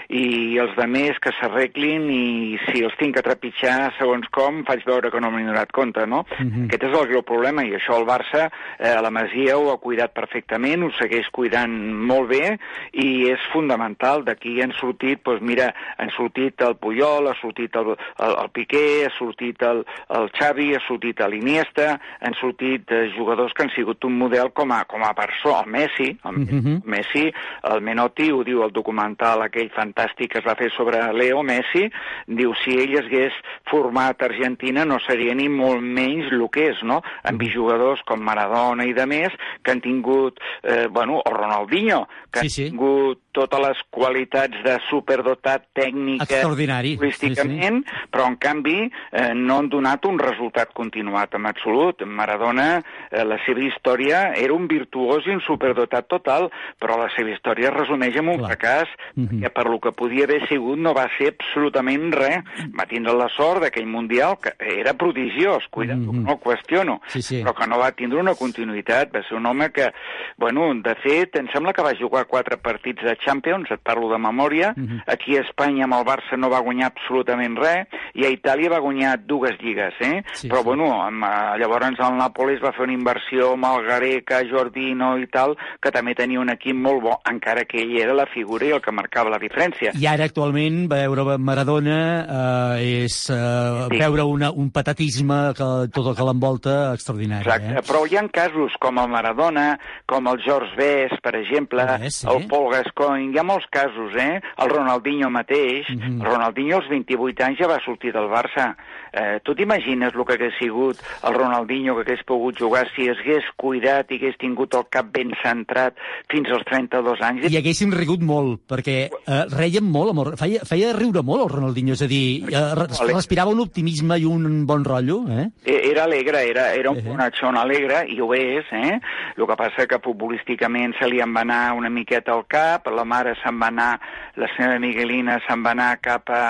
i 0.09 0.57
els 0.61 0.75
de 0.77 0.87
més 0.89 1.19
que 1.23 1.33
s'arreglin 1.37 2.07
i 2.11 2.57
si 2.67 2.83
els 2.85 2.95
tinc 2.99 3.17
que 3.17 3.25
trepitjar 3.25 3.93
segons 3.97 4.27
com 4.33 4.63
faig 4.67 4.83
veure 4.87 5.11
que 5.13 5.21
no 5.23 5.31
m'he 5.33 5.45
donat 5.47 5.71
compte, 5.75 6.05
no? 6.05 6.23
Mhm. 6.39 6.67
Aquest 6.67 6.87
és 6.89 6.97
el 6.99 7.07
greu 7.11 7.23
problema 7.23 7.63
i 7.63 7.73
això 7.77 7.97
el 7.99 8.07
Barça, 8.07 8.49
eh, 8.79 8.95
la 9.01 9.11
Masia 9.11 9.57
ho 9.57 9.71
ha 9.71 9.77
cuidat 9.77 10.13
perfectament, 10.13 10.83
ho 10.83 10.91
segueix 10.97 11.29
cuidant 11.31 11.73
molt 12.11 12.29
bé 12.29 12.57
i 12.93 13.29
és 13.31 13.39
fundamental. 13.53 14.23
D'aquí 14.27 14.61
han 14.61 14.73
sortit, 14.79 15.23
doncs 15.23 15.41
mira, 15.41 15.73
han 15.97 16.09
sortit 16.15 16.61
el 16.61 16.75
Puyol, 16.81 17.27
ha 17.27 17.35
sortit 17.41 17.75
el, 17.75 17.93
el, 17.95 18.35
el 18.43 18.49
Piqué, 18.55 19.05
ha 19.05 19.13
sortit 19.17 19.61
el, 19.63 19.83
el 20.17 20.29
Xavi, 20.37 20.73
ha 20.75 20.81
sortit 20.87 21.19
l'Iniesta, 21.27 21.99
han 22.21 22.35
sortit 22.39 22.91
eh, 22.91 23.07
jugadors 23.15 23.53
que 23.53 23.65
han 23.65 23.73
sigut 23.75 24.03
un 24.07 24.17
model 24.17 24.51
com 24.55 24.71
a, 24.71 24.83
com 24.89 25.03
a 25.03 25.13
persona. 25.17 25.63
El 25.65 25.71
Messi, 25.71 26.09
el, 26.25 26.37
Mhm. 26.37 26.81
Messi, 26.85 27.31
el 27.71 27.81
Menotti, 27.81 28.31
ho 28.31 28.43
diu 28.43 28.63
el 28.63 28.71
documental 28.71 29.41
aquell 29.41 29.69
fantàstic 29.75 30.31
que 30.31 30.39
es 30.39 30.45
va 30.47 30.55
fer 30.55 30.69
sobre 30.75 31.01
Leo 31.13 31.43
Messi, 31.43 31.87
diu 32.27 32.53
si 32.63 32.77
ell 32.77 32.97
es 32.99 33.05
hagués 33.07 33.33
format 33.69 34.21
a 34.21 34.25
Argentina 34.25 34.85
no 34.85 34.99
seria 34.99 35.35
ni 35.35 35.47
molt 35.49 35.81
menys 35.81 36.31
el 36.31 36.47
que 36.51 36.69
és, 36.71 36.83
no? 36.83 37.01
Amb 37.23 37.41
jugadors 37.53 38.01
com 38.07 38.21
Maradona 38.23 38.85
i 38.87 38.93
de 38.93 39.05
més 39.05 39.33
que 39.63 39.71
han 39.71 39.81
tingut, 39.81 40.39
eh, 40.63 40.87
bueno, 40.87 41.21
o 41.25 41.33
Ronaldinho, 41.33 42.07
que 42.31 42.39
han 42.39 42.47
tingut 42.49 43.19
totes 43.37 43.61
les 43.61 43.81
qualitats 43.93 44.57
de 44.65 44.75
superdotat 44.89 45.67
tècnica 45.77 46.25
Extraordinari, 46.25 46.95
futbolísticament, 46.97 47.83
però 48.11 48.25
en 48.31 48.37
canvi 48.41 48.77
eh, 48.87 49.31
no 49.37 49.59
han 49.61 49.69
donat 49.69 50.05
un 50.09 50.17
resultat 50.19 50.73
continuat 50.77 51.35
en 51.37 51.45
absolut. 51.49 52.01
Maradona, 52.07 52.81
eh, 53.11 53.23
la 53.27 53.37
seva 53.45 53.61
història 53.67 54.23
era 54.37 54.53
un 54.57 54.67
virtuós 54.67 55.27
i 55.27 55.35
un 55.35 55.41
superdotat 55.45 56.07
total, 56.09 56.49
però 56.81 56.97
la 56.99 57.09
seva 57.15 57.31
història 57.35 57.69
es 57.69 57.75
resumeix 57.77 58.15
en 58.17 58.33
un 58.33 58.41
fracàs, 58.43 58.89
Mhm. 59.17 59.41
que 59.41 59.49
per 59.49 59.65
lo 59.69 59.79
que 59.79 59.91
podia 59.91 60.25
haver 60.25 60.47
sigut 60.47 60.77
no 60.77 60.93
va 60.93 61.07
ser 61.17 61.33
absolutament 61.33 62.13
res. 62.13 62.43
Va 62.77 62.85
tindre 62.85 63.13
la 63.17 63.29
sort 63.35 63.61
d'aquell 63.63 63.85
Mundial, 63.87 64.37
que 64.41 64.53
era 64.59 64.93
prodigiós, 64.93 65.63
cuida't, 65.71 65.99
no 65.99 66.33
ho 66.33 66.39
qüestiono, 66.39 66.99
Sí, 67.07 67.21
sí. 67.21 67.41
però 67.43 67.53
que 67.55 67.67
no 67.67 67.77
va 67.79 67.91
tindre 67.91 68.19
una 68.19 68.35
continuïtat. 68.35 69.13
Va 69.15 69.23
ser 69.27 69.37
un 69.37 69.45
home 69.45 69.69
que, 69.71 69.91
bueno, 70.37 70.73
de 70.75 70.95
fet, 71.03 71.35
em 71.37 71.47
sembla 71.53 71.73
que 71.73 71.81
va 71.85 71.93
jugar 71.95 72.25
quatre 72.27 72.57
partits 72.57 73.03
de 73.03 73.15
Champions, 73.27 73.69
et 73.75 73.81
parlo 73.83 74.07
de 74.09 74.17
memòria, 74.17 74.73
Mhm. 74.77 75.01
aquí 75.05 75.35
a 75.37 75.41
Espanya 75.41 75.83
amb 75.85 75.95
el 75.99 76.05
Barça 76.07 76.37
no 76.37 76.49
va 76.49 76.61
guanyar 76.63 76.87
absolutament 76.93 77.57
res, 77.59 77.87
i 78.15 78.23
a 78.25 78.29
Itàlia 78.31 78.69
va 78.71 78.79
guanyar 78.79 79.17
dues 79.27 79.57
lligues, 79.59 79.93
eh? 79.99 80.23
Sí, 80.33 80.47
Però, 80.49 80.59
sí. 80.59 80.63
bueno, 80.63 80.87
amb, 81.03 81.23
eh, 81.23 81.57
llavors 81.59 81.87
el 81.99 82.15
Nàpolis 82.17 82.61
va 82.63 82.71
fer 82.71 82.83
una 82.87 82.93
inversió 82.93 83.53
amb 83.53 83.65
el 83.65 83.85
Gareca, 83.87 84.41
Jordino 84.49 85.17
i 85.19 85.27
tal, 85.27 85.57
que 85.81 85.91
també 85.91 86.15
tenia 86.15 86.39
un 86.39 86.49
equip 86.49 86.75
molt 86.75 87.01
bo, 87.03 87.19
encara 87.29 87.65
que 87.65 87.81
ell 87.81 87.97
era 87.99 88.13
la 88.13 88.25
figura 88.27 88.65
i 88.65 88.71
el 88.71 88.81
que 88.81 88.91
marcava 88.91 89.29
la 89.29 89.37
diferència. 89.39 89.91
I 89.99 90.05
ara 90.07 90.23
actualment 90.25 90.87
veure 90.87 91.37
Maradona 91.37 92.75
eh, 92.77 93.03
és 93.03 93.29
eh, 93.29 93.87
Sí. 93.91 93.97
veure 93.99 94.23
una, 94.23 94.51
un 94.51 94.69
patatisme 94.71 95.53
que 95.57 95.67
tot 95.91 96.07
el 96.07 96.15
que 96.15 96.23
l'envolta 96.23 96.93
extraordinari. 96.93 97.43
Exacte, 97.45 97.73
Eh? 97.79 97.81
però 97.87 98.05
hi 98.07 98.15
ha 98.17 98.27
casos 98.29 98.71
com 98.79 98.97
el 98.99 99.07
Maradona, 99.09 99.79
com 100.05 100.27
el 100.27 100.39
George 100.43 100.75
Best, 100.77 101.21
per 101.23 101.35
exemple, 101.35 101.83
sí. 102.09 102.27
el 102.29 102.47
Paul 102.47 102.71
Gascoigne, 102.71 103.16
hi 103.19 103.37
ha 103.37 103.43
molts 103.43 103.67
casos, 103.69 104.13
eh? 104.15 104.41
El 104.57 104.69
Ronaldinho 104.69 105.29
mateix, 105.29 105.89
Mhm. 105.89 106.21
el 106.21 106.25
Ronaldinho 106.27 106.77
als 106.77 106.89
28 106.89 107.43
anys 107.43 107.59
ja 107.59 107.67
va 107.67 107.79
sortir 107.83 108.11
del 108.13 108.27
Barça. 108.29 108.75
Eh, 109.13 109.39
tu 109.43 109.55
t'imagines 109.55 110.13
el 110.13 110.25
que 110.25 110.33
hagués 110.33 110.53
sigut 110.59 110.97
el 111.23 111.33
Ronaldinho 111.33 111.95
que 111.95 112.01
hagués 112.01 112.23
pogut 112.25 112.57
jugar 112.59 112.87
si 112.95 113.07
es 113.07 113.17
hagués 113.17 113.43
cuidat 113.55 114.11
i 114.11 114.15
hagués 114.15 114.37
tingut 114.37 114.73
el 114.75 114.85
cap 114.89 115.07
ben 115.11 115.31
centrat 115.41 115.95
fins 116.29 116.49
als 116.51 116.63
32 116.65 117.19
anys? 117.21 117.49
I 117.51 117.57
haguéssim 117.57 117.91
rigut 117.91 118.21
molt, 118.21 118.61
perquè 118.67 119.09
eh, 119.09 119.43
reiem 119.57 119.85
molt, 119.89 120.11
amor. 120.11 120.35
Feia, 120.37 120.59
feia 120.65 120.93
riure 120.93 121.23
molt 121.23 121.43
el 121.43 121.49
Ronaldinho, 121.55 121.93
és 121.93 122.01
a 122.03 122.07
dir, 122.07 122.43
eh, 122.53 122.75
res- 122.75 122.99
respirava 123.13 123.49
un 123.51 123.59
optimisme 123.61 124.19
i 124.19 124.25
un 124.25 124.65
bon 124.67 124.83
rotllo, 124.85 125.23
eh? 125.29 125.47
Eh, 125.65 125.81
Era 125.91 126.03
alegre, 126.03 126.43
era, 126.49 126.73
era 126.75 126.91
un 126.91 127.01
bonachón 127.03 127.57
alegre, 127.57 128.05
i 128.09 128.19
ho 128.21 128.33
és, 128.35 128.65
eh? 128.71 128.99
El 129.37 129.47
que 129.47 129.55
passa 129.55 129.87
que 129.87 129.97
futbolísticament 130.03 130.93
se 130.99 131.07
li 131.09 131.21
en 131.21 131.33
va 131.33 131.41
anar 131.41 131.73
una 131.73 131.89
miqueta 131.89 132.33
al 132.33 132.45
cap, 132.45 132.85
la 132.93 133.05
mare 133.07 133.35
se'n 133.41 133.57
va 133.61 133.71
anar, 133.71 133.89
la 134.37 134.49
senyora 134.55 134.81
Miguelina 134.83 135.39
se'n 135.47 135.63
va 135.65 135.73
anar 135.75 135.89
cap 136.03 136.29
a, 136.33 136.43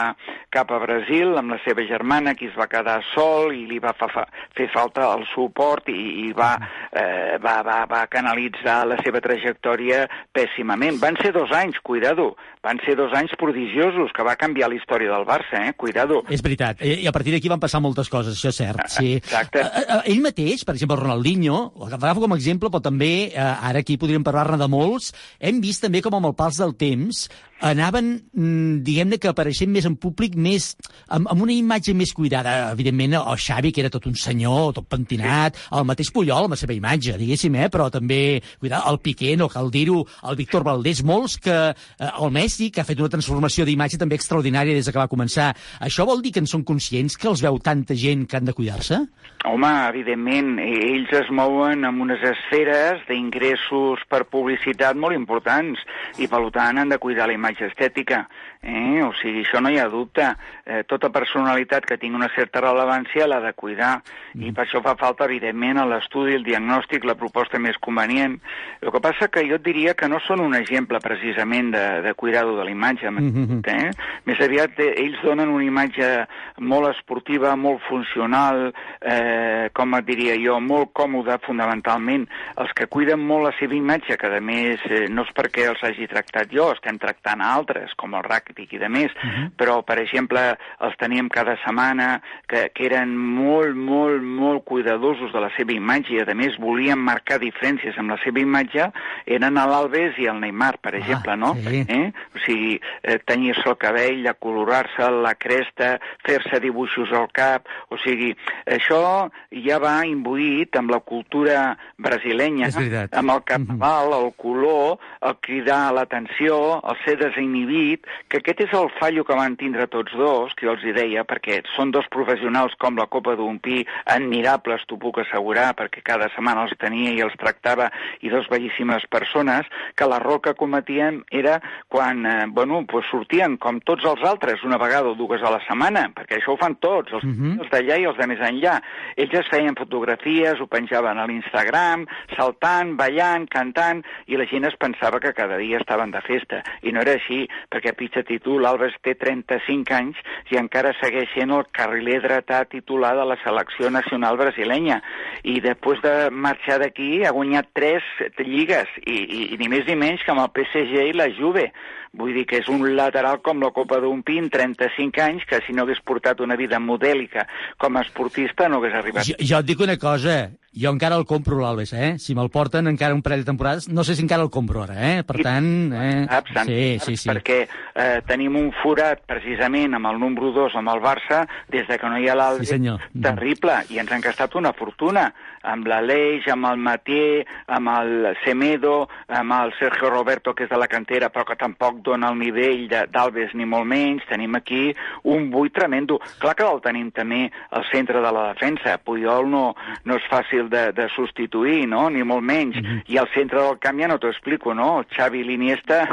cap 0.53 0.71
a 0.73 0.79
Brasil 0.81 1.37
amb 1.37 1.53
la 1.55 1.59
seva 1.63 1.85
germana, 1.87 2.33
que 2.37 2.49
es 2.49 2.57
va 2.57 2.69
quedar 2.71 2.99
sol 3.13 3.53
i 3.55 3.65
li 3.69 3.79
va 3.83 3.93
fa, 3.97 4.09
fa, 4.11 4.25
fer 4.57 4.69
falta 4.73 5.11
el 5.13 5.25
suport 5.33 5.89
i, 5.93 5.97
i 6.27 6.33
va, 6.37 6.53
eh, 6.91 7.37
va, 7.43 7.59
va, 7.67 7.81
va 7.89 8.03
canalitzar 8.11 8.79
la 8.89 8.97
seva 9.03 9.21
trajectòria 9.23 10.05
pèssimament. 10.35 10.99
Van 11.03 11.19
ser 11.21 11.33
dos 11.35 11.51
anys, 11.55 11.79
cuidado, 11.85 12.31
van 12.65 12.81
ser 12.85 12.97
dos 12.99 13.13
anys 13.15 13.35
prodigiosos 13.39 14.11
que 14.15 14.25
va 14.25 14.35
canviar 14.39 14.71
la 14.71 14.77
història 14.79 15.13
del 15.13 15.27
Barça, 15.27 15.61
eh? 15.67 15.73
Cuidado. 15.77 16.21
És 16.33 16.43
veritat. 16.45 16.81
I, 16.81 17.05
a 17.07 17.13
partir 17.15 17.35
d'aquí 17.35 17.51
van 17.51 17.61
passar 17.63 17.81
moltes 17.83 18.09
coses, 18.11 18.35
això 18.35 18.51
és 18.51 18.61
cert. 18.63 18.83
Sí. 18.91 19.15
Exacte. 19.19 19.63
Eh, 19.63 19.83
eh, 19.83 19.99
ell 20.13 20.23
mateix, 20.23 20.65
per 20.67 20.75
exemple, 20.77 20.99
Ronaldinho, 20.99 21.59
l'agafo 21.87 22.23
com 22.23 22.35
a 22.35 22.39
exemple, 22.39 22.71
però 22.73 22.83
també, 22.83 23.11
eh, 23.29 23.47
ara 23.69 23.83
aquí 23.83 23.99
podríem 23.99 24.25
parlar-ne 24.25 24.59
de 24.59 24.69
molts, 24.71 25.13
hem 25.39 25.61
vist 25.63 25.85
també 25.85 26.01
com 26.05 26.17
amb 26.17 26.31
el 26.31 26.36
pas 26.37 26.61
del 26.61 26.75
temps 26.77 27.25
anaven, 27.59 28.29
mm, 28.33 28.83
diguem-ne, 28.85 29.17
que 29.17 29.29
apareixent 29.31 29.71
més 29.71 29.85
en 29.85 29.95
públic, 29.97 30.35
més 30.35 30.75
amb, 31.07 31.27
amb 31.31 31.41
una 31.41 31.53
imatge 31.53 31.93
més 31.97 32.13
cuidada. 32.13 32.71
Evidentment, 32.71 33.15
el 33.17 33.37
Xavi, 33.37 33.71
que 33.71 33.81
era 33.81 33.89
tot 33.89 34.05
un 34.05 34.15
senyor, 34.15 34.73
tot 34.73 34.87
pentinat, 34.87 35.57
el 35.73 35.85
mateix 35.85 36.11
Puyol, 36.13 36.45
amb 36.45 36.53
la 36.53 36.59
seva 36.59 36.73
imatge, 36.73 37.17
diguéssim, 37.17 37.55
eh? 37.55 37.69
però 37.73 37.89
també, 37.91 38.41
cuidar, 38.59 38.83
el 38.89 38.99
Piqué, 38.99 39.35
no 39.37 39.49
cal 39.49 39.71
dir-ho, 39.71 40.03
el 40.29 40.37
Víctor 40.37 40.63
Valdés, 40.63 41.03
molts 41.03 41.37
que, 41.41 41.57
eh, 41.73 42.11
el 42.21 42.31
Messi, 42.31 42.69
que 42.71 42.81
ha 42.81 42.87
fet 42.87 42.99
una 42.99 43.09
transformació 43.09 43.65
d'imatge 43.65 43.97
també 43.97 44.15
extraordinària 44.15 44.75
des 44.75 44.89
que 44.89 44.99
va 44.99 45.09
començar. 45.09 45.53
Això 45.81 46.05
vol 46.05 46.21
dir 46.21 46.33
que 46.33 46.43
en 46.43 46.47
són 46.47 46.63
conscients 46.63 47.17
que 47.17 47.27
els 47.27 47.41
veu 47.41 47.57
tanta 47.59 47.95
gent 47.95 48.27
que 48.27 48.37
han 48.37 48.45
de 48.45 48.53
cuidar-se? 48.53 49.01
Home, 49.45 49.69
evidentment, 49.89 50.57
eh, 50.59 50.93
ells 50.93 51.11
es 51.13 51.29
mouen 51.31 51.85
en 51.85 52.01
unes 52.01 52.21
esferes 52.25 53.03
d'ingressos 53.07 54.01
per 54.09 54.25
publicitat 54.29 54.97
molt 54.97 55.15
importants 55.15 55.79
i, 56.17 56.26
per 56.31 56.41
tant, 56.55 56.77
han 56.77 56.89
de 56.93 56.99
cuidar 57.01 57.27
la 57.27 57.35
imatge 57.37 57.67
estètica. 57.71 58.25
Eh? 58.61 59.01
O 59.03 59.11
sigui, 59.21 59.43
això 59.45 59.61
no 59.61 59.69
hi 59.69 59.77
ha 59.79 59.87
dubte. 59.87 60.25
Eh, 60.65 60.83
tota 60.87 61.09
personalitat 61.09 61.85
que 61.85 61.97
tingui 61.97 62.17
una 62.19 62.29
certa 62.35 62.61
rellevància 62.61 63.27
l'ha 63.27 63.39
de 63.39 63.53
cuidar 63.53 64.01
i 64.35 64.51
per 64.51 64.65
això 64.65 64.81
fa 64.83 64.95
falta, 64.95 65.25
evidentment, 65.25 65.79
l'estudi, 65.87 66.33
el 66.35 66.43
diagnòstic, 66.43 67.05
la 67.05 67.15
proposta 67.15 67.59
més 67.59 67.77
convenient. 67.77 68.39
El 68.81 68.91
que 68.91 68.99
passa 69.01 69.27
que 69.29 69.45
jo 69.49 69.57
diria 69.57 69.93
que 69.93 70.07
no 70.09 70.19
són 70.19 70.41
un 70.41 70.55
exemple 70.55 70.99
precisament 70.99 71.71
de, 71.73 72.01
de 72.01 72.13
cuidado 72.13 72.57
de 72.57 72.65
la 72.65 72.71
imatge, 72.71 73.09
Mhm. 73.11 73.61
eh? 73.65 73.91
Més 74.25 74.39
aviat 74.41 74.79
eh, 74.79 74.93
ells 74.97 75.21
donen 75.23 75.49
una 75.49 75.63
imatge 75.63 76.27
molt 76.59 76.89
esportiva, 76.89 77.55
molt 77.55 77.81
funcional, 77.87 78.73
eh, 79.01 79.69
com 79.73 79.93
et 79.95 80.05
diria 80.05 80.35
jo, 80.35 80.59
molt 80.59 80.91
còmoda 80.93 81.39
fonamentalment. 81.45 82.27
Els 82.57 82.73
que 82.73 82.87
cuiden 82.87 83.19
molt 83.19 83.45
la 83.45 83.53
seva 83.59 83.73
imatge, 83.75 84.17
que 84.17 84.27
a 84.27 84.41
més 84.41 84.79
eh, 84.89 85.07
no 85.09 85.23
és 85.23 85.33
perquè 85.33 85.67
els 85.69 85.83
hagi 85.83 86.07
tractat 86.07 86.49
jo, 86.51 86.71
estem 86.73 86.97
tractant 86.99 87.41
altres, 87.41 87.93
com 87.95 88.13
el 88.15 88.23
Ràquitic 88.57 88.73
i 88.73 88.79
de 88.81 88.89
més, 88.89 89.13
però, 89.57 89.81
per 89.85 89.99
exemple, 90.01 90.41
els 90.81 90.95
teníem 90.97 91.29
cada 91.29 91.55
setmana, 91.63 92.21
que, 92.49 92.69
que 92.73 92.85
eren 92.87 93.13
molt, 93.17 93.75
molt, 93.75 94.21
molt 94.23 94.63
cuidadosos 94.65 95.31
de 95.33 95.39
la 95.39 95.49
seva 95.55 95.73
imatge 95.73 96.15
i, 96.15 96.21
a 96.21 96.35
més, 96.35 96.57
volien 96.57 96.97
marcar 96.97 97.39
diferències 97.39 97.97
amb 97.97 98.11
la 98.11 98.17
seva 98.23 98.41
imatge, 98.41 98.89
eren 99.25 99.57
l'Alves 99.57 100.17
i 100.17 100.27
el 100.27 100.39
Neymar, 100.41 100.77
per 100.81 100.95
exemple, 100.97 101.35
no? 101.37 101.53
sí. 101.61 101.83
Eh? 101.87 102.11
O 102.33 102.41
sigui, 102.45 102.77
eh, 103.03 103.19
tenyir-se 103.25 103.67
el 103.69 103.77
cabell, 103.77 104.25
acolorar-se 104.29 105.09
la 105.11 105.35
cresta, 105.35 105.97
fer-se 106.25 106.61
dibuixos 106.63 107.13
al 107.13 107.29
cap, 107.33 107.67
o 107.89 107.99
sigui, 108.01 108.33
això 108.65 109.29
ja 109.65 109.79
va 109.83 109.99
imbuït 110.07 110.75
amb 110.79 110.93
la 110.93 111.01
cultura 111.05 111.75
brasilenya, 112.01 112.71
amb 113.11 113.35
el 113.35 113.43
carnaval, 113.47 114.15
el 114.17 114.31
color, 114.39 114.97
el 115.27 115.37
cridar 115.43 115.81
l'atenció, 115.95 116.79
el 116.87 116.99
ser 117.03 117.17
desinhibit, 117.21 118.07
que 118.31 118.36
aquest 118.39 118.61
és 118.65 118.73
el 118.77 118.89
fallo 118.99 119.23
que 119.27 119.35
van 119.37 119.55
tindre 119.59 119.87
tots 119.91 120.13
dos, 120.17 120.53
que 120.57 120.67
jo 120.67 120.73
els 120.75 120.83
hi 120.85 120.93
deia, 120.95 121.23
perquè 121.27 121.61
són 121.75 121.91
dos 121.95 122.07
professionals 122.13 122.75
com 122.81 122.97
la 122.99 123.07
Copa 123.11 123.35
d'un 123.39 123.59
Pi, 123.63 123.81
admirables, 124.13 124.83
t'ho 124.87 124.97
puc 125.01 125.19
assegurar, 125.23 125.71
perquè 125.77 126.03
cada 126.05 126.29
setmana 126.33 126.65
els 126.67 126.75
tenia 126.79 127.13
i 127.15 127.21
els 127.25 127.35
tractava, 127.39 127.89
i 128.21 128.29
dos 128.33 128.47
bellíssimes 128.51 129.07
persones, 129.09 129.67
que 129.95 130.07
l'error 130.09 130.41
que 130.41 130.55
cometien 130.59 131.23
era 131.31 131.59
quan, 131.87 132.25
eh, 132.25 132.45
bueno, 132.47 132.83
pues 132.87 133.05
sortien 133.11 133.57
com 133.57 133.79
tots 133.79 134.05
els 134.05 134.23
altres, 134.23 134.63
una 134.63 134.77
vegada 134.77 135.09
o 135.09 135.15
dues 135.15 135.41
a 135.41 135.51
la 135.51 135.61
setmana, 135.67 136.07
perquè 136.15 136.37
això 136.39 136.53
ho 136.53 136.57
fan 136.57 136.75
tots, 136.75 137.13
els, 137.13 137.23
Mhm. 137.23 137.59
els 137.61 137.69
d'allà 137.69 137.99
i 137.99 138.05
els 138.05 138.17
de 138.17 138.27
més 138.27 138.39
enllà. 138.39 138.81
Ells 139.15 139.33
es 139.33 139.47
feien 139.47 139.75
fotografies, 139.75 140.59
ho 140.59 140.67
penjaven 140.67 141.17
a 141.17 141.25
l'Instagram, 141.27 142.05
saltant, 142.35 142.95
ballant, 142.95 143.47
cantant, 143.49 144.03
i 144.27 144.37
la 144.37 144.45
gent 144.45 144.65
es 144.65 144.75
pensava 144.75 145.19
que 145.19 145.33
cada 145.33 145.57
dia 145.57 145.77
estaven 145.77 146.11
de 146.11 146.21
festa. 146.21 146.63
I 146.81 146.91
no 146.91 147.01
era 147.01 147.13
així, 147.13 147.47
perquè 147.71 147.93
pitja 147.93 148.23
títol, 148.27 148.61
l'Alves 148.63 148.95
té 149.05 149.15
35 149.17 149.95
anys 149.97 150.21
i 150.53 150.59
encara 150.59 150.93
segueix 151.01 151.31
sent 151.33 151.53
el 151.55 151.65
carriler 151.75 152.19
dretà 152.23 152.63
titular 152.69 153.15
de 153.17 153.25
la 153.27 153.39
selecció 153.43 153.91
nacional 153.93 154.37
brasilenya. 154.39 155.01
I 155.43 155.59
després 155.63 156.01
de 156.03 156.15
marxar 156.31 156.79
d'aquí 156.83 157.23
ha 157.25 157.35
guanyat 157.35 157.71
tres 157.77 158.03
lligues, 158.39 158.89
i, 159.05 159.17
i, 159.17 159.43
i 159.55 159.61
ni 159.61 159.71
més 159.71 159.87
ni 159.87 159.95
menys 159.99 160.25
que 160.25 160.35
amb 160.35 160.45
el 160.45 160.51
PSG 160.55 161.07
i 161.09 161.15
la 161.17 161.31
Juve. 161.37 161.71
Vull 162.17 162.33
dir 162.33 162.45
que 162.49 162.61
és 162.61 162.69
un 162.71 162.81
lateral 162.97 163.41
com 163.45 163.59
la 163.61 163.69
Copa 163.75 163.99
d'un 164.01 164.23
Pin, 164.25 164.47
35 164.49 165.21
anys, 165.21 165.43
que 165.45 165.59
si 165.65 165.75
no 165.75 165.83
hagués 165.83 165.99
portat 166.07 166.39
una 166.41 166.55
vida 166.57 166.79
modèlica 166.81 167.45
com 167.77 167.97
a 167.97 168.05
esportista 168.05 168.69
no 168.71 168.79
hagués 168.79 168.95
arribat. 168.97 169.27
Jo, 169.27 169.35
jo 169.37 169.59
et 169.59 169.67
dic 169.67 169.83
una 169.83 169.97
cosa, 170.01 170.37
jo 170.77 170.93
encara 170.93 171.17
el 171.19 171.25
compro 171.29 171.59
l'Alves, 171.59 171.93
eh? 171.93 172.15
Si 172.21 172.33
me'l 172.37 172.49
porten 172.53 172.89
encara 172.89 173.15
un 173.17 173.21
parell 173.25 173.43
de 173.43 173.51
temporades, 173.51 173.89
no 173.89 174.05
sé 174.07 174.15
si 174.15 174.25
encara 174.25 174.45
el 174.47 174.51
compro 174.53 174.83
ara, 174.85 174.97
eh? 175.11 175.23
Per 175.27 175.43
tant, 175.45 175.69
eh? 175.93 176.25
Saps? 176.31 176.53
Sí, 176.53 176.81
Saps? 176.97 177.05
sí, 177.05 177.17
sí. 177.17 177.29
Perquè 177.29 177.59
eh, 177.67 178.16
tenim 178.21 178.55
un 178.55 178.71
forat 178.83 179.21
precisament 179.27 179.93
amb 179.97 180.07
el 180.07 180.19
número 180.19 180.51
2 180.55 180.75
amb 180.79 180.89
el 180.89 181.01
Barça 181.03 181.45
des 181.69 181.87
de 181.87 181.97
que 181.99 182.09
no 182.09 182.17
hi 182.19 182.27
ha 182.29 182.35
l'Alves 182.35 182.67
Sí, 182.67 182.73
senyor. 182.73 183.01
terrible 183.21 183.81
i 183.89 183.99
ens 183.99 184.11
han 184.11 184.21
gastat 184.21 184.55
una 184.55 184.73
fortuna 184.73 185.33
amb 185.67 185.87
l'Aleix, 185.87 186.47
amb 186.51 186.65
el 186.71 186.77
Matier, 186.77 187.45
amb 187.67 187.89
el 187.93 188.37
Semedo, 188.45 189.07
amb 189.27 189.51
el 189.59 189.73
Sergio 189.79 190.09
Roberto 190.09 190.53
que 190.55 190.63
és 190.65 190.69
de 190.71 190.77
la 190.79 190.87
cantera 190.87 191.29
però 191.33 191.45
que 191.45 191.55
tampoc 191.59 192.01
dona 192.05 192.29
el 192.31 192.39
nivell 192.39 192.87
de- 192.87 193.05
d'Alves 193.11 193.53
ni 193.53 193.65
molt 193.65 193.85
menys, 193.85 194.23
tenim 194.29 194.55
aquí 194.55 194.93
un 195.23 195.49
buit 195.51 195.73
tremendo. 195.73 196.19
Clar 196.39 196.55
que 196.55 196.63
el 196.67 196.81
tenim 196.81 197.11
també 197.11 197.51
al 197.71 197.85
centre 197.91 198.21
de 198.23 198.31
la 198.31 198.47
defensa, 198.53 198.97
Puyol 199.03 199.49
no, 199.49 199.75
no 200.05 200.15
és 200.15 200.23
fàcil 200.31 200.69
de, 200.69 200.91
de 200.93 201.07
substituir, 201.15 201.85
no? 201.87 202.09
ni 202.09 202.23
molt 202.23 202.43
menys, 202.43 202.75
Mhm. 202.77 203.03
i 203.07 203.17
al 203.17 203.27
centre 203.33 203.59
del 203.61 203.77
camp 203.79 203.99
ja 203.99 204.07
no 204.07 204.17
t'ho 204.19 204.29
explico, 204.29 204.73
no? 204.73 205.03
Xavi 205.15 205.43
l'Iniesta... 205.43 206.03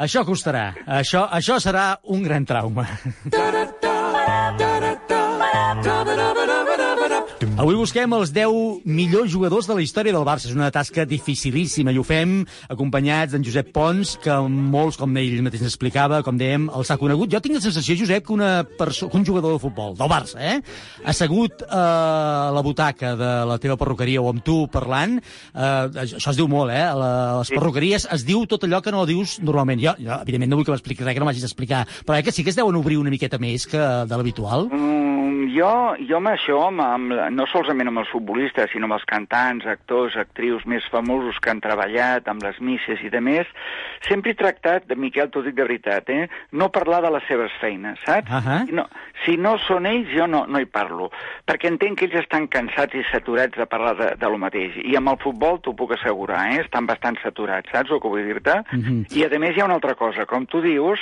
Això 0.00 0.24
costarà. 0.24 0.72
Això, 0.86 1.26
això 1.30 1.58
serà 1.60 1.98
un 2.04 2.22
gran 2.22 2.44
trauma. 2.44 2.86
Avui 7.42 7.74
busquem 7.74 8.12
els 8.14 8.30
10 8.34 8.84
millors 8.86 9.30
jugadors 9.32 9.66
de 9.66 9.74
la 9.74 9.82
història 9.82 10.14
del 10.14 10.24
Barça. 10.26 10.48
És 10.48 10.54
una 10.54 10.70
tasca 10.74 11.04
dificilíssima 11.08 11.92
i 11.92 11.98
ho 11.98 12.04
fem 12.06 12.42
acompanyats 12.70 13.34
d'en 13.34 13.44
Josep 13.44 13.72
Pons, 13.74 14.14
que 14.22 14.36
molts, 14.48 14.98
com 15.00 15.16
ell 15.18 15.42
mateix 15.44 15.64
ens 15.64 15.72
explicava, 15.72 16.22
com 16.26 16.38
dèiem, 16.38 16.68
els 16.78 16.92
ha 16.92 16.98
conegut. 17.00 17.32
Jo 17.32 17.40
tinc 17.42 17.58
la 17.58 17.64
sensació, 17.64 17.96
Josep, 17.98 18.26
que, 18.26 18.34
una 18.36 18.50
que 18.64 19.08
un 19.10 19.26
jugador 19.26 19.56
de 19.56 19.62
futbol, 19.62 19.96
del 19.98 20.10
Barça, 20.10 20.38
eh, 20.38 20.60
assegut 21.10 21.64
eh, 21.64 21.70
a 21.74 22.52
la 22.54 22.62
butaca 22.62 23.14
de 23.18 23.32
la 23.50 23.58
teva 23.62 23.78
perruqueria 23.80 24.22
o 24.22 24.30
amb 24.30 24.44
tu 24.44 24.64
parlant, 24.72 25.18
eh, 25.18 26.04
això 26.06 26.30
es 26.30 26.38
diu 26.38 26.48
molt, 26.50 26.72
eh? 26.74 26.84
A, 26.86 26.94
la, 26.98 27.10
a 27.32 27.38
les 27.42 27.52
perruqueries 27.54 28.08
es 28.14 28.26
diu 28.26 28.46
tot 28.50 28.66
allò 28.66 28.82
que 28.84 28.94
no 28.94 29.06
dius 29.10 29.40
normalment. 29.42 29.82
Jo, 29.82 29.96
jo 29.98 30.20
evidentment, 30.20 30.52
no 30.52 30.60
vull 30.60 30.68
que 30.68 30.74
m'expliquis 30.76 31.06
res 31.06 31.18
que 31.18 31.24
no 31.24 31.28
m'hagis 31.28 31.46
d'explicar, 31.48 31.84
però 32.06 32.18
eh, 32.18 32.26
que 32.26 32.34
sí 32.34 32.46
que 32.46 32.54
es 32.54 32.60
deuen 32.60 32.78
obrir 32.78 33.00
una 33.02 33.12
miqueta 33.14 33.42
més 33.42 33.66
que 33.70 33.80
de 33.80 34.18
l'habitual. 34.18 34.68
Mm, 34.70 35.50
jo, 35.54 35.70
jo 36.08 36.18
amb 36.18 36.32
això, 36.32 36.60
amb, 36.68 36.82
amb, 36.84 37.14
no 37.30 37.46
solament 37.50 37.90
amb 37.90 38.02
els 38.02 38.10
futbolistes, 38.12 38.70
sinó 38.72 38.88
amb 38.88 38.98
els 38.98 39.06
cantants, 39.08 39.66
actors, 39.66 40.16
actrius 40.20 40.64
més 40.66 40.84
famosos 40.92 41.38
que 41.40 41.52
han 41.52 41.62
treballat, 41.64 42.28
amb 42.28 42.42
les 42.44 42.60
misses 42.60 43.02
i 43.04 43.10
de 43.12 43.20
més, 43.24 43.48
sempre 44.06 44.32
he 44.32 44.38
tractat, 44.38 44.88
de 44.88 44.96
Miquel, 44.96 45.30
t'ho 45.30 45.42
dic 45.44 45.56
de 45.56 45.66
veritat, 45.66 46.10
eh? 46.10 46.28
no 46.52 46.70
parlar 46.74 47.02
de 47.04 47.12
les 47.14 47.26
seves 47.28 47.52
feines, 47.60 47.98
saps? 48.04 48.30
Uh 48.30 48.42
-huh. 48.44 48.72
no, 48.72 48.86
si 49.24 49.36
no 49.36 49.56
són 49.58 49.86
ells, 49.86 50.08
jo 50.12 50.26
no, 50.26 50.46
no 50.46 50.60
hi 50.60 50.66
parlo, 50.66 51.10
perquè 51.46 51.68
entenc 51.68 51.98
que 51.98 52.06
ells 52.06 52.20
estan 52.20 52.48
cansats 52.48 52.94
i 52.94 53.04
saturats 53.10 53.56
de 53.56 53.66
parlar 53.66 53.96
de, 53.96 54.14
de 54.16 54.28
lo 54.28 54.38
mateix. 54.38 54.76
I 54.76 54.96
amb 54.96 55.08
el 55.08 55.18
futbol 55.18 55.60
t'ho 55.60 55.74
puc 55.74 55.92
assegurar, 55.92 56.52
eh? 56.52 56.60
estan 56.60 56.86
bastant 56.86 57.18
saturats, 57.22 57.70
saps 57.70 57.90
el 57.90 58.00
que 58.00 58.08
vull 58.08 58.24
dir-te? 58.24 58.62
Mhm. 58.72 59.06
I 59.16 59.24
a 59.24 59.38
més 59.38 59.56
hi 59.56 59.60
ha 59.60 59.64
una 59.64 59.74
altra 59.74 59.94
cosa, 59.94 60.26
com 60.26 60.46
tu 60.46 60.60
dius, 60.60 61.00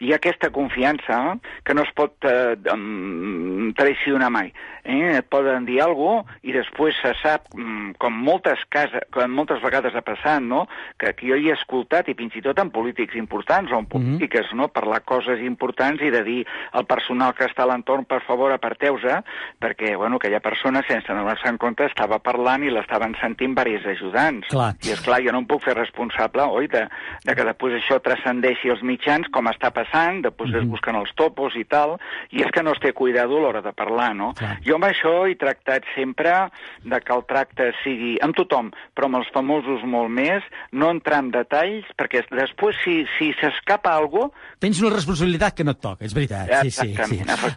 hi 0.00 0.12
ha 0.12 0.16
aquesta 0.16 0.50
confiança 0.50 1.38
que 1.64 1.74
no 1.74 1.82
es 1.82 1.92
pot 1.96 2.12
eh, 2.24 2.56
em, 2.72 3.72
traicionar 3.76 4.30
mai. 4.30 4.52
Eh? 4.84 5.18
Et 5.18 5.26
poden 5.30 5.61
dir 5.68 5.80
alguna 5.82 6.22
cosa 6.22 6.40
i 6.42 6.52
després 6.52 6.96
se 7.00 7.12
sap, 7.20 7.46
mm, 7.54 7.94
com 8.02 8.14
moltes, 8.26 8.62
casa, 8.68 9.02
com 9.14 9.30
moltes 9.30 9.60
vegades 9.62 9.94
ha 9.94 10.02
passat, 10.02 10.42
no? 10.42 10.66
que, 10.98 11.12
que 11.14 11.28
jo 11.28 11.36
hi 11.36 11.50
he 11.50 11.54
escoltat, 11.54 12.08
i 12.08 12.14
fins 12.18 12.34
i 12.36 12.42
tot 12.42 12.58
en 12.58 12.70
polítics 12.74 13.14
importants 13.18 13.70
o 13.72 13.78
en 13.78 13.86
polítiques, 13.86 14.50
no? 14.58 14.68
parlar 14.68 15.02
coses 15.04 15.40
importants 15.40 16.02
i 16.02 16.10
de 16.10 16.22
dir 16.26 16.46
al 16.72 16.86
personal 16.86 17.34
que 17.34 17.46
està 17.46 17.62
a 17.62 17.70
l'entorn, 17.70 18.04
per 18.04 18.22
favor, 18.26 18.52
aparteu-se, 18.52 19.20
perquè 19.62 19.96
bueno, 19.96 20.16
aquella 20.16 20.40
persona, 20.40 20.82
sense 20.88 21.12
donar-se 21.12 21.48
en 21.48 21.58
compte, 21.58 21.86
estava 21.86 22.18
parlant 22.18 22.64
i 22.64 22.70
l'estaven 22.70 23.14
sentint 23.20 23.54
diversos 23.54 23.86
ajudants. 23.92 24.48
Clar. 24.48 24.72
I 24.82 24.94
és 24.94 25.00
clar, 25.04 25.20
jo 25.22 25.32
no 25.32 25.42
em 25.42 25.46
puc 25.46 25.62
fer 25.64 25.76
responsable, 25.76 26.42
oi, 26.42 26.68
de, 26.72 26.86
de 27.24 27.34
que 27.36 27.46
després 27.46 27.78
això 27.78 28.00
transcendeixi 28.02 28.72
els 28.72 28.82
mitjans, 28.82 29.28
com 29.32 29.46
està 29.46 29.70
passant, 29.70 30.22
després 30.22 30.50
Mhm. 30.50 30.62
es 30.62 30.68
busquen 30.68 30.96
els 30.96 31.12
topos 31.14 31.54
i 31.56 31.64
tal, 31.64 31.98
i 32.30 32.42
és 32.42 32.50
que 32.50 32.62
no 32.62 32.72
es 32.72 32.80
té 32.80 32.92
cuidado 32.92 33.36
a 33.36 33.40
l'hora 33.40 33.62
de 33.62 33.72
parlar, 33.72 34.14
no? 34.14 34.32
Jo 34.64 34.76
amb 34.76 34.84
això 34.84 35.26
he 35.26 35.36
tractat 35.52 35.84
sempre 35.94 36.32
de 36.84 37.00
que 37.00 37.12
el 37.14 37.24
tracte 37.28 37.70
sigui 37.82 38.16
amb 38.24 38.36
tothom, 38.36 38.70
però 38.96 39.08
amb 39.10 39.20
els 39.20 39.30
famosos 39.34 39.84
molt 39.84 40.10
més, 40.12 40.44
no 40.72 40.90
entrar 40.90 41.22
en 41.22 41.30
detalls, 41.34 41.88
perquè 41.98 42.24
després 42.32 42.78
si 42.84 43.02
si 43.18 43.32
s'escapa 43.38 43.92
algú, 43.92 44.30
Tens 44.62 44.78
una 44.78 44.92
responsabilitat 44.94 45.56
que 45.58 45.64
no 45.66 45.72
et 45.74 45.80
toca, 45.82 46.04
és 46.06 46.12
veritat. 46.14 46.46
Sí, 46.62 46.70
sí, 46.70 46.92
sí. 46.94 47.16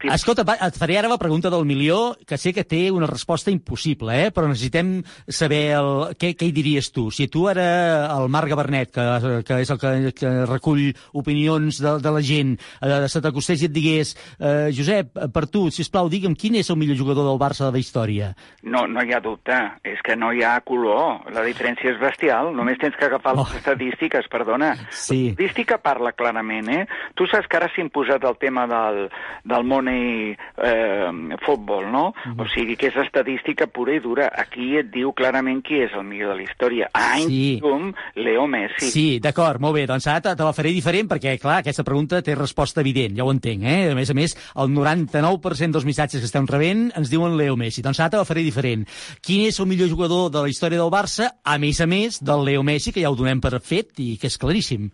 Escolta, 0.09 0.41
va, 0.47 0.55
et 0.65 0.77
faré 0.79 0.97
ara 0.97 1.09
la 1.11 1.19
pregunta 1.21 1.51
del 1.53 1.65
milió, 1.69 2.15
que 2.25 2.37
sé 2.41 2.49
que 2.53 2.63
té 2.65 2.87
una 2.89 3.05
resposta 3.05 3.53
impossible, 3.53 4.15
eh? 4.23 4.31
però 4.33 4.49
necessitem 4.49 4.95
saber 5.29 5.61
el, 5.77 5.91
què, 6.17 6.31
què 6.33 6.49
hi 6.49 6.55
diries 6.55 6.89
tu. 6.95 7.11
Si 7.13 7.27
tu 7.29 7.45
ara, 7.51 7.67
el 8.15 8.25
Marc 8.33 8.49
Gabernet, 8.49 8.89
que, 8.95 9.05
que 9.45 9.59
és 9.61 9.73
el 9.75 9.81
que, 9.81 9.93
que 10.17 10.31
recull 10.49 10.87
opinions 11.13 11.77
de, 11.83 11.93
de 12.01 12.15
la 12.15 12.23
gent, 12.25 12.55
eh, 12.81 13.05
se 13.11 13.21
t'acostés 13.21 13.61
i 13.61 13.69
et 13.69 13.75
digués 13.75 14.15
eh, 14.39 14.73
Josep, 14.73 15.13
per 15.35 15.45
tu, 15.53 15.67
si 15.69 15.85
plau, 15.93 16.09
digue'm 16.09 16.33
quin 16.33 16.57
és 16.57 16.73
el 16.73 16.81
millor 16.81 16.97
jugador 16.97 17.29
del 17.29 17.41
Barça 17.41 17.67
de 17.67 17.69
la 17.69 17.77
història? 17.85 18.33
no, 18.65 18.87
no 18.89 19.03
hi 19.05 19.13
ha 19.13 19.19
dubte, 19.21 19.53
és 19.85 19.99
que 20.03 20.15
no 20.17 20.31
hi 20.33 20.41
ha 20.43 20.55
color, 20.65 21.21
la 21.31 21.43
diferència 21.45 21.91
és 21.93 21.99
bestial, 22.01 22.49
només 22.57 22.79
tens 22.81 22.95
que 22.97 23.05
agafar 23.05 23.35
les 23.37 23.51
estadístiques, 23.59 24.25
perdona. 24.31 24.71
Sí. 24.89 25.19
L'estadística 25.29 25.77
parla 25.77 26.15
clarament, 26.17 26.69
eh? 26.73 26.85
Tu 27.13 27.27
saps 27.29 27.45
que 27.47 27.59
ara 27.59 27.69
s'ha 27.69 27.83
imposat 27.83 28.25
el 28.25 28.37
tema 28.41 28.65
del, 28.67 29.03
del 29.45 29.67
money 29.69 30.33
eh, 30.33 31.37
futbol, 31.45 31.85
no? 31.93 32.07
O 32.41 32.47
sigui, 32.55 32.73
que 32.79 32.89
és 32.89 32.97
estadística 33.05 33.67
pura 33.69 33.93
i 33.95 34.01
dura. 34.01 34.31
Aquí 34.33 34.73
et 34.79 34.89
diu 34.93 35.13
clarament 35.13 35.61
qui 35.65 35.83
és 35.85 35.93
el 35.93 36.03
millor 36.07 36.33
de 36.33 36.39
la 36.41 36.47
història. 36.47 36.89
Any 36.97 37.25
Sí. 37.29 37.59
com 37.61 37.91
Leo 38.15 38.47
Messi. 38.47 38.89
Sí, 38.89 39.05
d'acord, 39.21 39.61
molt 39.61 39.75
bé. 39.77 39.85
Doncs 39.89 40.07
ara 40.07 40.21
te, 40.25 40.35
te 40.35 40.43
la 40.43 40.53
faré 40.57 40.73
diferent 40.73 41.09
perquè, 41.11 41.37
clar, 41.41 41.59
aquesta 41.61 41.85
pregunta 41.85 42.21
té 42.25 42.35
resposta 42.35 42.81
evident, 42.81 43.15
ja 43.17 43.25
ho 43.25 43.31
entenc, 43.33 43.63
eh? 43.63 43.91
A 43.91 43.95
més 43.97 44.09
a 44.09 44.17
més, 44.17 44.35
el 44.55 44.73
99% 44.73 45.71
dels 45.77 45.85
missatges 45.85 46.21
que 46.21 46.29
estem 46.29 46.47
rebent 46.49 46.89
ens 46.95 47.11
diuen 47.13 47.37
Leo 47.37 47.55
Messi. 47.59 47.74
Doncs 47.83 47.99
ara 47.99 48.13
te 48.13 48.21
la 48.21 48.27
faré 48.27 48.43
diferent. 48.45 48.85
Quin 49.25 49.47
és 49.49 49.59
el 49.59 49.67
millor 49.67 49.89
jugador 49.91 50.29
de 50.31 50.43
la 50.45 50.51
història 50.51 50.79
del 50.79 50.93
Barça, 50.93 51.31
a 51.43 51.57
més 51.57 51.81
a 51.81 51.87
més 51.89 52.21
del 52.23 52.45
Leo 52.45 52.63
Messi, 52.63 52.93
que 52.95 53.03
ja 53.03 53.11
ho 53.11 53.17
donem 53.19 53.41
per 53.41 53.59
fet 53.59 53.99
i 53.99 54.15
que 54.21 54.31
és 54.31 54.39
claríssim? 54.39 54.91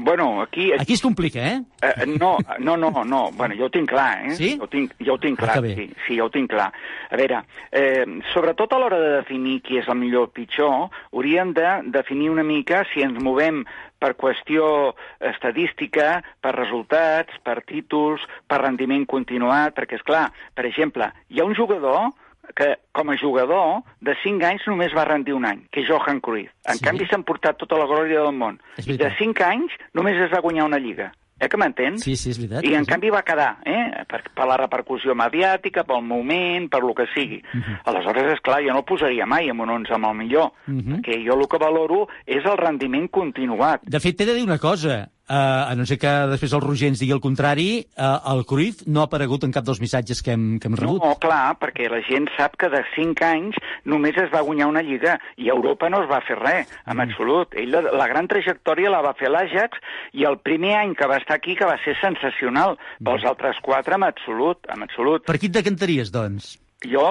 Bueno, 0.00 0.42
aquí... 0.42 0.70
Aquí 0.78 0.92
es 0.92 1.02
complica, 1.02 1.40
eh? 1.44 1.60
Eh, 1.82 2.06
no, 2.06 2.36
no, 2.60 2.76
no, 2.76 3.04
no. 3.04 3.32
Bueno, 3.32 3.56
jo 3.58 3.64
ho 3.66 3.70
tinc 3.74 3.88
clar, 3.90 4.28
eh? 4.28 4.36
Sí? 4.36 4.52
Jo 4.56 4.68
ho 4.68 4.68
tinc, 4.70 4.92
jo 5.02 5.14
ho 5.16 5.18
tinc 5.18 5.40
Ah, 5.42 5.48
clar, 5.48 5.62
bé. 5.64 5.74
sí, 5.74 5.86
sí, 6.06 6.16
jo 6.20 6.26
ho 6.26 6.30
tinc 6.30 6.52
clar. 6.52 6.68
A 7.10 7.16
veure, 7.18 7.40
eh, 7.72 8.04
sobretot 8.32 8.72
a 8.72 8.78
l'hora 8.78 9.00
de 9.02 9.10
definir 9.16 9.56
qui 9.66 9.80
és 9.80 9.88
el 9.90 9.98
millor 9.98 10.28
o 10.28 10.30
pitjor, 10.30 10.86
hauríem 11.10 11.50
de 11.52 11.72
definir 11.98 12.30
una 12.30 12.44
mica 12.46 12.84
si 12.92 13.02
ens 13.02 13.18
movem 13.18 13.64
per 13.98 14.12
qüestió 14.14 14.94
estadística, 15.32 16.22
per 16.40 16.54
resultats, 16.54 17.34
per 17.42 17.58
títols, 17.66 18.22
per 18.46 18.62
rendiment 18.62 19.02
continuat, 19.10 19.74
perquè, 19.74 19.98
és 19.98 20.06
clar, 20.06 20.28
per 20.54 20.66
exemple, 20.70 21.10
hi 21.28 21.40
ha 21.42 21.44
un 21.48 21.58
jugador 21.58 22.12
que 22.56 22.76
com 22.92 23.10
a 23.10 23.16
jugador 23.16 23.82
de 24.00 24.14
5 24.22 24.44
anys 24.44 24.62
només 24.66 24.94
va 24.96 25.04
rendir 25.04 25.34
un 25.34 25.44
any, 25.44 25.66
que 25.70 25.80
és 25.82 25.88
Johan 25.88 26.20
Cruyff. 26.20 26.50
En 26.66 26.76
Sí. 26.76 26.84
canvi 26.84 27.06
s'han 27.06 27.24
portat 27.24 27.56
tota 27.58 27.76
la 27.76 27.86
glòria 27.86 28.20
del 28.22 28.32
món. 28.34 28.60
I 28.78 28.82
de 28.82 28.96
veritat. 28.96 29.18
5 29.18 29.44
anys 29.44 29.72
només 29.94 30.16
es 30.16 30.30
va 30.32 30.40
guanyar 30.40 30.64
una 30.64 30.78
lliga. 30.78 31.12
Eh 31.40 31.48
que 31.48 31.56
m'entens? 31.56 32.02
Sí, 32.02 32.16
sí, 32.16 32.30
és 32.30 32.38
veritat. 32.38 32.64
I 32.64 32.74
en 32.74 32.84
sí. 32.84 32.90
canvi 32.90 33.10
va 33.10 33.22
quedar, 33.22 33.58
eh? 33.64 34.02
Per, 34.08 34.24
per 34.34 34.44
la 34.48 34.56
repercussió 34.56 35.14
mediàtica, 35.14 35.84
pel 35.84 36.02
moment, 36.02 36.68
per 36.68 36.80
lo 36.82 36.92
que 36.94 37.06
sigui. 37.14 37.40
Mhm. 37.52 37.76
Aleshores, 37.84 38.32
és 38.32 38.40
clar, 38.40 38.60
jo 38.60 38.72
no 38.72 38.78
el 38.78 38.84
posaria 38.84 39.24
mai 39.24 39.48
en 39.48 39.60
un 39.60 39.70
11 39.70 39.94
amb 39.94 40.06
el 40.06 40.14
millor, 40.16 40.50
Mhm. 40.66 40.96
perquè 40.98 41.24
jo 41.24 41.38
el 41.38 41.46
que 41.46 41.58
valoro 41.58 42.08
és 42.26 42.44
el 42.44 42.56
rendiment 42.56 43.08
continuat. 43.08 43.80
De 43.84 44.00
fet, 44.00 44.16
t'he 44.16 44.26
de 44.26 44.34
dir 44.34 44.42
una 44.42 44.58
cosa. 44.58 45.10
Uh, 45.28 45.68
a 45.68 45.74
no 45.76 45.84
ser 45.84 45.98
que 46.00 46.08
després 46.30 46.54
el 46.56 46.62
Roger 46.64 46.88
ens 46.88 47.02
digui 47.02 47.12
el 47.12 47.20
contrari, 47.20 47.84
uh, 48.00 48.14
el 48.32 48.46
Cruyff 48.48 48.86
no 48.88 49.02
ha 49.02 49.08
aparegut 49.10 49.42
en 49.44 49.52
cap 49.52 49.66
dels 49.66 49.80
missatges 49.82 50.22
que 50.24 50.32
hem, 50.32 50.46
que 50.58 50.70
hem 50.70 50.76
rebut. 50.80 51.02
No, 51.04 51.18
clar, 51.20 51.52
perquè 51.60 51.90
la 51.92 52.00
gent 52.06 52.30
sap 52.38 52.56
que 52.56 52.70
de 52.72 52.80
5 52.94 53.26
anys 53.28 53.58
només 53.84 54.16
es 54.16 54.30
va 54.32 54.40
guanyar 54.46 54.70
una 54.70 54.80
lliga 54.86 55.18
i 55.36 55.50
a 55.50 55.56
Europa 55.56 55.90
no 55.92 56.00
es 56.04 56.08
va 56.08 56.22
fer 56.24 56.38
res, 56.40 56.72
en 56.86 56.96
Mm. 56.96 57.04
absolut. 57.10 57.52
Ell 57.60 57.70
la, 57.76 57.82
la 57.92 58.06
gran 58.08 58.26
trajectòria 58.26 58.88
la 58.90 59.02
va 59.04 59.12
fer 59.20 59.28
l'Ajax 59.28 59.76
i 60.16 60.24
el 60.24 60.38
primer 60.40 60.74
any 60.78 60.94
que 60.96 61.06
va 61.06 61.20
estar 61.20 61.36
aquí 61.36 61.54
que 61.54 61.68
va 61.68 61.76
ser 61.84 61.94
sensacional. 62.00 62.78
Pels 63.04 63.24
altres 63.28 63.60
quatre, 63.60 63.94
en 64.00 64.08
absolut, 64.08 64.64
en 64.72 64.82
absolut. 64.88 65.26
Per 65.28 65.36
qui 65.38 65.52
et 65.52 65.58
decantaries, 65.60 66.08
doncs? 66.10 66.56
Jo, 66.86 67.02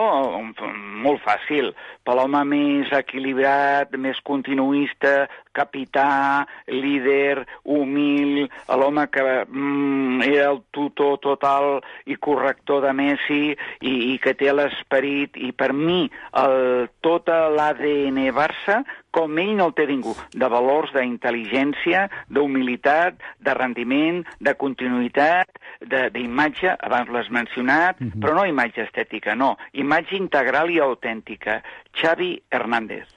molt 1.04 1.20
fàcil, 1.26 1.74
per 2.08 2.14
l'home 2.16 2.40
més 2.48 2.92
equilibrat, 2.96 3.92
més 4.00 4.16
continuista, 4.24 5.28
capità, 5.58 6.46
líder, 6.70 7.46
humil, 7.66 8.46
l'home 8.70 9.08
que 9.14 9.24
mm, 9.48 10.22
era 10.30 10.52
el 10.54 10.62
tutor 10.72 11.18
total 11.24 11.80
i 12.06 12.16
corrector 12.22 12.84
de 12.86 12.94
Messi 12.94 13.42
i, 13.82 13.94
i 14.14 14.18
que 14.24 14.36
té 14.38 14.54
l'esperit, 14.54 15.36
i 15.42 15.52
per 15.58 15.74
mi 15.74 16.06
el, 16.44 16.88
tot 17.02 17.28
l'ADN 17.34 18.22
Barça, 18.38 18.84
com 19.18 19.38
ell 19.42 19.56
no 19.58 19.70
el 19.72 19.74
té 19.74 19.88
ningú, 19.90 20.14
de 20.38 20.48
valors 20.52 20.92
d'intel·ligència, 20.94 22.04
d'humilitat, 22.30 23.18
de 23.42 23.54
rendiment, 23.58 24.22
de 24.40 24.54
continuïtat, 24.60 25.50
de- 25.82 26.08
d'imatge, 26.14 26.76
abans 26.78 27.10
l'has 27.10 27.32
mencionat, 27.34 27.98
Mhm. 28.00 28.20
però 28.22 28.36
no 28.38 28.46
imatge 28.46 28.84
estètica, 28.86 29.34
no, 29.36 29.58
imatge 29.74 30.16
integral 30.18 30.70
i 30.70 30.80
autèntica. 30.80 31.64
Xavi 31.98 32.36
Hernández. 32.52 33.17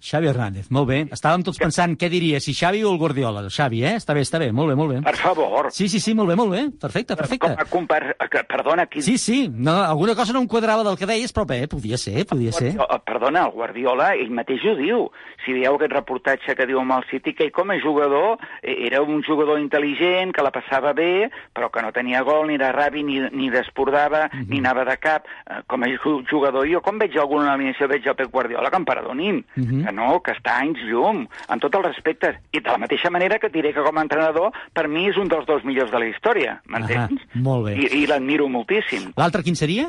Xavi 0.00 0.26
Hernández, 0.28 0.70
molt 0.70 0.88
bé. 0.88 1.00
Estàvem 1.12 1.42
tots 1.44 1.58
pensant 1.60 1.96
què 2.00 2.08
diria, 2.10 2.40
si 2.40 2.54
Xavi 2.56 2.82
o 2.84 2.92
el 2.92 2.98
Guardiola. 2.98 3.42
Xavi, 3.50 3.82
eh? 3.84 3.94
Està 4.00 4.14
bé, 4.16 4.22
està 4.24 4.38
bé, 4.40 4.50
molt 4.52 4.70
bé, 4.70 4.76
molt 4.76 4.94
bé. 4.94 5.02
Per 5.04 5.16
favor. 5.16 5.70
Sí, 5.72 5.88
sí, 5.88 6.00
sí, 6.00 6.14
molt 6.14 6.28
bé, 6.30 6.36
molt 6.36 6.50
bé. 6.52 6.62
Perfecte, 6.80 7.16
perfecte. 7.16 7.50
Com 7.54 7.60
a 7.60 7.68
compar... 7.68 8.16
Perdona, 8.48 8.86
qui... 8.86 9.02
Sí, 9.02 9.18
sí, 9.18 9.48
no, 9.52 9.74
alguna 9.82 10.14
cosa 10.14 10.32
no 10.32 10.40
em 10.40 10.48
quadrava 10.48 10.82
del 10.86 10.96
que 10.98 11.06
deies, 11.06 11.32
però 11.34 11.44
bé, 11.46 11.66
podia 11.68 11.98
ser, 11.98 12.24
podia 12.26 12.52
ser. 12.52 12.74
Perdona, 13.04 13.44
el 13.46 13.52
Guardiola, 13.52 14.14
ell 14.16 14.30
mateix 14.34 14.64
ho 14.66 14.74
diu. 14.78 15.04
Si 15.44 15.52
veieu 15.56 15.76
aquest 15.76 15.92
reportatge 15.92 16.54
que 16.56 16.66
diu 16.68 16.80
amb 16.80 16.92
el 16.98 17.04
City, 17.10 17.32
que 17.34 17.46
ell 17.48 17.52
com 17.52 17.70
a 17.72 17.78
jugador 17.80 18.38
eh, 18.62 18.74
era 18.88 19.00
un 19.02 19.22
jugador 19.24 19.60
intel·ligent, 19.60 20.32
que 20.36 20.42
la 20.44 20.50
passava 20.52 20.92
bé, 20.92 21.30
però 21.56 21.70
que 21.72 21.82
no 21.82 21.92
tenia 21.96 22.20
gol, 22.26 22.46
ni 22.50 22.58
de 22.60 22.70
rabi, 22.72 23.02
ni, 23.04 23.20
ni 23.32 23.48
desbordava, 23.50 24.28
Mhm. 24.32 24.46
ni 24.48 24.58
anava 24.58 24.84
de 24.84 24.96
cap. 24.98 25.24
Eh, 25.48 25.60
Com 25.66 25.82
a 25.84 25.86
ju- 25.86 26.24
jugador, 26.28 26.66
jo 26.68 26.80
com 26.82 26.98
veig 26.98 27.16
alguna 27.18 27.52
alineació, 27.52 27.86
veig 27.88 28.06
el 28.06 28.14
Pep 28.16 28.30
Guardiola, 28.30 28.70
que 28.70 28.76
em 28.76 28.84
perdonin. 28.84 29.44
Mhm. 29.56 29.86
Que 29.90 29.96
no, 29.96 30.20
que 30.22 30.30
està 30.36 30.54
anys 30.62 30.78
llum, 30.86 31.24
amb 31.50 31.62
tot 31.64 31.74
el 31.74 31.82
respecte. 31.88 32.36
I 32.54 32.60
de 32.62 32.70
la 32.70 32.78
mateixa 32.78 33.10
manera 33.10 33.40
que 33.42 33.48
et 33.50 33.56
diré 33.56 33.72
que 33.74 33.82
com 33.82 33.98
a 33.98 34.04
entrenador, 34.06 34.54
per 34.76 34.86
mi 34.86 35.08
és 35.10 35.18
un 35.18 35.26
dels 35.26 35.48
dos 35.48 35.66
millors 35.66 35.90
de 35.90 35.98
la 35.98 36.06
història, 36.06 36.60
m'entens? 36.70 37.24
Molt 37.34 37.66
bé. 37.66 37.74
I, 37.74 38.04
i 38.04 38.06
l'admiro 38.06 38.46
moltíssim. 38.46 39.10
L'altre 39.18 39.42
quin 39.42 39.58
seria? 39.58 39.88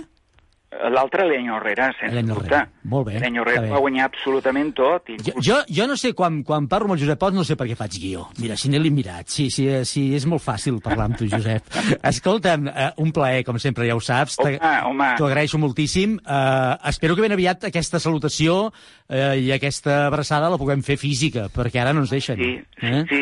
L'altre, 0.72 1.26
Leño 1.28 1.57
Herrera, 1.57 1.89
sense 1.99 2.15
Leño 2.15 2.38
dubte. 2.38 2.61
Molt 2.88 3.09
bé, 3.09 3.17
està 3.19 3.28
Herrera 3.28 3.67
va 3.74 3.82
guanyar 3.84 4.05
absolutament 4.07 4.72
tot. 4.78 5.09
I... 5.11 5.17
Jo, 5.19 5.34
jo, 5.43 5.57
jo 5.67 5.88
no 5.89 5.97
sé, 5.99 6.13
quan, 6.15 6.39
quan 6.47 6.69
parlo 6.72 6.88
amb 6.88 6.95
el 6.95 7.01
Josep 7.03 7.19
Pons, 7.19 7.36
no 7.36 7.43
sé 7.47 7.57
per 7.59 7.67
què 7.67 7.76
faig 7.76 7.97
guió. 7.99 8.24
Mira, 8.39 8.55
si 8.55 8.72
n'he 8.72 8.80
mirat. 8.80 9.28
Sí, 9.28 9.49
sí, 9.51 9.67
eh, 9.67 9.84
sí, 9.86 10.07
és 10.15 10.26
molt 10.32 10.43
fàcil 10.43 10.80
parlar 10.84 11.09
amb 11.09 11.19
tu, 11.19 11.28
Josep. 11.28 11.67
Escolta'm, 12.11 12.69
eh, 12.72 12.88
un 13.03 13.11
plaer, 13.11 13.43
com 13.47 13.59
sempre, 13.59 13.86
ja 13.89 13.97
ho 13.99 14.03
saps. 14.03 14.39
Home, 14.39 14.57
home. 14.88 15.09
T'ho 15.19 15.28
agraeixo 15.28 15.59
moltíssim. 15.59 16.15
Eh, 16.24 16.74
espero 16.93 17.19
que 17.19 17.26
ben 17.28 17.36
aviat 17.36 17.67
aquesta 17.67 17.99
salutació 17.99 18.72
eh, 19.11 19.43
i 19.43 19.51
aquesta 19.51 20.05
abraçada 20.07 20.49
la 20.49 20.59
puguem 20.61 20.86
fer 20.88 20.95
física, 21.01 21.49
perquè 21.51 21.84
ara 21.84 21.91
no 21.91 22.05
ens 22.05 22.15
deixen. 22.15 22.39
Sí, 22.39 22.55
eh? 22.88 23.03
sí. 23.11 23.22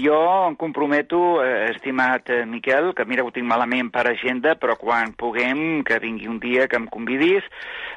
Jo 0.00 0.18
em 0.48 0.56
comprometo, 0.58 1.42
eh, 1.44 1.68
estimat 1.74 2.32
Miquel, 2.48 2.94
que 2.96 3.04
mira, 3.04 3.22
ho 3.22 3.30
tinc 3.34 3.46
malament 3.46 3.92
per 3.92 4.08
agenda, 4.10 4.56
però 4.58 4.78
quan 4.80 5.12
puguem, 5.12 5.84
que 5.86 6.00
vingui 6.02 6.32
un 6.32 6.40
dia 6.42 6.66
que 6.72 6.80
em 6.80 6.85
convidis, 6.92 7.44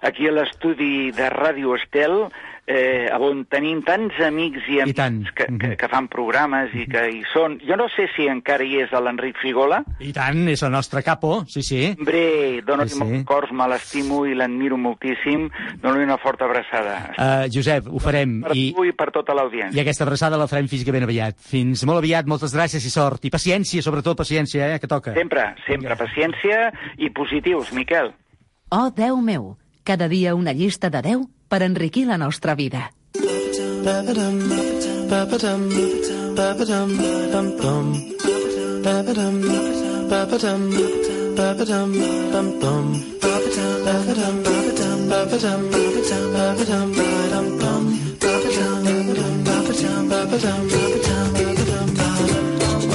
aquí 0.01 0.27
a 0.27 0.35
l'estudi 0.35 1.11
de 1.15 1.29
Ràdio 1.33 1.75
Estel, 1.77 2.29
eh, 2.69 3.09
on 3.17 3.41
tenim 3.49 3.81
tants 3.85 4.15
amics 4.21 4.67
i 4.69 4.77
amics 4.83 4.97
tant. 4.99 5.17
que, 5.35 5.47
que, 5.59 5.71
que 5.79 5.89
fan 5.89 6.07
programes 6.11 6.73
i 6.77 6.85
que 6.89 7.01
hi 7.09 7.23
són. 7.33 7.57
Jo 7.65 7.75
no 7.79 7.87
sé 7.95 8.05
si 8.13 8.27
encara 8.29 8.63
hi 8.63 8.83
és 8.83 8.93
l'Enric 8.93 9.39
Figola. 9.41 9.81
I 10.05 10.13
tant, 10.15 10.43
és 10.53 10.61
el 10.63 10.71
nostre 10.75 11.01
capo, 11.05 11.41
sí, 11.49 11.63
sí. 11.65 11.81
Hombre, 11.97 12.61
dona-li 12.67 12.93
Sí, 12.93 12.97
sí, 12.97 13.01
molts 13.01 13.25
cors, 13.29 13.51
me 13.53 13.67
l'estimo 13.69 14.21
i 14.29 14.37
l'admiro 14.37 14.77
moltíssim. 14.77 15.47
Dona-li 15.81 16.05
una 16.05 16.19
forta 16.21 16.45
abraçada. 16.45 16.95
Uh, 17.17 17.49
Josep, 17.53 17.89
ho 17.89 18.01
farem. 18.03 18.39
Per 18.45 18.55
I, 18.55 18.69
tu 18.77 18.85
i 18.85 18.93
per 18.97 19.09
tota 19.15 19.35
l'audiència. 19.37 19.75
I 19.77 19.83
aquesta 19.83 20.05
abraçada 20.05 20.39
la 20.39 20.49
farem 20.51 20.69
física 20.69 20.93
ben 20.95 21.07
aviat. 21.09 21.41
Fins 21.49 21.83
molt 21.89 22.03
aviat, 22.03 22.29
moltes 22.29 22.53
gràcies 22.55 22.85
i 22.85 22.93
sort. 22.93 23.25
I 23.25 23.33
paciència, 23.33 23.81
sobretot 23.85 24.17
paciència, 24.21 24.75
eh, 24.75 24.79
que 24.81 24.89
toca. 24.89 25.17
Sempre, 25.17 25.51
sempre 25.65 25.97
paciència 25.97 26.69
i 27.01 27.09
positius, 27.09 27.73
Miquel. 27.73 28.13
Oh, 28.71 28.91
Déu 28.93 29.17
meu, 29.17 29.57
cada 29.83 30.07
dia 30.07 30.35
una 30.37 30.53
llista 30.53 30.91
de 30.93 31.01
10 31.01 31.25
per 31.49 31.63
enriquir 31.65 32.05
la 32.05 32.19
nostra 32.21 32.53
vida. 32.53 32.93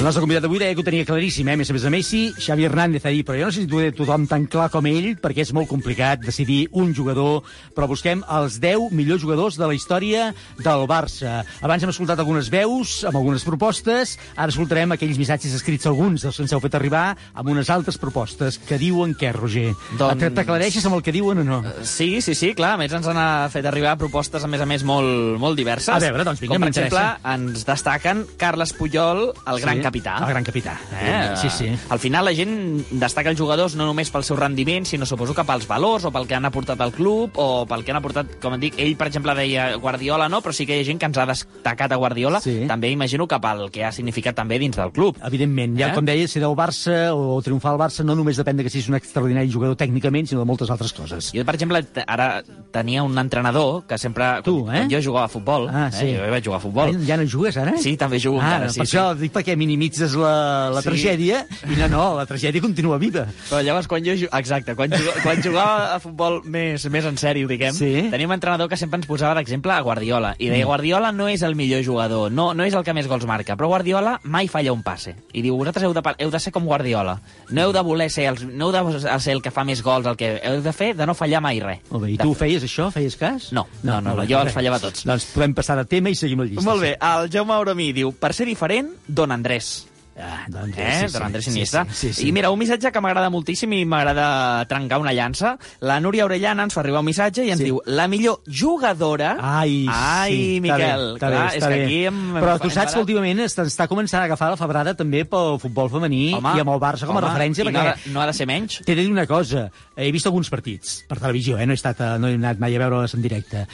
El 0.04 0.08
nostre 0.10 0.20
convidat 0.20 0.42
d'avui 0.44 0.58
deia 0.60 0.74
que 0.76 0.82
ho 0.82 0.84
tenia 0.84 1.04
claríssim, 1.08 1.48
eh? 1.48 1.54
Més 1.56 1.70
a 1.70 1.72
més 1.72 1.84
a 1.88 1.90
Messi, 1.94 2.18
Xavi 2.36 2.66
Hernández 2.66 3.06
ahir, 3.08 3.22
però 3.24 3.38
jo 3.38 3.46
no 3.48 3.52
sé 3.56 3.62
si 3.62 3.70
ho 3.72 3.78
té 3.80 3.92
tothom 3.96 4.26
tan 4.28 4.42
clar 4.52 4.66
com 4.68 4.84
ell, 4.84 5.14
perquè 5.16 5.40
és 5.46 5.52
molt 5.56 5.70
complicat 5.70 6.20
decidir 6.20 6.66
un 6.76 6.90
jugador, 6.92 7.46
però 7.72 7.86
busquem 7.88 8.20
els 8.28 8.58
10 8.60 8.92
millors 8.92 9.22
jugadors 9.22 9.56
de 9.56 9.64
la 9.64 9.72
història 9.72 10.26
del 10.58 10.84
Barça. 10.90 11.38
Abans 11.64 11.86
hem 11.86 11.92
escoltat 11.94 12.20
algunes 12.20 12.50
veus, 12.52 12.98
amb 13.08 13.16
algunes 13.16 13.46
propostes, 13.48 14.18
ara 14.36 14.52
escoltarem 14.52 14.92
aquells 14.92 15.16
missatges 15.16 15.54
escrits, 15.56 15.88
alguns 15.88 16.26
dels 16.26 16.36
que 16.36 16.44
ens 16.44 16.52
heu 16.52 16.60
fet 16.60 16.76
arribar, 16.76 17.06
amb 17.32 17.54
unes 17.54 17.72
altres 17.72 17.96
propostes, 17.96 18.60
que 18.60 18.76
diuen 18.76 19.16
què, 19.16 19.32
Roger? 19.32 19.70
Doncs- 19.96 20.36
T'aclareixes 20.36 20.84
amb 20.84 20.98
el 20.98 21.06
que 21.08 21.16
diuen 21.16 21.40
o 21.40 21.46
no? 21.48 21.62
Sí, 21.80 22.20
sí, 22.20 22.36
sí, 22.36 22.52
clar. 22.52 22.74
A 22.76 22.82
més, 22.82 22.92
ens 22.92 23.08
han 23.08 23.22
eh, 23.22 23.48
fet 23.56 23.64
arribar 23.72 23.96
propostes, 23.96 24.44
a 24.44 24.52
més 24.52 24.60
a 24.60 24.68
més, 24.68 24.84
molt, 24.84 25.40
molt 25.40 25.56
diverses. 25.56 25.88
A 25.96 25.98
veure, 26.04 26.28
doncs, 26.28 26.44
vinga, 26.44 26.58
Com, 26.58 26.68
per 26.68 26.74
exemple, 26.74 27.08
ens 27.38 27.64
destaquen 27.64 28.26
Carles 28.36 28.76
Puyol, 28.76 29.30
el 29.48 29.64
Sí, 29.64 29.64
gran 29.64 29.84
capità. 29.94 30.16
El 30.20 30.28
gran 30.32 30.44
capità. 30.44 30.74
Eh? 31.00 31.36
Sí, 31.36 31.48
sí. 31.50 31.68
Al 31.88 31.98
final 32.02 32.24
la 32.26 32.32
gent 32.34 32.84
destaca 32.90 33.30
els 33.30 33.38
jugadors 33.38 33.76
no 33.78 33.86
només 33.86 34.10
pel 34.10 34.24
seu 34.26 34.36
rendiment, 34.36 34.84
sinó 34.88 35.06
suposo 35.06 35.34
que 35.34 35.44
pels 35.46 35.66
valors 35.70 36.04
o 36.04 36.10
pel 36.10 36.26
que 36.26 36.34
han 36.34 36.44
aportat 36.48 36.80
al 36.82 36.92
club 36.92 37.30
o 37.38 37.64
pel 37.66 37.84
que 37.84 37.92
han 37.92 37.98
aportat, 38.00 38.34
com 38.42 38.54
et 38.56 38.60
dic, 38.66 38.78
ell 38.82 38.96
per 38.98 39.06
exemple 39.08 39.34
deia 39.38 39.76
Guardiola 39.78 40.28
no, 40.28 40.40
però 40.42 40.52
sí 40.56 40.66
que 40.66 40.76
hi 40.76 40.82
ha 40.82 40.88
gent 40.88 40.98
que 40.98 41.06
ens 41.06 41.18
ha 41.18 41.26
destacat 41.30 41.92
a 41.92 41.96
Guardiola, 42.00 42.40
Sí. 42.40 42.64
també 42.68 42.90
imagino 42.90 43.26
que 43.28 43.38
pel 43.40 43.70
que 43.70 43.84
ha 43.84 43.92
significat 43.92 44.34
també 44.34 44.58
dins 44.58 44.76
del 44.76 44.90
club. 44.92 45.16
Evidentment, 45.24 45.78
ja 45.78 45.88
Eh? 45.92 45.94
com 45.94 46.04
deia, 46.04 46.26
ser 46.28 46.40
del 46.42 46.56
Barça 46.56 47.12
o 47.14 47.40
triomfar 47.42 47.72
al 47.72 47.78
Barça 47.78 48.02
no 48.04 48.14
només 48.16 48.36
depèn 48.36 48.56
de 48.56 48.64
que 48.64 48.70
siguis 48.70 48.88
un 48.88 48.96
extraordinari 48.96 49.50
jugador 49.50 49.76
tècnicament, 49.76 50.26
sinó 50.26 50.40
de 50.40 50.46
moltes 50.46 50.70
altres 50.70 50.92
coses. 50.92 51.30
Jo, 51.32 51.44
per 51.44 51.54
exemple, 51.54 51.84
ara 52.06 52.42
tenia 52.72 53.02
un 53.02 53.16
entrenador 53.18 53.84
que 53.86 53.98
sempre... 53.98 54.42
Tu, 54.42 54.64
quan, 54.64 54.74
eh? 54.74 54.78
quan 54.80 54.90
jo 54.90 55.00
jugava 55.02 55.26
a 55.26 55.28
futbol, 55.28 55.68
Ah, 55.70 55.90
sí. 55.92 56.06
eh? 56.06 56.18
jo 56.24 56.30
vaig 56.30 56.44
jugar 56.44 56.58
a 56.58 56.60
futbol. 56.62 57.06
Ja 57.06 57.16
no 57.16 57.24
jugues, 57.28 57.56
ara? 57.56 57.76
Sí, 57.78 57.96
també 57.96 58.18
jugo 58.18 58.40
ah, 58.40 58.44
encara, 58.46 58.68
sí, 58.70 58.78
per 58.80 58.86
sí. 58.88 58.96
això 58.96 59.14
dic 59.14 59.32
perquè 59.32 59.56
minimitzo 59.56 59.83
minimitzes 59.84 60.14
la, 60.16 60.70
la 60.72 60.80
Sí. 60.82 60.88
tragèdia 60.88 61.44
i 61.68 61.76
no, 61.76 61.88
no, 61.88 62.04
la 62.16 62.24
tragèdia 62.26 62.60
continua 62.62 62.98
viva. 62.98 63.26
Però 63.50 63.62
llavors, 63.62 63.86
quan 63.88 64.04
jo... 64.04 64.12
Exacte, 64.32 64.74
quan, 64.74 64.90
jugava, 64.92 65.20
quan 65.22 65.42
jugava 65.42 65.94
a 65.94 66.00
futbol 66.00 66.40
més, 66.44 66.84
més 66.90 67.04
en 67.04 67.16
sèrio, 67.20 67.48
diguem, 67.48 67.74
Sí. 67.74 68.08
teníem 68.10 68.30
un 68.30 68.34
entrenador 68.38 68.68
que 68.68 68.76
sempre 68.76 68.98
ens 68.98 69.06
posava 69.06 69.34
d'exemple 69.38 69.72
a 69.72 69.80
Guardiola. 69.80 70.34
I 70.38 70.48
deia, 70.48 70.64
Mm. 70.64 70.68
Guardiola 70.68 71.12
no 71.12 71.28
és 71.28 71.42
el 71.42 71.54
millor 71.54 71.82
jugador, 71.84 72.30
no, 72.32 72.54
no 72.54 72.64
és 72.64 72.74
el 72.74 72.84
que 72.84 72.94
més 72.94 73.06
gols 73.06 73.26
marca, 73.26 73.56
però 73.56 73.66
Guardiola 73.68 74.20
mai 74.24 74.48
falla 74.48 74.72
un 74.72 74.82
passe. 74.82 75.14
I 75.32 75.42
diu, 75.42 75.56
vosaltres 75.56 75.84
heu 75.84 75.92
de, 75.92 76.02
heu 76.18 76.30
de 76.30 76.40
ser 76.40 76.52
com 76.52 76.64
Guardiola. 76.64 77.20
No 77.50 77.60
heu 77.62 77.72
de 77.72 77.82
voler 77.82 78.10
ser, 78.10 78.28
els, 78.30 78.44
no 78.44 78.70
heu 78.72 78.72
de 78.92 79.20
ser 79.20 79.32
el 79.34 79.42
que 79.42 79.50
fa 79.50 79.64
més 79.64 79.82
gols, 79.82 80.06
el 80.06 80.16
que 80.16 80.40
heu 80.42 80.62
de 80.62 80.72
fer 80.72 80.94
de 80.96 81.06
no 81.06 81.14
fallar 81.14 81.40
mai 81.42 81.60
res. 81.60 81.80
Molt 81.90 82.04
bé, 82.06 82.12
i 82.12 82.18
tu 82.18 82.32
feies 82.34 82.62
això? 82.64 82.90
Feies 82.94 83.16
cas? 83.16 83.50
No, 83.52 83.66
no, 83.82 84.00
no, 84.00 84.14
molt 84.14 84.22
bé, 84.24 84.32
jo 84.32 84.40
els 84.40 84.52
fallava 84.54 84.80
tots. 84.80 85.04
Doncs 85.04 85.26
podem 85.34 85.54
passar 85.54 85.76
de 85.76 85.84
tema 85.84 86.08
i 86.10 86.14
seguim 86.14 86.40
la 86.40 86.46
llista. 86.46 86.64
Molt 86.64 86.80
bé, 86.82 86.96
el 87.00 87.28
Jaume 87.30 87.52
Auromí 87.54 87.92
diu, 87.92 88.12
per 88.12 88.32
ser 88.32 88.46
diferent, 88.46 88.88
Don 89.06 89.30
Andrés. 89.32 89.73
Ah, 90.16 90.44
don 90.48 90.62
Andrés, 90.64 91.02
eh? 91.02 91.08
sí, 91.08 91.16
sí, 91.16 91.22
Andrés 91.24 91.44
sí, 91.44 91.50
Iniesta. 91.50 91.84
sí, 91.90 91.94
sí, 91.94 92.12
sí. 92.14 92.28
I 92.28 92.32
mira, 92.32 92.50
un 92.54 92.58
missatge 92.60 92.92
que 92.94 93.00
m'agrada 93.02 93.30
moltíssim 93.34 93.72
i 93.74 93.80
m'agrada 93.84 94.64
trencar 94.70 95.00
una 95.02 95.12
llança. 95.12 95.56
La 95.80 95.96
Núria 96.00 96.24
Orellana 96.28 96.62
ens 96.68 96.74
fa 96.76 96.80
arribar 96.84 97.00
un 97.02 97.08
missatge 97.08 97.42
i 97.44 97.50
ens 97.50 97.58
Sí. 97.58 97.64
diu 97.66 97.80
la 97.86 98.06
millor 98.06 98.38
jugadora... 98.46 99.32
Ai, 99.40 99.86
Ai 99.90 100.32
sí, 100.36 100.60
Miquel, 100.62 101.16
està 101.16 101.30
bé, 101.30 101.34
clar, 101.34 101.48
està 101.48 101.56
és 101.58 101.66
bé, 101.66 101.74
que 101.74 101.84
aquí 101.84 101.98
hem... 102.06 102.20
Però 102.38 102.52
hem 102.54 102.62
tu 102.62 102.70
saps 102.70 102.94
que 102.94 103.00
últimament 103.02 103.42
està, 103.42 103.66
està 103.66 103.88
començant 103.90 104.22
a 104.22 104.28
agafar 104.30 104.52
la 104.54 104.60
febrada 104.60 104.94
també 104.94 105.24
pel 105.26 105.58
futbol 105.58 105.90
femení 105.90 106.22
Home, 106.38 106.54
i 106.58 106.62
amb 106.62 106.70
el 106.76 106.80
Barça 106.86 107.06
com 107.10 107.16
a 107.16 107.18
home, 107.18 107.26
referència, 107.32 107.64
i 107.64 107.66
no 107.66 107.72
perquè... 107.74 107.82
ha 107.82 107.94
de- 107.98 108.14
no 108.14 108.22
ha 108.22 108.26
de 108.30 108.38
ser 108.38 108.46
menys. 108.46 108.78
T'he 108.86 108.94
de 108.94 109.02
dir 109.02 109.10
una 109.10 109.26
cosa, 109.26 109.66
he 109.96 110.12
vist 110.14 110.26
alguns 110.30 110.48
partits 110.50 111.00
per 111.08 111.18
televisió, 111.18 111.58
eh? 111.58 111.66
no, 111.66 111.74
he 111.74 111.80
estat, 111.82 111.98
no 112.22 112.30
he 112.30 112.38
anat 112.38 112.62
mai 112.62 112.76
a 112.78 112.86
veure'ls 112.86 113.14
en 113.18 113.22
directe, 113.26 113.66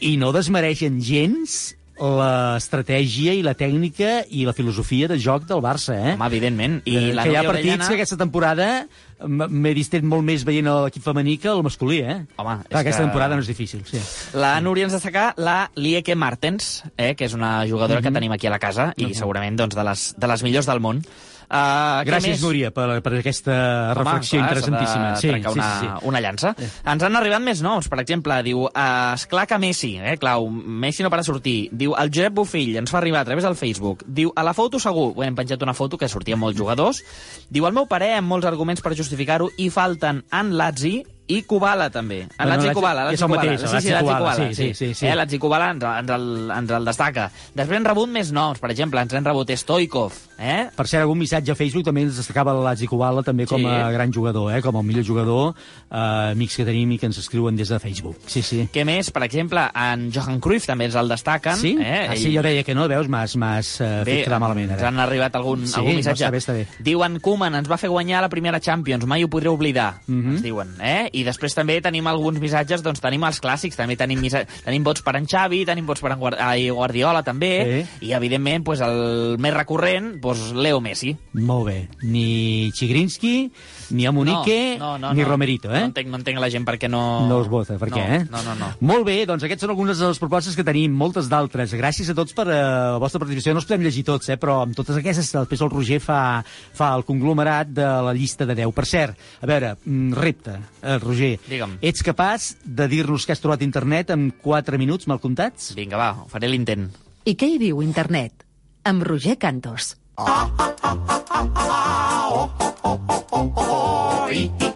i 0.00 0.16
no 0.16 0.32
desmereixen 0.32 1.00
gens 1.04 1.74
l'estratègia 1.98 3.32
i 3.36 3.42
la 3.44 3.54
tècnica 3.54 4.24
i 4.30 4.44
la 4.46 4.52
filosofia 4.56 5.08
de 5.08 5.18
joc 5.20 5.44
del 5.48 5.60
Barça, 5.64 5.94
eh? 5.94 6.12
Home, 6.14 6.26
evidentment. 6.26 6.80
I 6.84 6.96
Eh, 6.96 7.14
la 7.14 7.22
que 7.24 7.32
hi 7.32 7.36
ha 7.36 7.42
partits 7.44 7.66
Orellana- 7.74 7.88
que 7.88 7.94
aquesta 7.94 8.16
temporada 8.16 8.86
m'he 9.24 9.74
distret 9.74 10.02
molt 10.04 10.22
més 10.24 10.44
veient 10.44 10.66
l'equip 10.66 11.02
femení 11.02 11.38
que 11.38 11.48
el 11.48 11.62
masculí, 11.62 12.00
eh? 12.00 12.26
Home, 12.36 12.56
és 12.60 12.68
Clar, 12.68 12.80
aquesta 12.80 13.00
que- 13.00 13.06
temporada 13.06 13.34
no 13.36 13.40
és 13.42 13.46
difícil, 13.46 13.84
sí. 13.86 14.00
La 14.34 14.60
Núria 14.60 14.84
ens 14.84 14.92
destaca 14.92 15.34
la 15.36 15.70
Lieke 15.76 16.14
Martens, 16.14 16.82
eh, 16.96 17.14
que 17.14 17.24
és 17.24 17.32
una 17.34 17.66
jugadora 17.68 18.00
que 18.02 18.10
Mhm. 18.10 18.14
tenim 18.14 18.32
aquí 18.32 18.46
a 18.46 18.50
la 18.50 18.58
casa 18.58 18.92
i 18.96 19.06
Mhm. 19.06 19.14
segurament 19.14 19.56
doncs, 19.58 19.74
de, 19.74 19.84
les, 19.84 20.14
de 20.18 20.26
les 20.26 20.42
millors 20.42 20.66
del 20.66 20.80
món. 20.80 21.04
Uh, 21.44 22.02
Gràcies, 22.08 22.42
Núria, 22.42 22.70
per, 22.74 23.00
per 23.04 23.12
aquesta 23.20 23.56
reflexió 23.96 24.40
Home, 24.40 24.48
clar, 24.48 24.58
interessantíssima. 24.58 25.10
s'ha 25.14 25.20
Sí, 25.20 25.28
de 25.28 25.36
sí, 25.36 25.42
sí, 25.42 25.58
una, 25.58 25.68
sí. 25.80 26.08
una 26.10 26.20
llança. 26.24 26.54
Ens 26.94 27.06
han 27.06 27.16
arribat 27.20 27.44
més 27.44 27.62
noms, 27.64 27.88
per 27.92 28.00
exemple, 28.02 28.40
diu, 28.46 28.64
uh, 28.66 29.14
esclar 29.14 29.46
que 29.50 29.58
Messi, 29.62 29.94
eh, 30.00 30.16
clau, 30.20 30.48
Messi 30.50 31.04
no 31.04 31.10
para 31.12 31.22
de 31.22 31.30
sortir. 31.30 31.56
Diu, 31.72 31.94
el 32.00 32.10
Josep 32.14 32.34
Bofill 32.34 32.76
ens 32.80 32.90
fa 32.92 32.98
arribar 32.98 33.20
a 33.22 33.28
través 33.28 33.44
del 33.44 33.56
Facebook. 33.56 34.04
Diu, 34.06 34.32
a 34.34 34.42
la 34.46 34.54
foto 34.56 34.80
segur, 34.82 35.12
bé, 35.16 35.28
hem 35.28 35.36
penjat 35.38 35.62
una 35.62 35.74
foto 35.74 35.98
que 36.00 36.08
sortien 36.08 36.38
molts 36.40 36.58
jugadors. 36.58 37.02
Diu, 37.50 37.66
al 37.66 37.76
meu 37.76 37.86
parer, 37.90 38.14
amb 38.18 38.28
molts 38.28 38.48
arguments 38.50 38.82
per 38.84 38.94
justificar-ho, 38.96 39.50
i 39.58 39.70
falten 39.70 40.24
en 40.32 40.54
Lazzi 40.58 41.02
i 41.26 41.42
Kubala, 41.42 41.88
també. 41.90 42.22
En 42.22 42.28
Bueno, 42.36 42.50
Lazzi 42.50 42.64
i 42.64 42.68
Lazzi- 42.68 42.74
Kubala. 42.74 43.12
és 43.12 43.22
el 43.22 43.28
mateix, 43.28 43.60
sí, 43.60 43.66
sí, 43.80 43.92
Kubala, 43.98 44.34
sí, 44.36 44.54
sí, 44.54 44.74
sí, 44.74 44.94
sí. 44.94 45.06
Eh, 45.06 45.14
Lazzi 45.16 45.38
Kubala 45.38 45.70
ens, 45.70 45.82
ens, 45.82 46.10
el, 46.10 46.50
ens 46.50 46.70
el 46.70 46.84
destaca. 46.84 47.30
Després 47.54 47.78
hem 47.78 47.84
rebut 47.84 48.08
més 48.08 48.30
noms, 48.32 48.58
per 48.60 48.70
exemple, 48.70 49.00
ens 49.00 49.12
hem 49.14 49.24
rebut 49.24 49.48
Stoikov, 49.56 50.12
eh? 50.38 50.68
Per 50.76 50.86
cert, 50.86 51.00
algun 51.02 51.18
missatge 51.18 51.52
a 51.52 51.54
Facebook 51.54 51.84
també 51.86 52.02
ens 52.02 52.16
destacava 52.16 52.52
el 52.52 52.62
Lazzi 52.62 52.86
Kubala 52.86 53.22
també 53.22 53.46
com 53.46 53.64
a 53.64 53.90
gran 53.90 54.12
jugador, 54.12 54.52
eh? 54.54 54.60
com 54.60 54.76
el 54.76 54.82
millor 54.84 55.04
jugador, 55.04 55.54
eh, 55.90 56.32
amics 56.32 56.56
que 56.56 56.64
tenim 56.66 56.92
i 56.92 56.98
que 56.98 57.06
ens 57.06 57.16
escriuen 57.18 57.56
des 57.56 57.68
de 57.72 57.78
Facebook. 57.80 58.18
Sí, 58.26 58.42
sí. 58.42 58.68
Què 58.72 58.84
més? 58.84 59.10
Per 59.10 59.22
exemple, 59.24 59.64
en 59.74 60.10
Johan 60.12 60.40
Cruyff 60.40 60.66
també 60.66 60.84
ens 60.90 60.94
el 60.94 61.08
destaquen. 61.08 61.56
Sí? 61.56 61.76
Eh? 61.80 62.08
Ah, 62.10 62.16
sí, 62.16 62.34
jo 62.36 62.42
deia 62.42 62.62
que 62.64 62.74
no, 62.74 62.86
veus, 62.86 63.08
m'has 63.08 63.80
eh, 63.80 64.02
fet 64.04 64.24
quedar 64.26 64.40
malament. 64.40 64.70
ens 64.72 64.80
Ara. 64.82 64.88
han 64.88 65.00
arribat 65.00 65.34
algun, 65.36 65.66
Sí, 65.66 65.74
algun 65.78 65.92
no, 65.92 65.96
missatge. 65.96 66.24
està 66.26 66.30
bé, 66.30 66.38
està 66.38 66.52
bé. 66.52 66.66
Diuen, 66.80 67.18
Koeman 67.20 67.54
ens 67.54 67.70
va 67.70 67.78
fer 67.78 67.88
guanyar 67.88 68.20
la 68.20 68.28
primera 68.28 68.60
Champions, 68.60 69.06
mai 69.06 69.24
ho 69.24 69.28
podré 69.28 69.48
oblidar, 69.48 70.00
Mhm. 70.06 70.30
ens 70.34 70.42
diuen. 70.42 70.74
Eh? 70.82 71.10
I 71.14 71.22
després 71.26 71.54
també 71.54 71.78
tenim 71.84 72.06
alguns 72.10 72.40
missatges, 72.42 72.82
doncs 72.82 73.02
tenim 73.02 73.22
els 73.26 73.38
clàssics, 73.42 73.78
també 73.78 73.96
tenim, 74.00 74.22
tenim 74.64 74.86
vots 74.86 75.04
per 75.06 75.14
en 75.18 75.28
Xavi, 75.30 75.62
tenim 75.68 75.86
vots 75.86 76.02
per 76.02 76.14
en 76.14 76.20
Guardiola 76.20 77.22
també, 77.26 77.84
i 78.02 78.12
evidentment 78.16 78.64
pues, 78.66 78.82
el 78.84 79.38
més 79.38 79.54
recurrent, 79.54 80.14
pues, 80.22 80.50
Leo 80.56 80.80
Messi. 80.84 81.14
Molt 81.38 81.68
bé. 81.68 81.76
Ni 82.02 82.70
Chigrinsky, 82.74 83.50
ni 83.90 84.06
Amunique, 84.06 84.76
no, 84.78 84.94
no, 84.98 85.08
no, 85.08 85.12
ni 85.14 85.22
no. 85.22 85.28
Romerito, 85.28 85.70
eh? 85.72 85.80
No 85.82 85.90
entenc, 85.90 86.08
no 86.12 86.20
entenc 86.20 86.40
la 86.40 86.50
gent 86.52 86.64
perquè 86.66 86.88
no... 86.90 87.02
No 87.28 87.40
us 87.42 87.50
vota, 87.50 87.76
per 87.80 87.90
no, 87.90 87.96
què, 87.96 88.04
eh? 88.16 88.20
No, 88.32 88.42
no, 88.46 88.54
no. 88.58 88.70
Molt 88.86 89.06
bé, 89.08 89.16
doncs 89.28 89.44
aquestes 89.46 89.66
són 89.66 89.74
algunes 89.74 90.00
de 90.00 90.10
les 90.10 90.20
propostes 90.22 90.56
que 90.58 90.66
tenim, 90.66 90.94
moltes 90.94 91.28
d'altres. 91.32 91.74
Gràcies 91.78 92.10
a 92.10 92.16
tots 92.16 92.36
per 92.36 92.46
eh, 92.48 92.58
la 92.94 93.00
vostra 93.02 93.22
participació. 93.22 93.54
No 93.54 93.62
els 93.62 93.68
podem 93.68 93.86
llegir 93.86 94.04
tots, 94.08 94.30
eh, 94.32 94.38
però 94.40 94.60
amb 94.64 94.76
totes 94.76 94.98
aquestes 95.00 95.32
després 95.34 95.64
el 95.64 95.72
Roger 95.72 96.00
fa, 96.04 96.20
fa 96.44 96.92
el 96.98 97.06
conglomerat 97.08 97.72
de 97.74 97.88
la 98.08 98.14
llista 98.16 98.48
de 98.48 98.58
10. 98.60 98.74
Per 98.74 98.86
cert, 98.88 99.26
a 99.40 99.50
veure, 99.50 99.74
mm, 99.84 100.14
repte, 100.18 100.58
eh, 100.82 100.98
Roger. 101.02 101.34
Digue'm. 101.48 101.78
Ets 101.84 102.06
capaç 102.06 102.54
de 102.64 102.88
dir-nos 102.90 103.26
què 103.26 103.34
has 103.36 103.42
trobat 103.42 103.62
a 103.62 103.68
internet 103.68 104.14
en 104.14 104.30
4 104.42 104.78
minuts 104.80 105.08
mal 105.10 105.22
comptats? 105.22 105.72
Vinga, 105.76 106.00
va, 106.00 106.12
faré 106.30 106.50
l'intent. 106.50 106.88
I 107.24 107.36
què 107.40 107.54
hi 107.54 107.60
diu 107.60 107.82
internet? 107.82 108.44
Amb 108.84 109.04
Roger 109.06 109.38
Cantos. 109.40 109.94
Ah, 110.16 110.48
ah, 110.58 110.74
ah, 110.82 110.96
ah, 111.08 111.24
ah, 111.30 111.48
ah, 111.56 112.28
oh, 112.30 112.50
oh, 112.60 112.74
oh, 112.84 113.00
oh, 113.08 113.26
oh, 113.32 113.32
oh, 113.32 113.32
oh, 113.32 113.52
oh, 113.52 113.66
oh, 113.66 113.66
oh, 113.66 114.30
oh, 114.30 114.60
oh, 114.60 114.73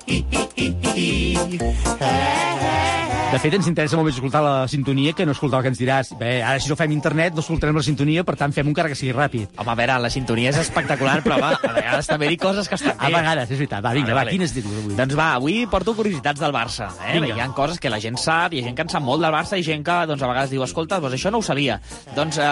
De 3.28 3.36
fet, 3.36 3.52
ens 3.52 3.66
interessa 3.68 3.92
molt 3.98 4.06
més 4.08 4.16
escoltar 4.16 4.40
la 4.40 4.52
sintonia 4.72 5.12
que 5.12 5.26
no 5.28 5.34
escoltar 5.34 5.58
el 5.60 5.66
que 5.66 5.70
ens 5.74 5.78
diràs. 5.78 6.08
Bé, 6.16 6.38
ara 6.40 6.56
si 6.64 6.70
no 6.72 6.76
fem 6.80 6.94
internet 6.94 7.34
no 7.36 7.42
escoltarem 7.42 7.76
la 7.76 7.82
sintonia, 7.84 8.22
per 8.24 8.38
tant 8.40 8.54
fem 8.56 8.64
un 8.64 8.72
encara 8.72 8.88
que 8.88 8.96
sigui 8.96 9.12
ràpid. 9.12 9.50
Home, 9.60 9.68
a 9.68 9.74
veure, 9.76 9.98
la 10.00 10.08
sintonia 10.10 10.48
és 10.48 10.56
espectacular, 10.62 11.18
però 11.26 11.36
va, 11.42 11.50
a 11.60 11.72
vegades 11.76 12.08
també 12.08 12.30
dic 12.32 12.40
coses 12.40 12.70
que 12.72 12.78
estan 12.78 12.96
bé. 12.96 13.04
A 13.04 13.10
vegades, 13.12 13.50
és 13.52 13.60
veritat. 13.60 13.84
Va, 13.84 13.92
vinga, 13.98 14.14
va, 14.16 14.22
quines 14.30 14.54
dius 14.56 14.70
avui? 14.80 14.96
Doncs 14.96 15.18
va, 15.18 15.26
avui 15.36 15.58
porto 15.68 15.92
curiositats 15.98 16.40
del 16.40 16.54
Barça. 16.56 16.88
Eh? 17.04 17.18
Vinga. 17.18 17.36
Hi 17.36 17.42
ha 17.44 17.50
coses 17.58 17.76
que 17.84 17.92
la 17.92 18.00
gent 18.00 18.16
sap, 18.22 18.56
hi 18.56 18.62
ha 18.62 18.66
gent 18.70 18.78
que 18.80 18.86
en 18.88 18.94
sap 18.94 19.04
molt 19.04 19.20
del 19.22 19.36
Barça 19.36 19.60
i 19.60 19.66
gent 19.66 19.84
que 19.84 19.98
doncs, 20.08 20.24
a 20.24 20.32
vegades 20.32 20.54
diu, 20.56 20.64
escolta, 20.64 20.96
doncs 21.04 21.18
això 21.20 21.30
no 21.34 21.42
ho 21.42 21.44
sabia. 21.44 21.76
Doncs 22.16 22.40
eh, 22.40 22.48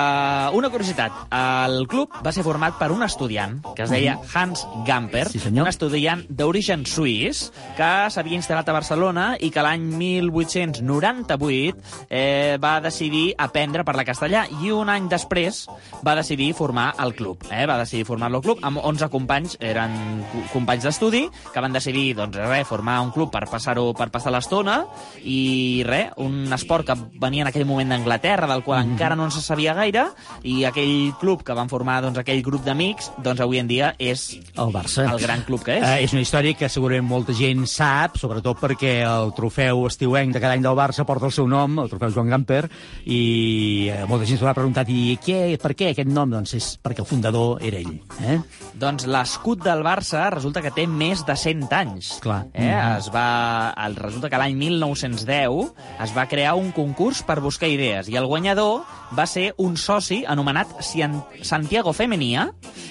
una 0.60 0.68
curiositat. 0.76 1.24
El 1.40 1.86
club 1.88 2.20
va 2.20 2.36
ser 2.36 2.44
format 2.44 2.76
per 2.76 2.90
un 2.92 3.00
estudiant 3.08 3.62
que 3.72 3.88
es 3.88 3.96
deia 3.96 4.18
Hans 4.34 4.66
Gamper, 4.86 5.24
Sí, 5.32 5.40
senyor. 5.40 5.64
un 5.64 5.72
estudiant 5.72 6.26
d'origen 6.28 6.84
suís 6.84 7.45
que 7.76 7.90
s'havia 8.10 8.36
instal·lat 8.38 8.68
a 8.68 8.72
Barcelona 8.76 9.26
i 9.40 9.50
que 9.50 9.62
l'any 9.62 9.82
1898 9.96 11.76
eh, 12.10 12.58
va 12.62 12.80
decidir 12.80 13.34
aprendre 13.38 13.80
a 13.82 13.84
parlar 13.84 14.04
castellà 14.06 14.44
i 14.62 14.70
un 14.74 14.88
any 14.92 15.08
després 15.10 15.64
va 16.06 16.14
decidir 16.18 16.52
formar 16.54 16.94
el 17.02 17.14
club. 17.14 17.42
Eh? 17.50 17.66
Va 17.68 17.78
decidir 17.80 18.04
formar 18.08 18.30
el 18.32 18.40
club 18.42 18.58
amb 18.66 18.78
11 18.82 19.08
companys, 19.12 19.56
eren 19.60 19.94
co- 20.32 20.44
companys 20.52 20.84
d'estudi, 20.86 21.24
que 21.52 21.60
van 21.62 21.72
decidir 21.74 22.14
doncs, 22.18 22.36
res, 22.36 22.66
formar 22.68 23.00
un 23.04 23.10
club 23.14 23.30
per 23.32 23.44
passar-ho 23.50 23.92
per 23.96 24.10
passar 24.14 24.32
l'estona 24.34 24.84
i 25.24 25.82
res, 25.86 26.12
un 26.22 26.52
esport 26.52 26.86
que 26.86 26.96
venia 27.20 27.42
en 27.44 27.50
aquell 27.50 27.66
moment 27.68 27.90
d'Anglaterra, 27.92 28.46
del 28.50 28.62
qual 28.64 28.84
Mhm. 28.84 28.92
encara 28.92 29.16
no 29.16 29.30
se 29.30 29.40
sabia 29.40 29.74
gaire, 29.74 30.06
i 30.42 30.64
aquell 30.64 31.12
club 31.20 31.42
que 31.42 31.52
van 31.54 31.68
formar 31.68 32.02
doncs, 32.02 32.18
aquell 32.18 32.42
grup 32.42 32.64
d'amics, 32.64 33.12
doncs 33.22 33.40
avui 33.40 33.58
en 33.58 33.66
dia 33.68 33.94
és 33.98 34.38
el 34.56 34.72
Barça. 34.72 35.10
el 35.12 35.18
gran 35.20 35.42
club 35.42 35.62
que 35.62 35.78
és. 35.78 35.82
Eh, 35.84 36.04
és 36.04 36.12
una 36.12 36.22
història 36.22 36.54
que 36.54 36.68
segurament 36.68 37.04
molta 37.06 37.32
gent 37.36 37.66
sap, 37.68 38.16
sobretot 38.20 38.58
perquè 38.60 38.98
el 39.06 39.32
trofeu 39.36 39.84
estiuenc 39.88 40.34
de 40.34 40.40
cada 40.42 40.56
any 40.56 40.64
del 40.64 40.76
Barça 40.78 41.04
porta 41.08 41.28
el 41.28 41.34
seu 41.34 41.48
nom, 41.50 41.78
el 41.82 41.90
trofeu 41.92 42.12
Joan 42.14 42.32
Gamper, 42.32 42.62
i 43.04 43.20
eh, 43.92 44.02
molta 44.08 44.26
gent 44.28 44.40
s'ho 44.40 44.48
ha 44.48 44.56
preguntat, 44.56 44.88
i 44.88 45.18
què, 45.22 45.40
per 45.62 45.74
què 45.76 45.90
aquest 45.92 46.10
nom? 46.10 46.32
Doncs 46.32 46.56
és 46.56 46.68
perquè 46.82 47.04
el 47.04 47.08
fundador 47.08 47.62
era 47.64 47.80
ell. 47.82 47.98
Eh? 48.24 48.38
Doncs 48.80 49.06
l'escut 49.10 49.62
del 49.64 49.84
Barça 49.86 50.26
resulta 50.34 50.62
que 50.64 50.72
té 50.74 50.86
més 50.88 51.24
de 51.28 51.36
100 51.36 51.66
anys. 51.76 52.14
Clar. 52.24 52.42
Eh? 52.52 52.66
Mhm. 52.70 52.96
Es 52.96 53.10
va, 53.14 53.28
el, 53.86 53.96
resulta 54.00 54.30
que 54.32 54.40
l'any 54.40 54.56
1910 54.56 55.72
es 56.04 56.16
va 56.16 56.28
crear 56.30 56.56
un 56.56 56.72
concurs 56.76 57.22
per 57.26 57.40
buscar 57.44 57.68
idees 57.72 58.08
i 58.08 58.16
el 58.16 58.26
guanyador 58.26 58.82
va 59.14 59.26
ser 59.26 59.52
un 59.58 59.76
soci 59.76 60.24
anomenat 60.26 60.72
Santiago 61.42 61.92
Femenia 61.92 62.48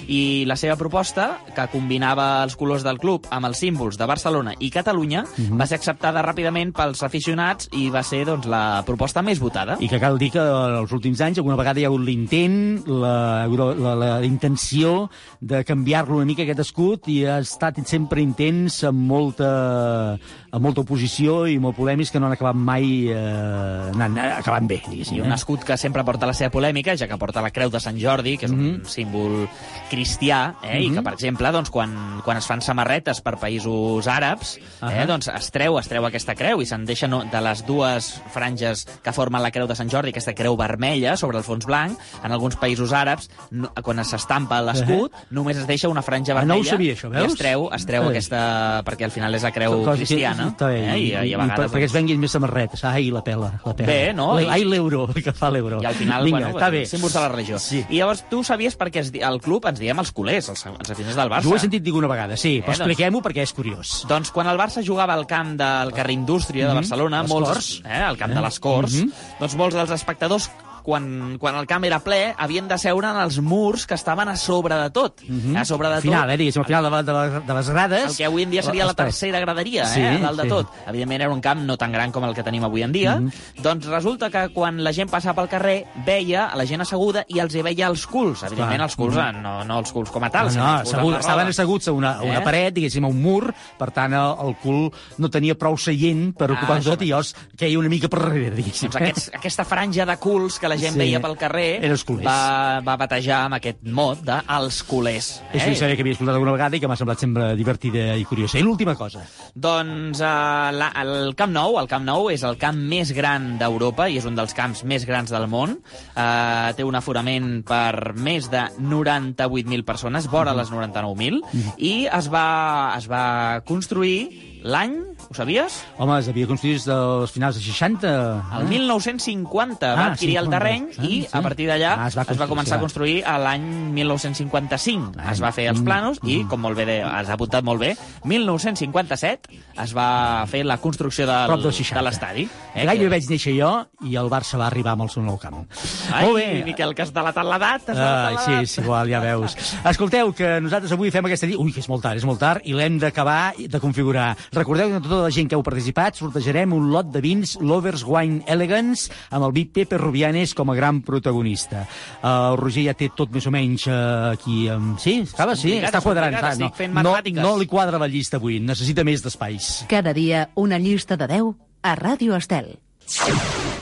i 0.08 0.46
la 0.48 0.56
seva 0.56 0.76
proposta, 0.78 1.40
que 1.56 1.68
combinava 1.72 2.44
els 2.44 2.56
colors 2.56 2.84
del 2.86 3.00
club 3.02 3.26
amb 3.34 3.50
els 3.50 3.58
símbols 3.58 3.98
de 3.98 4.06
Barcelona 4.06 4.54
i 4.60 4.70
Catalunya, 4.70 5.26
Mhm. 5.38 5.58
va 5.60 5.66
ser 5.68 5.76
acceptada 5.80 6.22
ràpidament 6.24 6.72
pels 6.74 7.02
aficionats 7.04 7.68
i 7.74 7.90
va 7.90 8.04
ser 8.04 8.26
doncs, 8.26 8.46
la 8.46 8.84
proposta 8.86 9.22
més 9.22 9.40
votada. 9.40 9.78
I 9.80 9.90
que 9.90 10.00
cal 10.00 10.18
dir 10.18 10.32
que 10.32 10.40
els 10.40 10.92
últims 10.92 11.20
anys 11.22 11.38
alguna 11.40 11.56
vegada 11.58 11.80
hi 11.80 11.84
ha 11.84 11.88
hagut 11.88 12.02
l'intent, 12.06 12.86
la, 12.88 13.48
la, 13.48 13.74
la, 13.74 13.96
la 13.96 14.26
intenció 14.26 15.10
de 15.42 15.64
canviar-lo 15.64 16.16
una 16.18 16.26
mica 16.26 16.44
aquest 16.44 16.60
escut 16.60 17.08
i 17.08 17.26
ha 17.26 17.40
estat 17.40 17.76
sempre 17.86 18.22
intents 18.22 18.84
amb 18.84 19.00
molta, 19.00 20.18
amb 20.56 20.64
molta 20.64 20.82
oposició 20.86 21.42
i 21.52 21.58
molt 21.60 21.76
polèmics 21.76 22.14
que 22.14 22.20
no 22.22 22.30
han 22.30 22.34
acabat 22.38 22.56
mai 22.56 23.10
eh, 23.12 23.92
anant, 23.92 24.16
acabant 24.38 24.68
bé, 24.70 24.78
diguéssim. 24.88 25.18
I 25.20 25.24
un 25.26 25.34
escut 25.36 25.66
que 25.68 25.76
sempre 25.78 26.04
porta 26.08 26.26
la 26.30 26.34
seva 26.38 26.50
polèmica, 26.54 26.96
ja 26.96 27.10
que 27.12 27.18
porta 27.20 27.42
la 27.44 27.52
creu 27.52 27.70
de 27.74 27.82
Sant 27.84 27.98
Jordi, 28.00 28.38
que 28.40 28.48
és 28.48 28.54
un 28.56 28.86
símbol 28.88 29.50
cristià, 29.92 30.56
eh, 30.64 30.80
i 30.86 30.90
que, 30.94 31.04
per 31.04 31.14
exemple, 31.18 31.52
doncs, 31.52 31.70
quan, 31.74 31.92
quan 32.24 32.40
es 32.40 32.48
fan 32.48 32.62
samarretes 32.64 33.20
per 33.26 33.36
països 33.42 34.08
àrabs, 34.08 34.56
eh, 34.58 34.86
Ahà. 34.88 35.06
doncs 35.10 35.28
es 35.34 35.52
treu, 35.52 35.78
es 35.80 35.90
treu 35.92 36.08
aquesta 36.08 36.36
creu 36.40 36.62
i 36.64 36.70
se'n 36.70 36.86
deixa 36.88 37.10
no, 37.12 37.24
de 37.32 37.42
les 37.44 37.66
dues 37.68 38.14
franges 38.34 38.86
que 39.04 39.14
formen 39.16 39.44
la 39.44 39.52
creu 39.52 39.68
de 39.68 39.76
Sant 39.76 39.92
Jordi, 39.92 40.14
aquesta 40.16 40.34
creu 40.38 40.56
vermella 40.58 41.18
sobre 41.18 41.38
el 41.42 41.44
fons 41.44 41.66
blanc. 41.68 42.00
En 42.24 42.32
alguns 42.32 42.56
països 42.62 42.94
àrabs, 42.96 43.28
no, 43.52 43.72
quan 43.84 44.00
s'estampa 44.06 44.62
l'escut, 44.64 45.12
només 45.36 45.58
es 45.62 45.68
deixa 45.68 45.90
una 45.92 46.02
franja 46.06 46.32
Ah, 46.36 46.40
vermella 46.42 46.56
no 46.56 46.62
ho 46.64 46.66
sabia, 46.68 46.94
això, 46.96 47.12
i 47.12 47.18
veus? 47.20 47.34
es 47.34 47.40
treu, 47.40 47.68
es 47.76 47.86
treu 47.86 48.02
Està 48.04 48.08
bé. 48.10 48.16
aquesta... 48.16 48.42
perquè 48.88 49.06
al 49.06 49.12
final 49.12 49.36
és 49.36 49.44
la 49.44 49.52
creu 49.52 49.76
Cosa 49.84 49.92
que- 49.92 50.06
cristiana. 50.06 50.45
Està 50.52 50.68
bé, 50.68 50.80
eh, 50.94 50.98
i, 51.00 51.08
i, 51.12 51.34
a 51.34 51.38
vegades... 51.38 51.56
per, 51.58 51.68
perquè 51.76 51.86
es 51.90 51.94
venguin 51.94 52.20
més 52.20 52.32
samarretes. 52.32 52.84
Ai, 52.86 53.10
la 53.12 53.24
pela, 53.24 53.52
la 53.66 53.74
pela. 53.76 53.88
Bé, 53.88 54.14
no? 54.14 54.40
I- 54.40 54.48
Ai, 54.50 54.64
l'euro, 54.64 55.08
que 55.14 55.34
fa 55.34 55.50
l'euro. 55.52 55.82
I 55.82 55.86
al 55.86 55.96
final, 55.96 56.24
Vinga, 56.26 56.40
bueno, 56.48 56.54
està 56.60 56.70
bé. 56.72 56.86
símbols 56.86 57.14
de 57.14 57.20
la 57.26 57.30
regió. 57.30 57.60
Sí. 57.60 57.84
I 57.90 57.98
llavors 58.02 58.26
tu 58.30 58.44
sabies 58.44 58.76
per 58.76 58.90
què 58.92 59.00
es, 59.04 59.12
el 59.14 59.40
club 59.42 59.66
ens 59.66 59.80
diem 59.80 60.00
els 60.00 60.12
culers, 60.12 60.50
els, 60.50 60.66
els 60.66 60.90
aficionats 60.92 61.16
del 61.18 61.30
Barça. 61.30 61.44
Jo 61.48 61.54
ho 61.54 61.56
he 61.56 61.64
sentit 61.66 61.84
dir 61.84 61.94
una 61.94 62.08
vegada, 62.08 62.38
sí, 62.38 62.60
però 62.62 62.74
Eh, 62.74 62.78
doncs- 62.78 62.80
expliquem-ho 62.88 63.22
perquè 63.22 63.42
és 63.44 63.54
curiós. 63.54 64.06
Doncs 64.08 64.32
quan 64.32 64.48
el 64.48 64.58
Barça 64.58 64.84
jugava 64.86 65.14
al 65.14 65.26
camp 65.28 65.56
del 65.58 65.92
carrer 65.94 66.14
Indústria 66.14 66.68
de 66.68 66.74
Mhm. 66.74 66.80
Barcelona, 66.82 67.22
Les 67.24 67.30
molts, 67.32 67.50
Corts. 67.50 67.82
eh, 67.86 68.02
al 68.02 68.18
camp 68.18 68.32
Eh? 68.32 68.36
de 68.36 68.42
les 68.42 68.60
Corts, 68.60 68.94
Mhm. 68.94 69.12
doncs 69.40 69.56
molts 69.56 69.76
dels 69.76 69.92
espectadors 69.92 70.50
quan, 70.86 71.38
quan 71.40 71.56
el 71.56 71.66
camp 71.68 71.84
era 71.84 72.00
ple, 72.00 72.34
havien 72.38 72.68
de 72.70 72.78
seure 72.78 73.10
en 73.10 73.18
els 73.18 73.40
murs 73.42 73.88
que 73.88 73.96
estaven 73.96 74.30
a 74.30 74.36
sobre 74.38 74.76
de 74.76 74.90
tot. 74.92 75.20
Mhm. 75.28 75.58
A 75.58 75.66
sobre 75.66 75.90
de 75.90 75.96
Al 75.96 76.02
final, 76.02 76.22
tot. 76.28 76.34
eh, 76.34 76.38
diguéssim, 76.38 76.62
al 76.62 76.66
final 76.68 76.84
de, 76.84 76.90
la- 76.92 77.04
de, 77.04 77.14
la- 77.14 77.40
de 77.40 77.54
les 77.54 77.70
grades... 77.70 78.12
El 78.12 78.18
que 78.18 78.26
avui 78.26 78.44
en 78.44 78.52
dia 78.52 78.62
seria 78.64 78.86
la 78.86 78.92
els 78.92 78.96
tres. 78.96 79.08
tercera 79.16 79.40
graderia, 79.40 79.86
Sí, 79.88 80.00
eh, 80.02 80.08
a 80.08 80.20
dalt 80.20 80.38
de 80.38 80.44
sí. 80.44 80.50
tot. 80.50 80.68
Evidentment 80.88 81.22
era 81.22 81.34
un 81.34 81.42
camp 81.42 81.62
no 81.66 81.76
tan 81.78 81.92
gran 81.92 82.12
com 82.12 82.24
el 82.26 82.34
que 82.36 82.44
tenim 82.44 82.64
avui 82.64 82.84
en 82.84 82.92
dia. 82.92 83.16
Mhm. 83.20 83.32
Doncs 83.64 83.86
resulta 83.88 84.30
que 84.30 84.50
quan 84.54 84.84
la 84.84 84.94
gent 84.94 85.10
passava 85.10 85.42
pel 85.42 85.50
carrer, 85.50 85.88
veia 86.06 86.46
a 86.46 86.56
la 86.56 86.66
gent 86.66 86.82
asseguda 86.82 87.26
i 87.28 87.40
els 87.40 87.56
hi 87.56 87.62
veia 87.64 87.88
els 87.88 88.06
culs. 88.06 88.44
Evidentment, 88.44 88.82
els 88.82 88.96
culs, 88.96 89.16
Mhm. 89.16 89.42
no, 89.42 89.64
no 89.64 89.80
els 89.80 89.92
culs 89.92 90.12
com 90.12 90.24
a 90.24 90.30
tal, 90.30 90.54
No, 90.54 90.64
no, 90.64 90.80
els 90.80 90.90
assegut, 90.94 91.14
la 91.14 91.20
estaven 91.20 91.48
asseguts 91.48 91.88
a 91.88 91.92
una, 91.92 92.12
a 92.20 92.22
una 92.22 92.40
Eh? 92.40 92.44
paret, 92.44 92.74
diguéssim, 92.76 93.04
a 93.04 93.08
un 93.08 93.22
mur, 93.22 93.54
per 93.78 93.92
tant, 93.92 94.14
el, 94.14 94.36
el 94.48 94.56
cul 94.58 94.92
no 95.18 95.30
tenia 95.30 95.56
prou 95.58 95.78
seient 95.78 96.36
per 96.38 96.52
Ah, 96.52 96.54
ocupar 96.54 96.82
tot 96.84 97.02
i 97.02 97.08
llavors 97.08 97.36
queia 97.58 97.80
una 97.80 97.90
mica 97.90 98.08
per 98.08 98.20
darrere, 98.20 98.52
diguéssim. 98.52 98.90
Doncs 98.92 98.96
aquests, 99.02 99.32
aquesta 99.34 99.66
franja 99.66 100.06
de 100.06 100.18
culs 100.18 100.60
que 100.60 100.68
la 100.70 100.75
gent 100.82 100.94
Sí. 100.94 101.00
veia 101.00 101.20
pel 101.24 101.36
carrer 101.38 101.84
els 101.86 102.04
culers. 102.04 102.26
va, 102.26 102.82
va 102.86 102.96
batejar 102.98 103.46
amb 103.46 103.56
aquest 103.60 103.84
mot 103.84 104.22
de 104.26 104.38
els 104.58 104.82
culers. 104.84 105.42
Eh? 105.52 105.60
Això 105.60 105.70
ja 105.74 105.80
sabia 105.82 105.96
que 105.96 106.02
havia 106.06 106.14
escoltat 106.14 106.36
alguna 106.36 106.54
vegada 106.56 106.76
i 106.78 106.80
que 106.80 106.88
m'ha 106.88 106.96
semblat 107.00 107.20
sempre 107.20 107.56
divertida 107.56 108.16
i 108.16 108.26
curiosa. 108.26 108.60
I 108.60 108.64
l'última 108.64 108.96
cosa. 108.96 109.24
Doncs 109.56 110.20
uh, 110.20 110.72
la, 110.76 110.92
el 111.02 111.36
Camp 111.36 111.52
Nou, 111.56 111.80
el 111.80 111.88
Camp 111.88 112.06
Nou 112.06 112.30
és 112.32 112.44
el 112.44 112.58
camp 112.62 112.78
més 112.78 113.12
gran 113.16 113.58
d'Europa 113.60 114.10
i 114.10 114.18
és 114.18 114.26
un 114.26 114.36
dels 114.36 114.54
camps 114.54 114.84
més 114.84 115.06
grans 115.06 115.32
del 115.32 115.48
món. 115.48 115.78
Uh, 116.16 116.74
té 116.76 116.84
un 116.84 116.96
aforament 116.96 117.64
per 117.68 118.14
més 118.16 118.50
de 118.52 118.66
98.000 118.80 119.84
persones, 119.86 120.28
vora 120.32 120.54
les 120.58 120.72
99.000, 120.72 121.42
i 121.78 121.94
es 122.12 122.30
va, 122.32 122.94
es 122.98 123.08
va 123.12 123.62
construir 123.66 124.55
l'any, 124.66 124.96
ho 125.30 125.34
sabies? 125.38 125.76
Home, 126.02 126.16
es 126.24 126.28
havia 126.32 126.48
construït 126.50 126.80
des 126.80 126.86
dels 126.90 127.32
finals 127.32 127.56
de 127.60 127.62
60. 127.62 128.12
El 128.60 128.66
1950 128.72 129.92
va 129.94 130.06
Ah, 130.08 130.12
adquirir 130.14 130.38
el 130.40 130.46
50. 130.48 130.58
terreny 130.58 130.88
Ah, 130.98 131.04
i 131.06 131.22
sí. 131.22 131.28
a 131.32 131.42
partir 131.46 131.68
d'allà 131.70 131.92
Ah, 132.00 132.08
es 132.10 132.18
va 132.18 132.26
es 132.28 132.40
va 132.42 132.48
començar 132.50 132.74
a 132.74 132.78
va. 132.80 132.82
construir 132.88 133.24
a 133.26 133.38
l'any 133.38 133.62
1955. 133.94 135.14
Es 135.32 135.42
va 135.44 135.52
fer 135.52 135.68
els 135.70 135.80
Mm, 135.82 135.86
planos 135.86 136.20
i, 136.24 136.44
com 136.50 136.60
molt 136.62 136.76
bé 136.78 136.86
de, 136.86 136.98
has 137.04 137.30
apuntat 137.30 137.64
molt 137.64 137.80
bé, 137.80 137.96
1957 138.24 139.50
es 139.84 139.94
va 139.96 140.46
fer 140.50 140.64
la 140.66 140.78
construcció 140.82 141.26
del, 141.28 141.48
Prop 141.48 141.62
dels 141.62 141.76
60. 141.76 142.00
de 142.00 142.04
l'estadi. 142.08 142.48
Eh, 142.74 142.86
Gairebé 142.86 143.10
vaig 143.16 143.30
néixer 143.30 143.54
jo 143.58 143.72
i 144.10 144.16
el 144.16 144.30
Barça 144.32 144.58
va 144.58 144.68
arribar 144.68 144.94
amb 144.96 145.04
el 145.06 145.10
seu 145.14 145.24
nou 145.24 145.38
camp. 145.38 145.66
Ai, 146.12 146.26
Molt 146.26 146.36
bé. 146.40 146.64
Miquel, 146.66 146.94
que 146.96 147.02
has 147.04 147.14
delatat 147.14 147.46
l'edat. 147.46 147.86
delatat 147.88 148.46
sí, 148.46 148.52
és 148.64 148.78
igual, 148.80 149.10
ja 149.10 149.20
veus. 149.20 149.56
Escolteu, 149.86 150.34
que 150.34 150.60
nosaltres 150.62 150.92
avui 150.92 151.12
fem 151.12 151.26
aquesta... 151.26 151.46
Ui, 151.56 151.72
que 151.72 151.80
és 151.80 151.88
molt 151.90 152.02
tard, 152.04 152.18
és 152.18 152.26
molt 152.26 152.40
tard, 152.40 152.62
i 152.66 152.74
l'hem 152.74 152.98
d'acabar 153.00 153.54
de 153.58 153.80
configurar. 153.80 154.36
Recordeu 154.56 154.90
que 154.94 155.02
tota 155.04 155.24
la 155.26 155.32
gent 155.34 155.50
que 155.52 155.58
heu 155.58 155.64
participat 155.66 156.16
sortejarem 156.20 156.72
un 156.76 156.88
lot 156.94 157.10
de 157.12 157.22
vins 157.24 157.58
Lovers 157.60 158.06
Wine 158.08 158.46
Elegance 158.48 159.12
amb 159.30 159.48
el 159.50 159.56
vi 159.56 159.66
Pepe 159.68 160.00
Rubianes 160.00 160.54
com 160.56 160.72
a 160.72 160.76
gran 160.78 161.02
protagonista. 161.06 161.84
Uh, 162.22 162.54
el 162.54 162.60
Roger 162.62 162.86
ja 162.88 162.96
té 162.96 163.10
tot 163.16 163.34
més 163.36 163.48
o 163.48 163.54
menys 163.54 163.88
uh, 163.90 164.32
aquí... 164.32 164.70
Um, 164.72 164.94
sí, 165.02 165.18
acaba, 165.28 165.58
sí, 165.60 165.76
està 165.82 166.02
quadrant. 166.04 166.40
fent 166.78 166.94
no, 166.94 167.02
matemàtiques. 167.02 167.44
no 167.44 167.56
li 167.60 167.68
quadra 167.68 168.00
la 168.02 168.08
llista 168.12 168.40
avui, 168.40 168.62
necessita 168.64 169.04
més 169.04 169.26
d'espais. 169.26 169.86
Cada 169.92 170.16
dia 170.16 170.48
una 170.56 170.80
llista 170.80 171.20
de 171.20 171.28
10 171.36 171.52
a 171.84 171.96
Ràdio 172.00 172.40
Estel. 172.40 172.78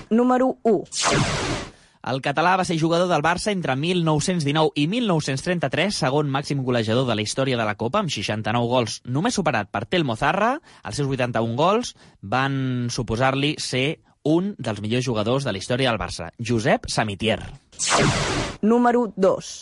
Número 0.10 0.58
1. 0.64 1.73
El 2.04 2.20
català 2.20 2.58
va 2.60 2.66
ser 2.68 2.76
jugador 2.76 3.08
del 3.08 3.24
Barça 3.24 3.54
entre 3.54 3.78
1919 3.80 4.74
i 4.76 4.90
1933, 4.92 5.96
segon 6.04 6.28
màxim 6.28 6.60
golejador 6.68 7.08
de 7.08 7.16
la 7.16 7.24
història 7.24 7.56
de 7.56 7.64
la 7.64 7.78
Copa, 7.80 8.02
amb 8.04 8.12
69 8.12 8.68
gols, 8.68 8.98
només 9.08 9.38
superat 9.40 9.70
per 9.72 9.86
Telmo 9.88 10.18
Zarra. 10.20 10.58
Els 10.84 11.00
seus 11.00 11.08
81 11.08 11.56
gols 11.56 11.94
van 12.20 12.90
suposar-li 12.92 13.54
ser 13.56 14.02
un 14.24 14.52
dels 14.60 14.82
millors 14.84 15.06
jugadors 15.06 15.48
de 15.48 15.54
la 15.56 15.60
història 15.60 15.92
del 15.92 16.00
Barça, 16.00 16.32
Josep 16.40 16.90
Samitier. 16.92 17.40
Número 18.64 19.06
2. 19.16 19.54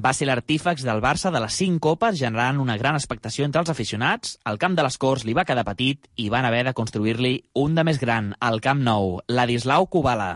Va 0.00 0.12
ser 0.16 0.28
l'artífex 0.28 0.84
del 0.84 1.04
Barça 1.04 1.32
de 1.32 1.44
les 1.44 1.60
5 1.60 1.80
copes, 1.80 2.16
generant 2.20 2.60
una 2.60 2.78
gran 2.80 2.96
expectació 2.96 3.44
entre 3.44 3.60
els 3.60 3.72
aficionats. 3.72 4.38
El 4.48 4.60
camp 4.60 4.76
de 4.76 4.84
les 4.84 4.96
Corts 4.96 5.28
li 5.28 5.36
va 5.36 5.44
quedar 5.48 5.64
petit 5.68 6.08
i 6.16 6.30
van 6.32 6.48
haver 6.48 6.64
de 6.68 6.76
construir-li 6.76 7.36
un 7.54 7.76
de 7.76 7.84
més 7.84 8.00
gran, 8.00 8.32
al 8.40 8.60
Camp 8.64 8.80
Nou, 8.84 9.20
Ladislau 9.28 9.88
Kubala. 9.92 10.34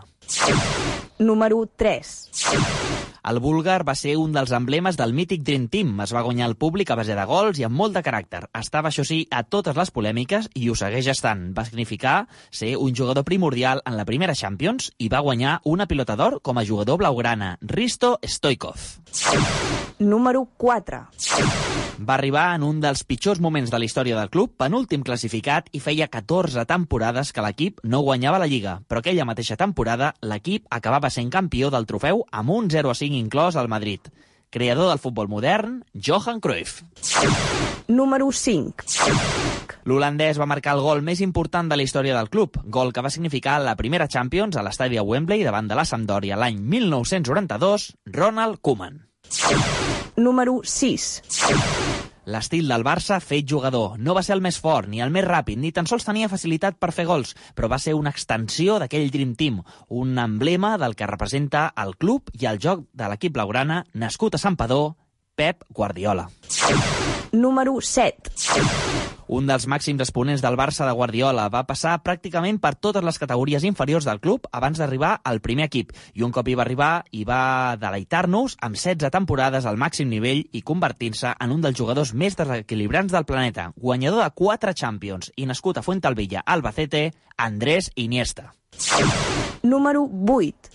Número 1.18 1.66
3. 1.66 2.30
El 3.28 3.40
búlgar 3.44 3.82
va 3.84 3.92
ser 3.98 4.14
un 4.16 4.32
dels 4.32 4.54
emblemes 4.56 4.96
del 4.96 5.12
mític 5.12 5.42
Dream 5.44 5.66
Team. 5.68 5.90
Es 6.00 6.14
va 6.16 6.22
guanyar 6.24 6.46
el 6.48 6.56
públic 6.56 6.88
a 6.88 6.96
base 6.96 7.12
de 7.12 7.26
gols 7.28 7.58
i 7.60 7.66
amb 7.66 7.76
molt 7.76 7.92
de 7.92 8.00
caràcter. 8.06 8.46
Estava, 8.56 8.88
això 8.88 9.04
sí, 9.04 9.18
a 9.28 9.42
totes 9.44 9.76
les 9.76 9.92
polèmiques 9.92 10.48
i 10.56 10.70
ho 10.70 10.76
segueix 10.78 11.10
estant. 11.12 11.50
Va 11.52 11.66
significar 11.68 12.16
ser 12.48 12.76
un 12.80 12.96
jugador 12.96 13.26
primordial 13.28 13.82
en 13.84 13.98
la 14.00 14.08
primera 14.08 14.38
Champions 14.38 14.94
i 14.96 15.10
va 15.12 15.20
guanyar 15.20 15.58
una 15.68 15.84
pilota 15.90 16.16
d'or 16.16 16.40
com 16.40 16.56
a 16.56 16.64
jugador 16.64 17.02
blaugrana, 17.02 17.58
Risto 17.60 18.16
Stoikov. 18.24 18.80
Número 19.98 20.46
4. 20.56 21.04
Va 21.98 22.14
arribar 22.14 22.54
en 22.54 22.62
un 22.62 22.76
dels 22.78 23.02
pitjors 23.02 23.40
moments 23.42 23.72
de 23.72 23.78
la 23.80 23.84
història 23.84 24.14
del 24.14 24.30
club, 24.30 24.52
penúltim 24.56 25.02
classificat, 25.02 25.66
i 25.74 25.80
feia 25.82 26.06
14 26.06 26.62
temporades 26.70 27.32
que 27.34 27.42
l'equip 27.42 27.80
no 27.82 28.04
guanyava 28.06 28.38
la 28.38 28.46
Lliga. 28.46 28.76
Però 28.86 29.02
aquella 29.02 29.26
mateixa 29.26 29.56
temporada, 29.58 30.12
l'equip 30.22 30.68
acabava 30.70 31.10
sent 31.10 31.32
campió 31.34 31.72
del 31.74 31.88
trofeu 31.90 32.22
amb 32.30 32.54
un 32.54 32.70
0-5 32.70 33.17
inclòs 33.18 33.58
al 33.58 33.68
Madrid. 33.68 34.08
Creador 34.50 34.88
del 34.88 35.02
futbol 35.02 35.28
modern, 35.28 35.82
Johan 35.92 36.40
Cruyff. 36.40 36.80
Número 37.88 38.30
5. 38.32 38.86
L'holandès 39.88 40.40
va 40.40 40.48
marcar 40.48 40.74
el 40.76 40.82
gol 40.84 41.02
més 41.04 41.20
important 41.24 41.68
de 41.68 41.76
la 41.76 41.84
història 41.84 42.16
del 42.16 42.30
club, 42.32 42.56
gol 42.64 42.92
que 42.92 43.04
va 43.04 43.12
significar 43.12 43.58
la 43.64 43.76
primera 43.76 44.08
Champions 44.08 44.56
a 44.56 44.64
l'estadi 44.64 44.96
de 44.96 45.04
Wembley 45.04 45.44
davant 45.44 45.68
de 45.68 45.76
la 45.78 45.86
Sampdoria 45.88 46.36
l'any 46.40 46.60
1992, 46.60 47.92
Ronald 48.16 48.60
Koeman. 48.60 49.02
Número 50.16 50.60
6. 50.64 51.97
L'estil 52.28 52.68
del 52.68 52.84
Barça 52.84 53.16
fet 53.24 53.46
jugador. 53.48 53.94
No 53.96 54.12
va 54.16 54.22
ser 54.26 54.34
el 54.36 54.42
més 54.44 54.58
fort, 54.60 54.88
ni 54.92 55.00
el 55.00 55.12
més 55.14 55.24
ràpid, 55.24 55.56
ni 55.56 55.70
tan 55.72 55.88
sols 55.88 56.04
tenia 56.04 56.28
facilitat 56.28 56.76
per 56.76 56.90
fer 56.92 57.06
gols, 57.08 57.32
però 57.56 57.70
va 57.72 57.78
ser 57.80 57.94
una 57.96 58.12
extensió 58.12 58.76
d'aquell 58.82 59.08
Dream 59.14 59.32
Team, 59.38 59.62
un 59.88 60.20
emblema 60.20 60.76
del 60.76 60.96
que 60.98 61.08
representa 61.08 61.70
el 61.80 61.96
club 61.96 62.28
i 62.36 62.44
el 62.50 62.60
joc 62.60 62.84
de 62.92 63.08
l'equip 63.08 63.32
blaugrana, 63.38 63.80
nascut 63.94 64.36
a 64.36 64.42
Sant 64.44 64.60
Padó, 64.60 64.98
Pep 65.38 65.64
Guardiola. 65.72 66.28
Número 67.32 67.80
7. 67.80 68.87
Un 69.28 69.44
dels 69.44 69.66
màxims 69.68 70.00
exponents 70.00 70.40
del 70.40 70.56
Barça 70.56 70.86
de 70.88 70.92
Guardiola 70.96 71.50
va 71.52 71.66
passar 71.68 71.98
pràcticament 72.00 72.56
per 72.62 72.72
totes 72.80 73.04
les 73.04 73.18
categories 73.20 73.66
inferiors 73.68 74.06
del 74.08 74.22
club 74.24 74.48
abans 74.56 74.80
d'arribar 74.80 75.18
al 75.20 75.42
primer 75.44 75.66
equip. 75.68 75.92
I 76.16 76.24
un 76.24 76.32
cop 76.32 76.48
hi 76.48 76.56
va 76.56 76.64
arribar, 76.64 76.92
hi 77.12 77.26
va 77.28 77.76
deleitar-nos 77.76 78.56
amb 78.64 78.80
16 78.80 79.12
temporades 79.12 79.68
al 79.68 79.76
màxim 79.76 80.08
nivell 80.08 80.46
i 80.52 80.64
convertint-se 80.64 81.34
en 81.36 81.52
un 81.52 81.60
dels 81.60 81.76
jugadors 81.76 82.14
més 82.14 82.40
desequilibrants 82.40 83.12
del 83.12 83.28
planeta. 83.28 83.68
Guanyador 83.76 84.24
de 84.24 84.30
4 84.32 84.72
Champions 84.72 85.32
i 85.36 85.44
nascut 85.44 85.76
a 85.76 85.84
Fuentalvilla, 85.84 86.46
Albacete, 86.46 87.10
Andrés 87.36 87.92
Iniesta. 87.96 88.54
Número 89.62 90.04
8. 90.06 90.70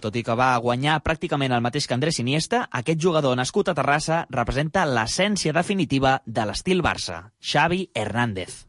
Tot 0.00 0.16
i 0.16 0.22
que 0.24 0.36
va 0.36 0.54
guanyar 0.64 1.00
pràcticament 1.04 1.52
el 1.52 1.62
mateix 1.64 1.86
que 1.86 1.96
Andrés 1.96 2.20
Iniesta, 2.22 2.64
aquest 2.72 3.00
jugador 3.02 3.36
nascut 3.36 3.68
a 3.68 3.76
Terrassa 3.76 4.22
representa 4.32 4.86
l'essència 4.88 5.52
definitiva 5.56 6.18
de 6.24 6.48
l'estil 6.48 6.80
Barça, 6.82 7.22
Xavi 7.40 7.90
Hernández. 7.94 8.64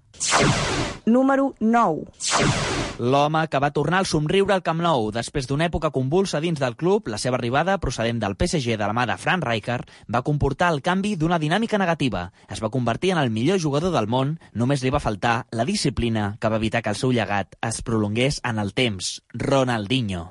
Número 1.06 1.56
9. 1.60 2.70
L'home 3.02 3.47
que 3.49 3.58
va 3.58 3.72
tornar 3.74 3.97
al 3.97 4.06
somriure 4.06 4.54
al 4.54 4.62
Camp 4.62 4.78
Nou 4.86 5.08
després 5.10 5.47
d'una 5.49 5.66
època 5.66 5.89
convulsa 5.89 6.38
dins 6.43 6.60
del 6.62 6.76
club, 6.78 7.08
la 7.10 7.18
seva 7.18 7.39
arribada, 7.39 7.80
procedent 7.82 8.20
del 8.22 8.36
PSG 8.38 8.76
de 8.78 8.86
la 8.86 8.93
mà 8.93 9.08
de 9.10 9.16
Fran 9.18 9.41
Rijkaard, 9.41 9.89
va 10.06 10.22
comportar 10.22 10.70
el 10.70 10.84
canvi 10.86 11.16
d'una 11.18 11.41
dinàmica 11.41 11.82
negativa. 11.82 12.28
Es 12.45 12.62
va 12.62 12.70
convertir 12.70 13.16
en 13.16 13.24
el 13.24 13.34
millor 13.34 13.58
jugador 13.58 13.95
del 13.97 14.06
món, 14.06 14.38
només 14.54 14.86
li 14.86 14.93
va 14.93 15.02
faltar 15.02 15.47
la 15.49 15.66
disciplina 15.66 16.36
que 16.38 16.54
va 16.54 16.62
evitar 16.62 16.84
que 16.86 16.93
el 16.93 17.02
seu 17.02 17.10
llegat 17.10 17.58
es 17.66 17.82
prolongués 17.82 18.38
en 18.45 18.62
el 18.62 18.76
temps. 18.78 19.16
Ronaldinho. 19.34 20.28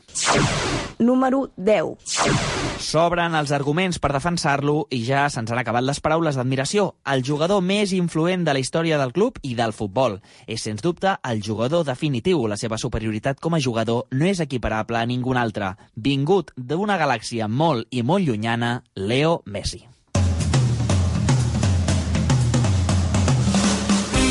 Número 1.00 1.48
10. 1.56 2.59
S'obren 2.80 3.34
els 3.36 3.50
arguments 3.52 3.98
per 4.00 4.08
defensar-lo 4.14 4.86
i 4.96 5.02
ja 5.04 5.26
se'ns 5.28 5.52
han 5.52 5.60
acabat 5.60 5.84
les 5.84 6.00
paraules 6.00 6.38
d'admiració. 6.38 6.86
El 7.12 7.20
jugador 7.28 7.60
més 7.60 7.92
influent 7.92 8.46
de 8.46 8.54
la 8.56 8.62
història 8.62 8.96
del 8.98 9.12
club 9.12 9.36
i 9.44 9.52
del 9.58 9.76
futbol. 9.76 10.16
És, 10.46 10.64
sens 10.64 10.80
dubte, 10.80 11.12
el 11.28 11.44
jugador 11.44 11.84
definitiu. 11.84 12.46
La 12.48 12.56
seva 12.56 12.80
superioritat 12.80 13.38
com 13.38 13.54
a 13.54 13.60
jugador 13.60 14.08
no 14.16 14.26
és 14.26 14.40
equiparable 14.40 14.98
a 14.98 15.06
ningú 15.06 15.36
altre. 15.36 15.74
Vingut 15.94 16.56
d'una 16.56 16.96
galàxia 16.96 17.52
molt 17.52 17.86
i 17.92 18.02
molt 18.02 18.26
llunyana, 18.26 18.78
Leo 18.96 19.42
Messi. 19.44 19.84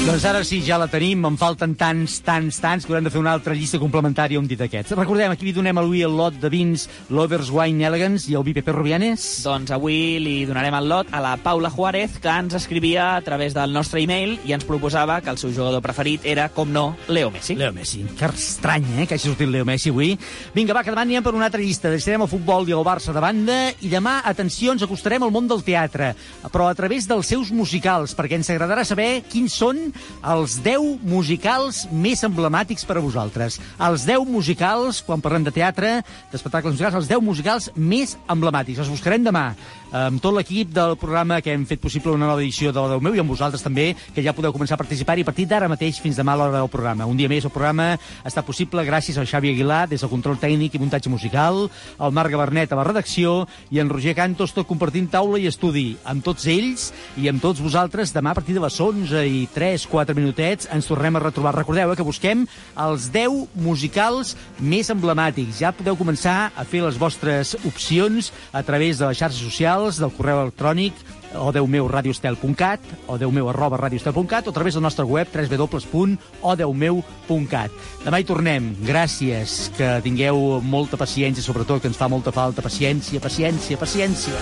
Doncs 0.10 0.24
ara 0.26 0.40
sí, 0.42 0.58
ja 0.66 0.80
la 0.82 0.88
tenim. 0.90 1.22
En 1.28 1.36
falten 1.38 1.76
tants, 1.78 2.16
tants, 2.26 2.58
tants 2.58 2.86
que 2.86 2.90
haurem 2.90 3.06
de 3.06 3.12
fer 3.14 3.20
una 3.22 3.36
altra 3.38 3.54
llista 3.54 3.78
complementària 3.78 4.40
un 4.42 4.48
dit 4.50 4.58
d'aquests. 4.58 4.96
Recordem, 4.98 5.30
aquí 5.30 5.46
li 5.46 5.52
donem 5.54 5.78
a 5.78 5.84
l'Ui 5.86 6.02
el 6.02 6.16
lot 6.18 6.34
de 6.42 6.50
vins 6.50 6.88
Lovers 7.14 7.52
Wine 7.54 7.86
Elegance 7.86 8.26
i 8.32 8.34
el 8.34 8.42
vi 8.48 8.56
Pepe 8.58 8.74
Rubianes. 8.74 9.28
Doncs 9.46 9.70
avui 9.76 10.18
li 10.18 10.34
donarem 10.50 10.74
el 10.80 10.90
lot 10.90 11.14
a 11.14 11.22
la 11.22 11.36
Paula 11.38 11.70
Juárez, 11.70 12.18
que 12.24 12.32
ens 12.34 12.58
escrivia 12.58 13.12
a 13.20 13.22
través 13.22 13.54
del 13.54 13.76
nostre 13.76 14.02
e-mail 14.02 14.40
i 14.50 14.56
ens 14.58 14.66
proposava 14.66 15.20
que 15.22 15.30
el 15.30 15.38
seu 15.38 15.54
jugador 15.54 15.86
preferit 15.86 16.26
era, 16.26 16.48
com 16.50 16.74
no, 16.74 16.88
Leo 17.08 17.30
Messi. 17.30 17.54
Leo 17.60 17.70
Messi. 17.78 18.02
Que 18.18 18.32
estrany, 18.34 18.90
eh, 18.98 19.06
que 19.06 19.14
hagi 19.14 19.30
sortit 19.30 19.54
Leo 19.54 19.70
Messi 19.70 19.94
avui. 19.94 20.16
Vinga, 20.58 20.74
va, 20.74 20.82
que 20.82 20.90
demà 20.90 21.06
anirem 21.06 21.28
per 21.30 21.36
una 21.38 21.52
altra 21.52 21.62
llista. 21.62 21.94
Deixarem 21.94 22.26
el 22.26 22.32
futbol 22.34 22.66
i 22.66 22.74
el 22.74 22.82
Barça 22.88 23.14
de 23.14 23.22
banda 23.22 23.60
i 23.86 23.94
demà, 23.94 24.24
atenció, 24.34 24.74
ens 24.74 24.90
acostarem 24.90 25.30
al 25.30 25.36
món 25.38 25.46
del 25.54 25.62
teatre, 25.62 26.16
però 26.50 26.66
a 26.66 26.74
través 26.82 27.06
dels 27.06 27.30
seus 27.30 27.54
musicals, 27.54 28.18
perquè 28.18 28.42
ens 28.42 28.50
agradarà 28.50 28.90
saber 28.90 29.12
quins 29.30 29.62
són 29.62 29.86
els 30.34 30.60
10 30.66 31.06
musicals 31.08 31.86
més 31.92 32.24
emblemàtics 32.28 32.86
per 32.88 32.98
a 33.00 33.04
vosaltres. 33.04 33.60
Els 33.88 34.06
10 34.08 34.28
musicals, 34.30 35.04
quan 35.06 35.24
parlem 35.24 35.48
de 35.48 35.54
teatre, 35.56 36.00
d'espectacles 36.32 36.76
musicals, 36.76 37.00
els 37.02 37.12
10 37.12 37.24
musicals 37.24 37.70
més 37.76 38.18
emblemàtics. 38.30 38.80
Els 38.84 38.92
buscarem 38.92 39.24
demà 39.26 39.52
amb 39.92 40.22
tot 40.22 40.36
l'equip 40.36 40.70
del 40.70 40.94
programa 41.02 41.40
que 41.42 41.50
hem 41.56 41.64
fet 41.66 41.80
possible 41.82 42.12
una 42.14 42.28
nova 42.28 42.44
edició 42.44 42.70
de 42.70 42.82
la 42.82 42.92
Déu 42.92 43.02
meu 43.02 43.16
i 43.16 43.22
amb 43.24 43.32
vosaltres 43.32 43.64
també, 43.66 43.96
que 44.14 44.22
ja 44.22 44.36
podeu 44.38 44.54
començar 44.54 44.76
a 44.78 44.82
participar 44.82 45.16
i 45.18 45.24
a 45.24 45.26
partir 45.26 45.48
d'ara 45.50 45.70
mateix 45.72 45.98
fins 45.98 46.20
demà 46.20 46.36
a 46.36 46.38
l'hora 46.38 46.60
del 46.60 46.70
programa. 46.70 47.08
Un 47.10 47.18
dia 47.18 47.30
més 47.32 47.46
el 47.48 47.54
programa 47.54 47.96
està 48.22 48.44
possible 48.46 48.86
gràcies 48.86 49.18
al 49.18 49.26
Xavi 49.26 49.50
Aguilar 49.50 49.88
des 49.90 50.04
del 50.06 50.12
control 50.12 50.38
tècnic 50.38 50.76
i 50.76 50.82
muntatge 50.82 51.10
musical, 51.10 51.66
al 51.98 52.14
Marc 52.14 52.30
Gabernet 52.30 52.72
a 52.72 52.78
la 52.78 52.86
redacció 52.86 53.48
i 53.74 53.82
en 53.82 53.90
Roger 53.90 54.14
Cantos 54.14 54.54
tot 54.54 54.68
compartint 54.70 55.10
taula 55.10 55.42
i 55.42 55.50
estudi. 55.50 55.96
Amb 56.06 56.22
tots 56.26 56.46
ells 56.46 56.92
i 57.18 57.26
amb 57.32 57.42
tots 57.42 57.64
vosaltres 57.64 58.14
demà 58.14 58.36
a 58.36 58.38
partir 58.38 58.54
de 58.60 58.64
les 58.64 58.80
11 58.80 59.26
i 59.26 59.42
3-4 59.56 60.18
minutets 60.18 60.70
ens 60.70 60.90
tornem 60.90 61.18
a 61.18 61.24
retrobar. 61.26 61.56
Recordeu 61.58 61.96
eh, 61.96 61.98
que 61.98 62.06
busquem 62.06 62.46
els 62.78 63.10
10 63.10 63.58
musicals 63.58 64.36
més 64.62 64.94
emblemàtics. 64.94 65.64
Ja 65.64 65.74
podeu 65.74 65.98
començar 65.98 66.52
a 66.54 66.68
fer 66.70 66.86
les 66.86 67.02
vostres 67.02 67.56
opcions 67.66 68.30
a 68.54 68.62
través 68.62 69.02
de 69.02 69.10
les 69.10 69.18
xarxes 69.18 69.42
socials 69.42 69.79
del 70.02 70.12
correu 70.16 70.38
electrònic 70.44 70.94
o 71.40 71.52
meu 71.70 71.88
radiostel.cat 71.88 72.82
o 73.08 73.32
meu 73.32 73.50
arroba 73.50 73.78
radiostel.cat 73.78 74.48
o 74.48 74.50
a 74.50 74.54
través 74.54 74.74
del 74.74 74.84
nostre 74.84 75.06
web 75.06 75.28
www.odeumeu.cat. 75.34 77.72
Demà 78.06 78.20
hi 78.20 78.24
tornem. 78.26 78.76
Gràcies, 78.86 79.72
que 79.78 80.02
tingueu 80.06 80.62
molta 80.62 80.98
paciència, 80.98 81.44
sobretot 81.46 81.82
que 81.82 81.88
ens 81.92 81.98
fa 81.98 82.08
molta 82.10 82.32
falta 82.36 82.62
paciència, 82.66 83.20
paciència, 83.22 83.78
paciència. 83.78 84.34